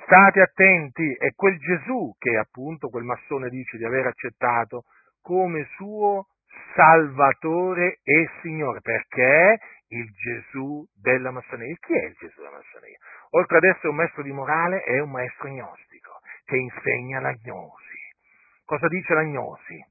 State 0.04 0.40
attenti, 0.40 1.14
è 1.14 1.32
quel 1.34 1.58
Gesù 1.58 2.14
che 2.18 2.36
appunto 2.36 2.88
quel 2.88 3.04
massone 3.04 3.50
dice 3.50 3.76
di 3.76 3.84
aver 3.84 4.06
accettato 4.06 4.84
come 5.20 5.68
suo 5.76 6.26
Salvatore 6.74 7.98
e 8.02 8.28
Signore, 8.40 8.80
perché 8.80 9.58
il 9.92 10.10
Gesù 10.12 10.84
della 10.94 11.30
massoneria. 11.30 11.76
Chi 11.80 11.92
è 11.94 12.06
il 12.06 12.16
Gesù 12.18 12.40
della 12.40 12.56
massoneria? 12.56 12.98
Oltre 13.30 13.56
ad 13.58 13.64
essere 13.64 13.88
un 13.88 13.96
maestro 13.96 14.22
di 14.22 14.32
morale, 14.32 14.82
è 14.82 14.98
un 15.00 15.10
maestro 15.10 15.48
gnostico 15.48 16.20
che 16.44 16.56
insegna 16.56 17.20
l'agnosi. 17.20 18.00
Cosa 18.64 18.88
dice 18.88 19.14
l'agnosi? 19.14 19.90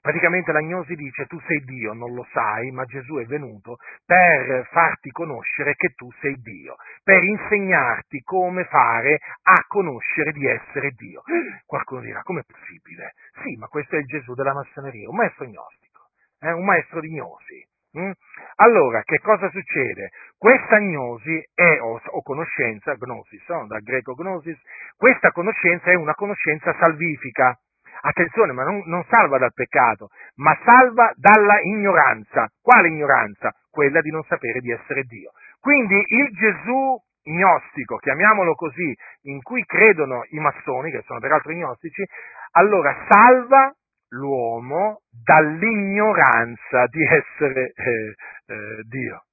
Praticamente 0.00 0.50
l'agnosi 0.52 0.94
dice 0.94 1.26
tu 1.26 1.38
sei 1.46 1.62
Dio, 1.64 1.92
non 1.92 2.14
lo 2.14 2.26
sai, 2.32 2.70
ma 2.70 2.86
Gesù 2.86 3.16
è 3.16 3.26
venuto 3.26 3.76
per 4.06 4.66
farti 4.70 5.10
conoscere 5.10 5.74
che 5.74 5.90
tu 5.90 6.10
sei 6.20 6.36
Dio, 6.40 6.76
per 7.02 7.22
insegnarti 7.22 8.22
come 8.22 8.64
fare 8.64 9.18
a 9.42 9.62
conoscere 9.66 10.32
di 10.32 10.46
essere 10.46 10.92
Dio. 10.92 11.22
Qualcuno 11.66 12.00
dirà, 12.00 12.22
com'è 12.22 12.42
possibile? 12.46 13.12
Sì, 13.42 13.56
ma 13.56 13.66
questo 13.66 13.96
è 13.96 13.98
il 13.98 14.06
Gesù 14.06 14.32
della 14.32 14.54
massoneria, 14.54 15.08
un 15.08 15.16
maestro 15.16 15.44
gnostico, 15.44 16.08
eh, 16.40 16.52
un 16.52 16.64
maestro 16.64 17.00
di 17.00 17.12
gnosi. 17.12 17.68
Mm? 17.98 18.10
Allora, 18.56 19.02
che 19.02 19.18
cosa 19.18 19.50
succede? 19.50 20.10
Questa 20.38 20.78
gnosi 20.78 21.42
è, 21.54 21.80
o, 21.80 22.00
o 22.04 22.22
conoscenza, 22.22 22.94
gnosis, 22.94 23.48
no? 23.48 23.66
dal 23.66 23.82
greco 23.82 24.14
gnosis, 24.14 24.58
questa 24.96 25.32
conoscenza 25.32 25.90
è 25.90 25.94
una 25.94 26.14
conoscenza 26.14 26.74
salvifica. 26.78 27.58
Attenzione, 28.02 28.52
ma 28.52 28.62
non, 28.64 28.82
non 28.86 29.04
salva 29.10 29.38
dal 29.38 29.52
peccato, 29.52 30.08
ma 30.36 30.56
salva 30.64 31.12
dalla 31.16 31.60
ignoranza. 31.60 32.48
Quale 32.62 32.88
ignoranza? 32.88 33.52
Quella 33.68 34.00
di 34.00 34.10
non 34.10 34.22
sapere 34.22 34.60
di 34.60 34.70
essere 34.70 35.02
Dio. 35.02 35.32
Quindi 35.58 36.02
il 36.08 36.30
Gesù 36.32 36.96
gnostico, 37.24 37.96
chiamiamolo 37.96 38.54
così, 38.54 38.96
in 39.22 39.42
cui 39.42 39.64
credono 39.64 40.22
i 40.30 40.38
massoni, 40.38 40.90
che 40.90 41.02
sono 41.04 41.18
peraltro 41.18 41.52
gnostici, 41.52 42.04
allora 42.52 43.04
salva 43.08 43.74
l'uomo 44.10 45.02
dall'ignoranza 45.10 46.86
di 46.86 47.02
essere 47.04 47.72
eh, 47.74 48.14
eh, 48.46 48.82
Dio. 48.88 49.24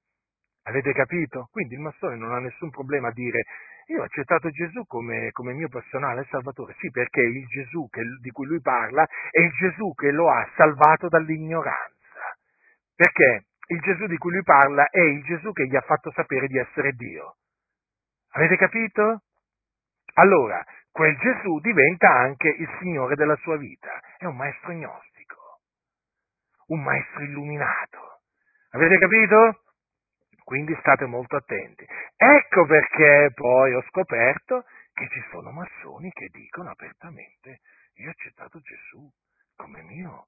Avete 0.64 0.92
capito? 0.92 1.48
Quindi 1.50 1.74
il 1.74 1.80
massone 1.80 2.16
non 2.16 2.32
ha 2.32 2.38
nessun 2.40 2.70
problema 2.70 3.08
a 3.08 3.12
dire 3.12 3.44
io 3.88 4.02
ho 4.02 4.04
accettato 4.04 4.50
Gesù 4.50 4.84
come, 4.84 5.30
come 5.32 5.54
mio 5.54 5.68
personale 5.68 6.26
salvatore, 6.28 6.74
sì 6.78 6.90
perché 6.90 7.22
il 7.22 7.46
Gesù 7.46 7.88
che, 7.88 8.02
di 8.20 8.30
cui 8.30 8.46
lui 8.46 8.60
parla 8.60 9.06
è 9.30 9.40
il 9.40 9.50
Gesù 9.52 9.94
che 9.94 10.10
lo 10.10 10.30
ha 10.30 10.46
salvato 10.56 11.08
dall'ignoranza. 11.08 12.36
Perché 12.94 13.46
il 13.68 13.80
Gesù 13.80 14.04
di 14.06 14.18
cui 14.18 14.32
lui 14.32 14.42
parla 14.42 14.88
è 14.90 15.00
il 15.00 15.24
Gesù 15.24 15.52
che 15.52 15.66
gli 15.66 15.76
ha 15.76 15.80
fatto 15.80 16.10
sapere 16.12 16.48
di 16.48 16.58
essere 16.58 16.92
Dio. 16.92 17.36
Avete 18.32 18.56
capito? 18.56 19.22
Allora, 20.18 20.64
quel 20.90 21.16
Gesù 21.18 21.60
diventa 21.60 22.10
anche 22.10 22.48
il 22.48 22.68
Signore 22.80 23.14
della 23.14 23.36
sua 23.36 23.56
vita, 23.56 24.00
è 24.16 24.24
un 24.24 24.34
maestro 24.34 24.72
gnostico, 24.72 25.60
un 26.68 26.82
maestro 26.82 27.22
illuminato. 27.22 28.22
Avete 28.70 28.98
capito? 28.98 29.62
Quindi 30.42 30.76
state 30.80 31.06
molto 31.06 31.36
attenti. 31.36 31.86
Ecco 32.16 32.66
perché 32.66 33.30
poi 33.32 33.74
ho 33.74 33.82
scoperto 33.90 34.64
che 34.92 35.08
ci 35.08 35.22
sono 35.30 35.52
massoni 35.52 36.10
che 36.10 36.28
dicono 36.32 36.70
apertamente 36.70 37.60
io 37.98 38.08
ho 38.08 38.10
accettato 38.10 38.58
Gesù 38.60 39.08
come 39.54 39.82
mio 39.82 40.26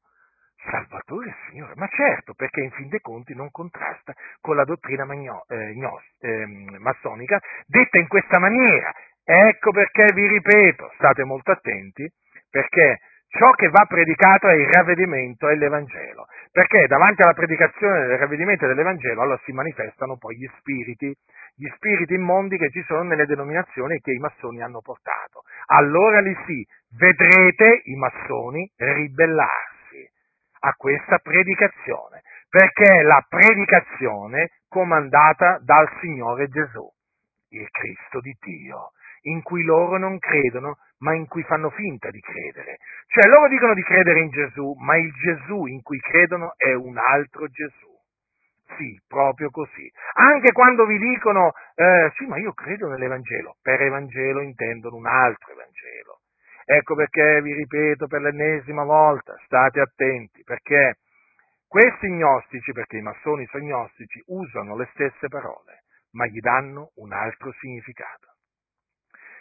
Salvatore 0.68 1.34
Signore. 1.48 1.74
Ma 1.76 1.88
certo, 1.88 2.34
perché 2.34 2.60
in 2.60 2.70
fin 2.72 2.88
dei 2.88 3.00
conti 3.00 3.34
non 3.34 3.50
contrasta 3.50 4.14
con 4.40 4.56
la 4.56 4.64
dottrina 4.64 5.04
magno, 5.04 5.44
eh, 5.48 5.72
gnos, 5.74 6.02
eh, 6.20 6.46
massonica 6.78 7.40
detta 7.66 7.98
in 7.98 8.08
questa 8.08 8.38
maniera. 8.38 8.92
Ecco 9.24 9.70
perché 9.70 10.12
vi 10.14 10.26
ripeto, 10.26 10.92
state 10.96 11.24
molto 11.24 11.52
attenti, 11.52 12.08
perché 12.50 12.98
ciò 13.28 13.50
che 13.52 13.68
va 13.68 13.84
predicato 13.86 14.48
è 14.48 14.54
il 14.54 14.66
ravvedimento 14.66 15.48
e 15.48 15.56
l'Evangelo, 15.56 16.26
perché 16.50 16.86
davanti 16.88 17.22
alla 17.22 17.34
predicazione 17.34 18.06
del 18.06 18.18
ravvedimento 18.18 18.64
e 18.64 18.68
dell'Evangelo 18.68 19.22
allora 19.22 19.40
si 19.44 19.52
manifestano 19.52 20.16
poi 20.16 20.36
gli 20.36 20.50
spiriti, 20.58 21.14
gli 21.54 21.68
spiriti 21.76 22.14
immondi 22.14 22.58
che 22.58 22.70
ci 22.70 22.82
sono 22.86 23.02
nelle 23.02 23.26
denominazioni 23.26 24.00
che 24.00 24.12
i 24.12 24.18
massoni 24.18 24.62
hanno 24.62 24.80
portato. 24.80 25.42
Allora 25.66 26.20
lì 26.20 26.36
sì, 26.46 26.66
vedrete 26.96 27.82
i 27.84 27.94
massoni 27.94 28.68
ribellarsi 28.76 30.10
a 30.62 30.74
questa 30.76 31.18
predicazione, 31.18 32.22
perché 32.48 32.82
è 32.82 33.02
la 33.02 33.24
predicazione 33.28 34.50
comandata 34.68 35.60
dal 35.62 35.88
Signore 36.00 36.48
Gesù, 36.48 36.86
il 37.50 37.68
Cristo 37.70 38.20
di 38.20 38.36
Dio 38.40 38.90
in 39.22 39.42
cui 39.42 39.64
loro 39.64 39.98
non 39.98 40.18
credono, 40.18 40.78
ma 40.98 41.14
in 41.14 41.26
cui 41.26 41.42
fanno 41.44 41.70
finta 41.70 42.10
di 42.10 42.20
credere. 42.20 42.78
Cioè 43.06 43.28
loro 43.28 43.48
dicono 43.48 43.74
di 43.74 43.82
credere 43.82 44.20
in 44.20 44.30
Gesù, 44.30 44.74
ma 44.78 44.96
il 44.96 45.12
Gesù 45.12 45.66
in 45.66 45.82
cui 45.82 45.98
credono 45.98 46.54
è 46.56 46.72
un 46.72 46.96
altro 46.96 47.48
Gesù. 47.48 47.88
Sì, 48.76 49.00
proprio 49.06 49.50
così. 49.50 49.90
Anche 50.14 50.52
quando 50.52 50.86
vi 50.86 50.98
dicono, 50.98 51.52
eh, 51.74 52.12
sì, 52.16 52.26
ma 52.26 52.38
io 52.38 52.52
credo 52.52 52.88
nell'Evangelo, 52.88 53.56
per 53.60 53.80
Evangelo 53.82 54.40
intendono 54.40 54.96
un 54.96 55.06
altro 55.06 55.52
Evangelo. 55.52 56.20
Ecco 56.64 56.94
perché 56.94 57.42
vi 57.42 57.52
ripeto 57.52 58.06
per 58.06 58.20
l'ennesima 58.20 58.84
volta, 58.84 59.36
state 59.44 59.80
attenti, 59.80 60.42
perché 60.44 60.98
questi 61.66 62.08
gnostici, 62.10 62.72
perché 62.72 62.98
i 62.98 63.02
massoni 63.02 63.44
sono 63.46 63.64
gnostici, 63.64 64.22
usano 64.26 64.76
le 64.76 64.88
stesse 64.92 65.28
parole, 65.28 65.82
ma 66.12 66.26
gli 66.26 66.38
danno 66.38 66.90
un 66.96 67.12
altro 67.12 67.52
significato. 67.58 68.29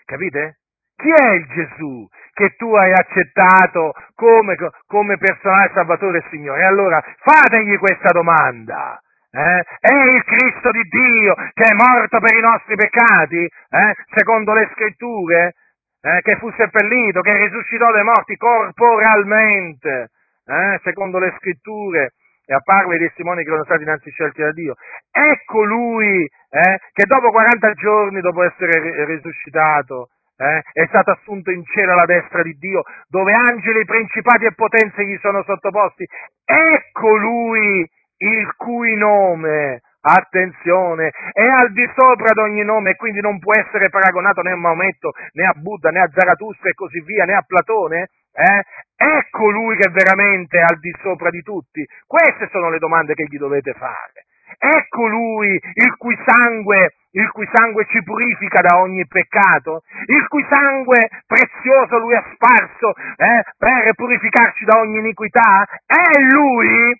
Capite? 0.09 0.57
Chi 0.95 1.11
è 1.11 1.33
il 1.33 1.45
Gesù 1.45 2.07
che 2.33 2.55
tu 2.57 2.73
hai 2.73 2.91
accettato 2.91 3.93
come, 4.15 4.55
come 4.87 5.17
personale 5.17 5.69
salvatore 5.71 6.17
e 6.17 6.23
Signore? 6.31 6.63
Allora 6.63 6.99
fategli 7.19 7.77
questa 7.77 8.09
domanda. 8.11 8.99
Eh? 9.29 9.63
È 9.79 9.93
il 9.93 10.23
Cristo 10.23 10.71
di 10.71 10.81
Dio 10.81 11.35
che 11.53 11.63
è 11.63 11.73
morto 11.73 12.19
per 12.19 12.33
i 12.35 12.41
nostri 12.41 12.75
peccati, 12.75 13.43
eh? 13.43 13.95
secondo 14.15 14.55
le 14.55 14.67
scritture, 14.73 15.53
eh? 16.01 16.21
che 16.23 16.37
fu 16.37 16.51
seppellito, 16.53 17.21
che 17.21 17.37
risuscitò 17.37 17.91
dai 17.91 18.03
morti 18.03 18.35
corporalmente, 18.35 20.09
eh? 20.47 20.79
secondo 20.81 21.19
le 21.19 21.35
scritture, 21.37 22.13
e 22.47 22.53
apparve 22.55 22.95
ai 22.95 22.99
testimoni 22.99 23.43
che 23.43 23.49
erano 23.49 23.65
stati 23.65 23.83
innanzi 23.83 24.09
scelti 24.09 24.41
da 24.41 24.51
Dio. 24.51 24.73
Ecco 25.11 25.63
lui 25.63 26.27
eh, 26.49 26.79
che 26.93 27.05
dopo 27.05 27.29
40 27.29 27.73
giorni, 27.73 28.21
dopo 28.21 28.43
essere 28.43 29.05
risuscitato, 29.05 30.09
eh, 30.39 30.61
è 30.71 30.85
stato 30.87 31.11
assunto 31.11 31.51
in 31.51 31.63
cielo 31.65 31.93
alla 31.93 32.05
destra 32.05 32.41
di 32.41 32.53
Dio, 32.57 32.83
dove 33.07 33.33
angeli, 33.33 33.85
principati 33.85 34.45
e 34.45 34.53
potenze 34.53 35.05
gli 35.05 35.17
sono 35.21 35.43
sottoposti. 35.43 36.07
Ecco 36.45 37.15
lui 37.17 37.87
il 38.19 38.55
cui 38.55 38.95
nome, 38.95 39.81
attenzione, 40.01 41.11
è 41.33 41.43
al 41.43 41.71
di 41.71 41.87
sopra 41.95 42.31
di 42.31 42.39
ogni 42.39 42.63
nome 42.63 42.91
e 42.91 42.95
quindi 42.95 43.19
non 43.19 43.37
può 43.39 43.53
essere 43.53 43.89
paragonato 43.89 44.41
né 44.41 44.51
a 44.51 44.55
Maometto, 44.55 45.11
né 45.33 45.45
a 45.45 45.53
Buddha, 45.55 45.89
né 45.89 45.99
a 45.99 46.09
Zarathustra 46.11 46.69
e 46.69 46.73
così 46.73 47.01
via, 47.01 47.25
né 47.25 47.33
a 47.33 47.43
Platone. 47.45 48.09
Eh? 48.31 48.63
Ecco 48.95 49.49
lui 49.49 49.75
che 49.75 49.89
veramente 49.91 50.57
è 50.57 50.61
al 50.61 50.79
di 50.79 50.93
sopra 51.01 51.29
di 51.29 51.41
tutti. 51.41 51.85
Queste 52.07 52.47
sono 52.49 52.69
le 52.69 52.79
domande 52.79 53.13
che 53.13 53.25
gli 53.25 53.37
dovete 53.37 53.73
fare. 53.73 54.25
Ecco 54.57 55.07
lui 55.07 55.59
il 55.73 55.95
cui 55.97 56.17
sangue, 56.25 56.93
il 57.11 57.29
cui 57.31 57.47
sangue 57.51 57.85
ci 57.89 58.03
purifica 58.03 58.61
da 58.61 58.79
ogni 58.79 59.05
peccato, 59.07 59.83
il 60.05 60.27
cui 60.27 60.45
sangue 60.49 61.09
prezioso 61.25 61.97
lui 61.99 62.15
ha 62.15 62.23
sparso 62.33 62.93
eh, 62.95 63.43
per 63.57 63.93
purificarci 63.95 64.65
da 64.65 64.79
ogni 64.79 64.97
iniquità. 64.99 65.65
È 65.85 66.19
lui, 66.31 66.91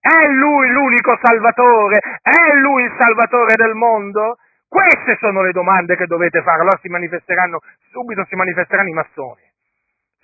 è 0.00 0.28
lui 0.28 0.68
l'unico 0.70 1.18
Salvatore, 1.20 1.98
è 2.22 2.54
lui 2.54 2.84
il 2.84 2.94
Salvatore 2.98 3.54
del 3.56 3.74
mondo. 3.74 4.36
Queste 4.68 5.16
sono 5.18 5.42
le 5.42 5.52
domande 5.52 5.96
che 5.96 6.06
dovete 6.06 6.42
fare, 6.42 6.60
allora 6.60 6.78
si 6.82 6.88
manifesteranno, 6.88 7.60
subito 7.90 8.24
si 8.28 8.36
manifesteranno 8.36 8.88
i 8.88 8.92
massoni. 8.92 9.47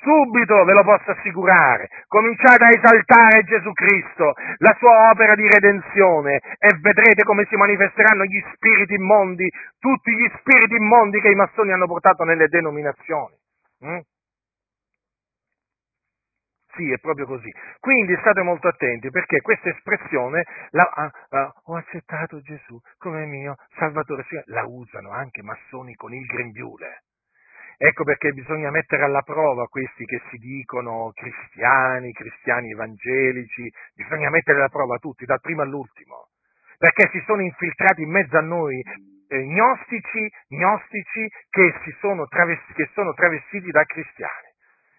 Subito, 0.05 0.65
ve 0.65 0.75
lo 0.75 0.85
posso 0.85 1.13
assicurare, 1.13 1.89
cominciate 2.09 2.63
a 2.63 2.69
esaltare 2.69 3.43
Gesù 3.45 3.73
Cristo, 3.73 4.35
la 4.59 4.77
sua 4.79 5.11
opera 5.11 5.35
di 5.35 5.49
redenzione 5.49 6.43
e 6.59 6.77
vedrete 6.79 7.23
come 7.25 7.47
si 7.49 7.57
manifesteranno 7.57 8.25
gli 8.25 8.39
spiriti 8.53 8.95
immondi, 8.95 9.51
tutti 9.79 10.13
gli 10.13 10.31
spiriti 10.39 10.77
immondi 10.77 11.21
che 11.23 11.31
i 11.31 11.35
massoni 11.35 11.73
hanno 11.73 11.87
portato 11.87 12.23
nelle 12.25 12.49
denominazioni. 12.49 13.35
Mm? 13.87 13.99
Sì, 16.75 16.93
è 16.93 16.99
proprio 16.99 17.25
così. 17.25 17.51
Quindi 17.81 18.15
state 18.21 18.43
molto 18.43 18.69
attenti 18.69 19.09
perché 19.09 19.41
questa 19.41 19.71
espressione, 19.71 20.45
la, 20.73 20.83
ah, 20.83 21.11
ah, 21.31 21.53
ho 21.65 21.77
accettato 21.77 22.43
Gesù 22.43 22.79
come 22.99 23.25
mio 23.25 23.57
Salvatore, 23.79 24.27
la 24.47 24.67
usano 24.67 25.13
anche 25.13 25.43
massoni 25.43 25.95
con 25.95 26.13
il 26.13 26.27
grembiule. 26.27 27.05
Ecco 27.77 28.05
perché 28.05 28.33
bisogna 28.33 28.71
mettere 28.71 29.03
alla 29.03 29.23
prova 29.23 29.67
questi 29.67 30.05
che 30.05 30.23
si 30.31 30.37
dicono 30.39 31.11
cristiani, 31.13 32.13
cristiani 32.13 32.71
evangelici, 32.71 33.71
bisogna 33.95 34.31
mettere 34.31 34.59
alla 34.59 34.69
prova 34.69 34.99
tutti, 34.99 35.25
dal 35.25 35.41
primo 35.41 35.63
all'ultimo, 35.63 36.29
perché 36.79 37.09
si 37.11 37.23
sono 37.27 37.43
infiltrati 37.43 38.03
in 38.03 38.11
mezzo 38.11 38.37
a 38.37 38.43
noi 38.43 38.81
eh, 39.29 39.45
gnostici, 39.45 40.31
gnostici 40.49 41.29
che, 41.51 41.75
sono 42.01 42.27
travestiti, 42.27 42.75
che 42.75 42.91
sono 42.95 43.13
travestiti 43.15 43.71
da 43.71 43.85
cristiani. 43.85 44.53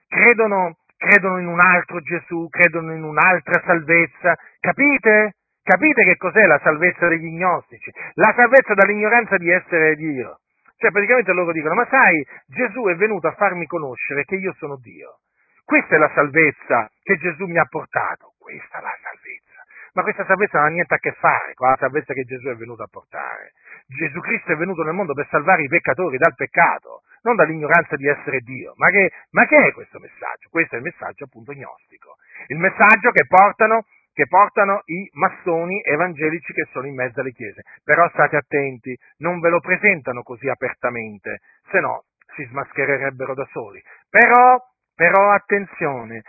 Credono, 0.08 0.78
credono 0.98 1.40
in 1.40 1.48
un 1.48 1.60
altro 1.60 2.02
Gesù, 2.02 2.48
credono 2.50 2.94
in 2.94 3.04
un'altra 3.04 3.62
salvezza, 3.66 4.36
capite? 4.60 5.36
Capite 5.64 6.04
che 6.04 6.16
cos'è 6.18 6.46
la 6.46 6.60
salvezza 6.62 7.08
degli 7.08 7.32
gnostici? 7.32 7.92
La 8.16 8.32
salvezza 8.36 8.76
dall'ignoranza 8.76 9.38
di 9.38 9.50
essere 9.50 9.96
Dio. 9.96 10.40
Cioè 10.78 10.92
praticamente 10.92 11.32
loro 11.32 11.52
dicono, 11.52 11.74
ma 11.74 11.88
sai, 11.90 12.26
Gesù 12.48 12.84
è 12.86 12.96
venuto 12.96 13.28
a 13.28 13.34
farmi 13.34 13.66
conoscere 13.66 14.24
che 14.26 14.36
io 14.36 14.54
sono 14.58 14.78
Dio. 14.78 15.20
Questa 15.64 15.96
è 15.96 15.98
la 15.98 16.12
salvezza 16.14 16.90
che 17.02 17.18
Gesù 17.18 17.46
mi 17.46 17.58
ha 17.58 17.66
portato. 17.66 18.34
Questa 18.38 18.78
è 18.78 18.82
la 18.82 18.98
salvezza. 19.02 19.64
Ma 19.94 20.04
questa 20.04 20.26
salvezza 20.26 20.58
non 20.60 20.68
ha 20.68 20.72
niente 20.72 20.94
a 20.94 20.98
che 20.98 21.14
fare 21.14 21.54
con 21.54 21.70
la 21.70 21.78
salvezza 21.80 22.14
che 22.14 22.24
Gesù 22.24 22.48
è 22.48 22.56
venuto 22.56 22.84
a 22.84 22.88
portare. 22.92 23.54
Gesù 23.88 24.20
Cristo 24.20 24.52
è 24.52 24.56
venuto 24.58 24.84
nel 24.84 24.94
mondo 24.94 25.14
per 25.14 25.28
salvare 25.30 25.64
i 25.64 25.70
peccatori 25.70 26.18
dal 26.18 26.36
peccato, 26.36 27.04
non 27.22 27.36
dall'ignoranza 27.36 27.96
di 27.96 28.08
essere 28.08 28.42
Dio. 28.42 28.74
Ma 28.76 28.90
che, 28.90 29.12
ma 29.32 29.46
che 29.46 29.68
è 29.68 29.72
questo 29.72 30.00
messaggio? 30.00 30.50
Questo 30.50 30.76
è 30.76 30.78
il 30.80 30.84
messaggio 30.84 31.24
appunto 31.24 31.54
gnostico. 31.54 32.18
Il 32.48 32.58
messaggio 32.58 33.12
che 33.12 33.26
portano 33.26 33.86
che 34.16 34.28
portano 34.28 34.82
i 34.86 35.10
massoni 35.12 35.82
evangelici 35.84 36.54
che 36.54 36.70
sono 36.72 36.88
in 36.88 36.96
mezzo 36.96 37.20
alle 37.20 37.34
chiese. 37.34 37.64
Però 37.84 38.08
state 38.10 38.38
attenti, 38.38 38.98
non 39.18 39.42
ve 39.42 39.50
lo 39.50 39.60
presentano 39.60 40.24
così 40.24 40.48
apertamente, 40.48 41.40
se 41.70 41.82
no 41.82 42.06
si 42.34 42.46
smaschererebbero 42.46 43.34
da 43.34 43.46
soli. 43.52 43.84
Però, 44.10 44.58
però 44.96 45.32
attenzione, 45.32 46.22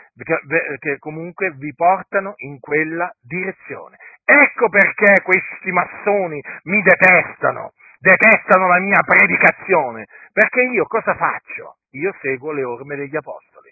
che 0.81 0.99
comunque 0.99 1.53
vi 1.53 1.73
portano 1.75 2.35
in 2.39 2.59
quella 2.59 3.09
direzione. 3.23 3.97
Ecco 4.25 4.69
perché 4.69 5.23
questi 5.23 5.71
massoni 5.71 6.43
mi 6.65 6.83
detestano, 6.83 7.71
detestano 8.01 8.67
la 8.67 8.81
mia 8.81 9.01
predicazione, 9.07 10.07
perché 10.33 10.63
io 10.63 10.87
cosa 10.87 11.15
faccio? 11.15 11.77
Io 11.91 12.13
seguo 12.21 12.51
le 12.51 12.65
orme 12.65 12.97
degli 12.97 13.15
apostoli 13.15 13.71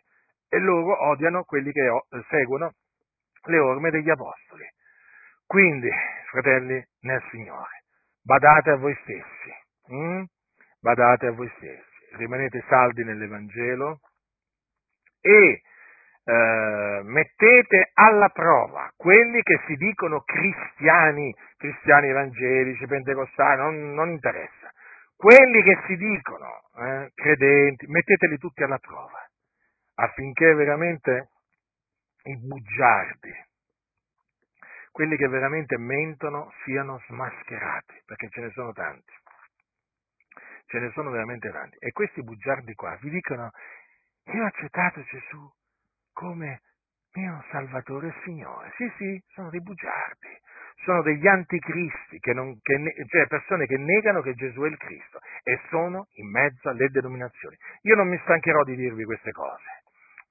e 0.48 0.58
loro 0.60 1.08
odiano 1.08 1.42
quelli 1.42 1.72
che 1.72 1.90
seguono 2.28 2.74
le 3.45 3.59
orme 3.59 3.90
degli 3.90 4.11
apostoli. 4.11 4.64
Quindi, 5.47 5.90
fratelli 6.30 6.82
nel 7.01 7.22
Signore, 7.30 7.84
badate 8.22 8.70
a 8.70 8.76
voi 8.76 8.97
stessi, 9.03 9.55
hm? 9.88 10.24
badate 10.80 11.26
a 11.26 11.32
voi 11.32 11.51
stessi, 11.57 12.16
rimanete 12.16 12.64
saldi 12.68 13.05
nell'Evangelo 13.05 14.01
e 15.20 15.62
eh, 16.26 17.01
mettete 17.05 17.90
alla 17.95 18.28
prova 18.30 18.90
quelli 18.97 19.42
che 19.42 19.61
si 19.66 19.74
dicono 19.76 20.22
cristiani, 20.22 21.34
cristiani 21.57 22.09
evangelici, 22.09 22.86
pentecostali, 22.86 23.61
non, 23.61 23.92
non 23.92 24.11
interessa, 24.11 24.70
quelli 25.16 25.62
che 25.62 25.78
si 25.86 25.97
dicono 25.97 26.62
eh, 26.78 27.11
credenti, 27.14 27.86
metteteli 27.86 28.38
tutti 28.38 28.62
alla 28.62 28.78
prova 28.78 29.18
affinché 29.97 30.55
veramente 30.55 31.28
i 32.25 32.37
bugiardi, 32.39 33.33
quelli 34.91 35.16
che 35.16 35.29
veramente 35.29 35.77
mentono, 35.77 36.53
siano 36.64 37.03
smascherati, 37.07 38.03
perché 38.07 38.29
ce 38.31 38.41
ne 38.41 38.51
sono 38.51 38.72
tanti. 38.72 39.12
Ce 40.66 40.79
ne 40.79 40.91
sono 40.93 41.11
veramente 41.11 41.51
tanti. 41.51 41.77
E 41.79 41.93
questi 41.93 42.22
bugiardi 42.22 42.75
qua 42.75 42.97
vi 43.01 43.11
dicono, 43.11 43.51
io 44.27 44.43
ho 44.43 44.47
accettato 44.47 45.03
Gesù 45.03 45.51
come 46.12 46.62
mio 47.14 47.45
Salvatore 47.51 48.09
e 48.09 48.14
Signore. 48.22 48.72
Sì, 48.77 48.91
sì, 48.97 49.22
sono 49.33 49.51
dei 49.51 49.61
bugiardi, 49.61 50.29
sono 50.85 51.03
degli 51.03 51.27
anticristi, 51.27 52.18
che 52.18 52.33
non, 52.33 52.59
che 52.62 52.81
cioè 53.09 53.27
persone 53.27 53.66
che 53.66 53.77
negano 53.77 54.22
che 54.22 54.35
Gesù 54.35 54.62
è 54.62 54.68
il 54.68 54.77
Cristo 54.77 55.18
e 55.43 55.61
sono 55.68 56.07
in 56.14 56.31
mezzo 56.31 56.68
alle 56.68 56.89
denominazioni. 56.89 57.57
Io 57.83 57.95
non 57.97 58.09
mi 58.09 58.18
stancherò 58.22 58.62
di 58.64 58.77
dirvi 58.77 59.05
queste 59.05 59.33
cose 59.33 59.84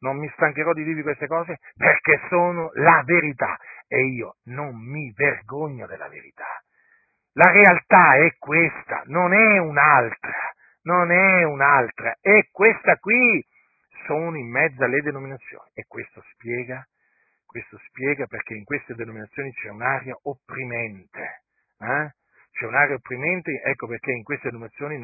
non 0.03 0.17
mi 0.17 0.29
stancherò 0.33 0.73
di 0.73 0.83
dirvi 0.83 1.01
queste 1.01 1.27
cose 1.27 1.59
perché 1.75 2.19
sono 2.29 2.69
la 2.73 3.01
verità 3.05 3.57
e 3.87 4.05
io 4.05 4.35
non 4.43 4.75
mi 4.75 5.11
vergogno 5.13 5.87
della 5.87 6.09
verità. 6.09 6.61
La 7.33 7.49
realtà 7.49 8.17
è 8.17 8.35
questa, 8.37 9.03
non 9.05 9.33
è 9.33 9.57
un'altra, 9.57 10.53
non 10.83 11.09
è 11.09 11.43
un'altra, 11.43 12.17
è 12.19 12.47
questa 12.51 12.97
qui. 12.97 13.43
Sono 14.05 14.37
in 14.37 14.49
mezzo 14.49 14.83
alle 14.83 15.01
denominazioni 15.01 15.69
e 15.73 15.85
questo 15.87 16.21
spiega, 16.33 16.85
questo 17.45 17.79
spiega 17.87 18.25
perché 18.25 18.53
in 18.53 18.65
queste 18.65 18.95
denominazioni 18.95 19.53
c'è 19.53 19.69
un'aria 19.69 20.17
opprimente. 20.23 21.43
Eh? 21.79 22.11
C'è 22.53 22.65
un'area 22.65 22.95
opprimente, 22.95 23.61
ecco 23.65 23.87
perché 23.87 24.11
in 24.11 24.23
queste 24.23 24.49
denominazioni 24.49 24.95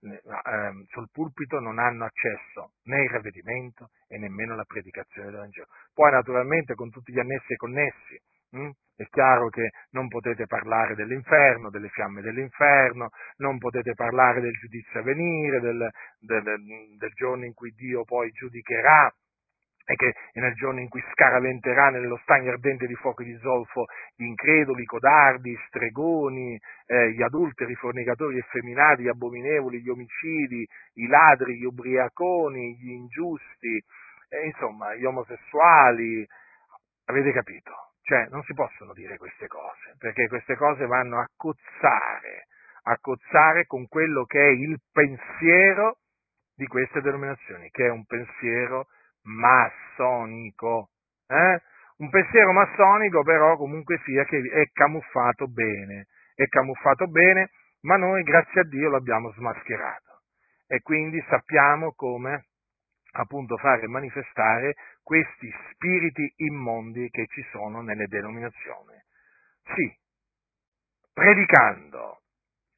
eh, 0.00 0.86
sul 0.88 1.08
pulpito 1.12 1.60
non 1.60 1.78
hanno 1.78 2.04
accesso 2.04 2.72
né 2.84 3.02
il 3.02 3.10
ravvedimento 3.10 3.90
e 4.08 4.16
nemmeno 4.16 4.56
la 4.56 4.64
predicazione 4.64 5.28
del 5.30 5.38
Vangelo. 5.38 5.66
Poi 5.92 6.10
naturalmente 6.10 6.74
con 6.74 6.90
tutti 6.90 7.12
gli 7.12 7.18
annessi 7.18 7.52
e 7.52 7.56
connessi, 7.56 8.18
hm, 8.52 8.70
è 8.96 9.04
chiaro 9.10 9.50
che 9.50 9.70
non 9.90 10.08
potete 10.08 10.46
parlare 10.46 10.94
dell'inferno, 10.94 11.68
delle 11.68 11.90
fiamme 11.90 12.22
dell'inferno, 12.22 13.10
non 13.36 13.58
potete 13.58 13.92
parlare 13.92 14.40
del 14.40 14.52
giudizio 14.52 15.00
a 15.00 15.02
venire, 15.02 15.60
del, 15.60 15.90
del, 16.18 16.42
del 16.96 17.12
giorno 17.14 17.44
in 17.44 17.52
cui 17.52 17.70
Dio 17.72 18.04
poi 18.04 18.30
giudicherà 18.30 19.12
e 19.90 19.96
che 19.96 20.14
nel 20.34 20.52
giorno 20.52 20.80
in 20.80 20.88
cui 20.90 21.02
scaraventerà 21.12 21.88
nello 21.88 22.18
stagno 22.18 22.50
ardente 22.50 22.86
di 22.86 22.94
fuoco 22.94 23.22
di 23.22 23.34
zolfo 23.38 23.86
gli 24.14 24.24
increduli, 24.24 24.82
i 24.82 24.84
codardi, 24.84 25.58
stregoni, 25.68 26.60
eh, 26.84 27.12
gli 27.12 27.22
adulteri, 27.22 27.72
i 27.72 27.76
fornicatori 27.76 28.36
effeminati, 28.36 29.04
gli 29.04 29.08
abominevoli, 29.08 29.80
gli 29.80 29.88
omicidi, 29.88 30.68
i 30.96 31.06
ladri, 31.06 31.56
gli 31.56 31.64
ubriaconi, 31.64 32.76
gli 32.76 32.90
ingiusti, 32.90 33.82
eh, 34.28 34.44
insomma, 34.44 34.94
gli 34.94 35.06
omosessuali. 35.06 36.26
Avete 37.06 37.32
capito? 37.32 37.72
Cioè, 38.02 38.26
non 38.28 38.42
si 38.42 38.52
possono 38.52 38.92
dire 38.92 39.16
queste 39.16 39.46
cose, 39.46 39.94
perché 39.96 40.28
queste 40.28 40.54
cose 40.56 40.84
vanno 40.84 41.18
a 41.18 41.26
cozzare, 41.34 42.46
a 42.82 42.98
cozzare 43.00 43.64
con 43.64 43.88
quello 43.88 44.26
che 44.26 44.38
è 44.38 44.50
il 44.50 44.78
pensiero 44.92 45.96
di 46.54 46.66
queste 46.66 47.00
denominazioni, 47.00 47.70
che 47.70 47.86
è 47.86 47.90
un 47.90 48.04
pensiero 48.04 48.88
massonico. 49.28 50.90
Eh? 51.26 51.62
Un 51.98 52.10
pensiero 52.10 52.52
massonico 52.52 53.22
però 53.22 53.56
comunque 53.56 54.00
sia 54.04 54.24
che 54.24 54.38
è 54.38 54.70
camuffato 54.72 55.46
bene, 55.48 56.06
è 56.34 56.46
camuffato 56.46 57.06
bene, 57.08 57.50
ma 57.82 57.96
noi 57.96 58.22
grazie 58.22 58.60
a 58.60 58.64
Dio 58.64 58.88
l'abbiamo 58.88 59.32
smascherato 59.32 60.22
e 60.66 60.80
quindi 60.80 61.24
sappiamo 61.28 61.92
come 61.94 62.46
appunto 63.12 63.56
fare 63.56 63.86
manifestare 63.88 64.74
questi 65.02 65.50
spiriti 65.70 66.32
immondi 66.36 67.08
che 67.10 67.26
ci 67.28 67.42
sono 67.50 67.80
nelle 67.80 68.06
denominazioni. 68.06 68.94
Sì, 69.74 69.98
predicando 71.12 72.20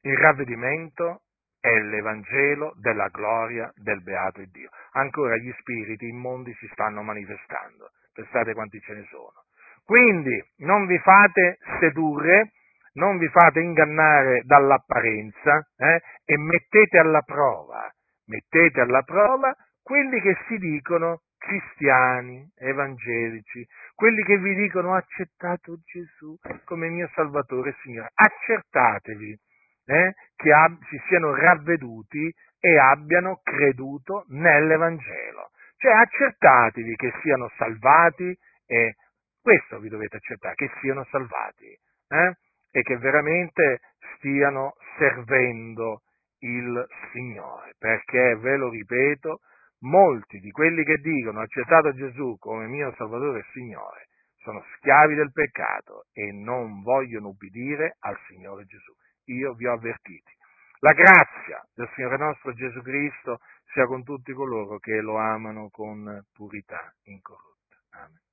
il 0.01 0.17
ravvedimento 0.17 1.23
è 1.61 1.79
l'Evangelo 1.79 2.73
della 2.77 3.07
gloria 3.09 3.71
del 3.75 4.01
beato 4.01 4.41
Dio. 4.51 4.69
Ancora 4.93 5.37
gli 5.37 5.53
spiriti 5.59 6.07
immondi 6.07 6.53
si 6.55 6.67
stanno 6.73 7.03
manifestando, 7.03 7.91
pensate 8.11 8.53
quanti 8.53 8.79
ce 8.81 8.93
ne 8.95 9.05
sono. 9.09 9.45
Quindi 9.85 10.43
non 10.57 10.87
vi 10.87 10.97
fate 10.99 11.59
sedurre, 11.79 12.51
non 12.93 13.17
vi 13.17 13.27
fate 13.29 13.59
ingannare 13.59 14.41
dall'apparenza 14.43 15.65
eh, 15.77 16.01
e 16.25 16.37
mettete 16.37 16.97
alla 16.97 17.21
prova, 17.21 17.89
mettete 18.25 18.81
alla 18.81 19.03
prova 19.03 19.55
quelli 19.83 20.19
che 20.19 20.35
si 20.47 20.57
dicono 20.57 21.21
cristiani, 21.37 22.47
evangelici, 22.57 23.65
quelli 23.95 24.23
che 24.23 24.37
vi 24.37 24.55
dicono 24.55 24.89
ho 24.89 24.95
accettato 24.95 25.77
Gesù 25.83 26.37
come 26.65 26.89
mio 26.89 27.09
Salvatore 27.13 27.71
e 27.71 27.75
Signore. 27.81 28.09
Accertatevi 28.13 29.37
eh, 29.85 30.13
che 30.35 30.51
ab- 30.51 30.83
si 30.89 31.01
siano 31.07 31.33
ravveduti 31.33 32.33
e 32.59 32.77
abbiano 32.77 33.39
creduto 33.43 34.25
nell'Evangelo. 34.29 35.49
Cioè 35.77 35.91
accertatevi 35.93 36.95
che 36.95 37.11
siano 37.21 37.51
salvati 37.57 38.37
e 38.67 38.95
questo 39.41 39.79
vi 39.79 39.89
dovete 39.89 40.17
accettare, 40.17 40.53
che 40.55 40.69
siano 40.79 41.03
salvati 41.09 41.65
eh, 42.09 42.37
e 42.71 42.81
che 42.83 42.97
veramente 42.97 43.79
stiano 44.15 44.75
servendo 44.97 46.03
il 46.39 46.87
Signore, 47.11 47.73
perché 47.77 48.35
ve 48.35 48.57
lo 48.57 48.69
ripeto, 48.69 49.39
molti 49.81 50.39
di 50.39 50.51
quelli 50.51 50.83
che 50.83 50.97
dicono 50.97 51.41
accettato 51.41 51.93
Gesù 51.93 52.37
come 52.37 52.67
mio 52.67 52.93
Salvatore 52.97 53.39
e 53.39 53.45
Signore 53.51 54.07
sono 54.43 54.63
schiavi 54.75 55.15
del 55.15 55.31
peccato 55.31 56.05
e 56.13 56.31
non 56.31 56.81
vogliono 56.81 57.29
ubbidire 57.29 57.97
al 57.99 58.17
Signore 58.27 58.65
Gesù 58.65 58.91
io 59.25 59.53
vi 59.53 59.65
ho 59.67 59.73
avvertiti. 59.73 60.31
La 60.79 60.93
grazia 60.93 61.65
del 61.73 61.89
Signore 61.93 62.17
nostro 62.17 62.53
Gesù 62.53 62.81
Cristo 62.81 63.39
sia 63.73 63.85
con 63.85 64.03
tutti 64.03 64.33
coloro 64.33 64.79
che 64.79 64.99
lo 64.99 65.17
amano 65.17 65.69
con 65.69 66.25
purità 66.33 66.93
incorrotta. 67.03 67.77
Amen. 67.91 68.30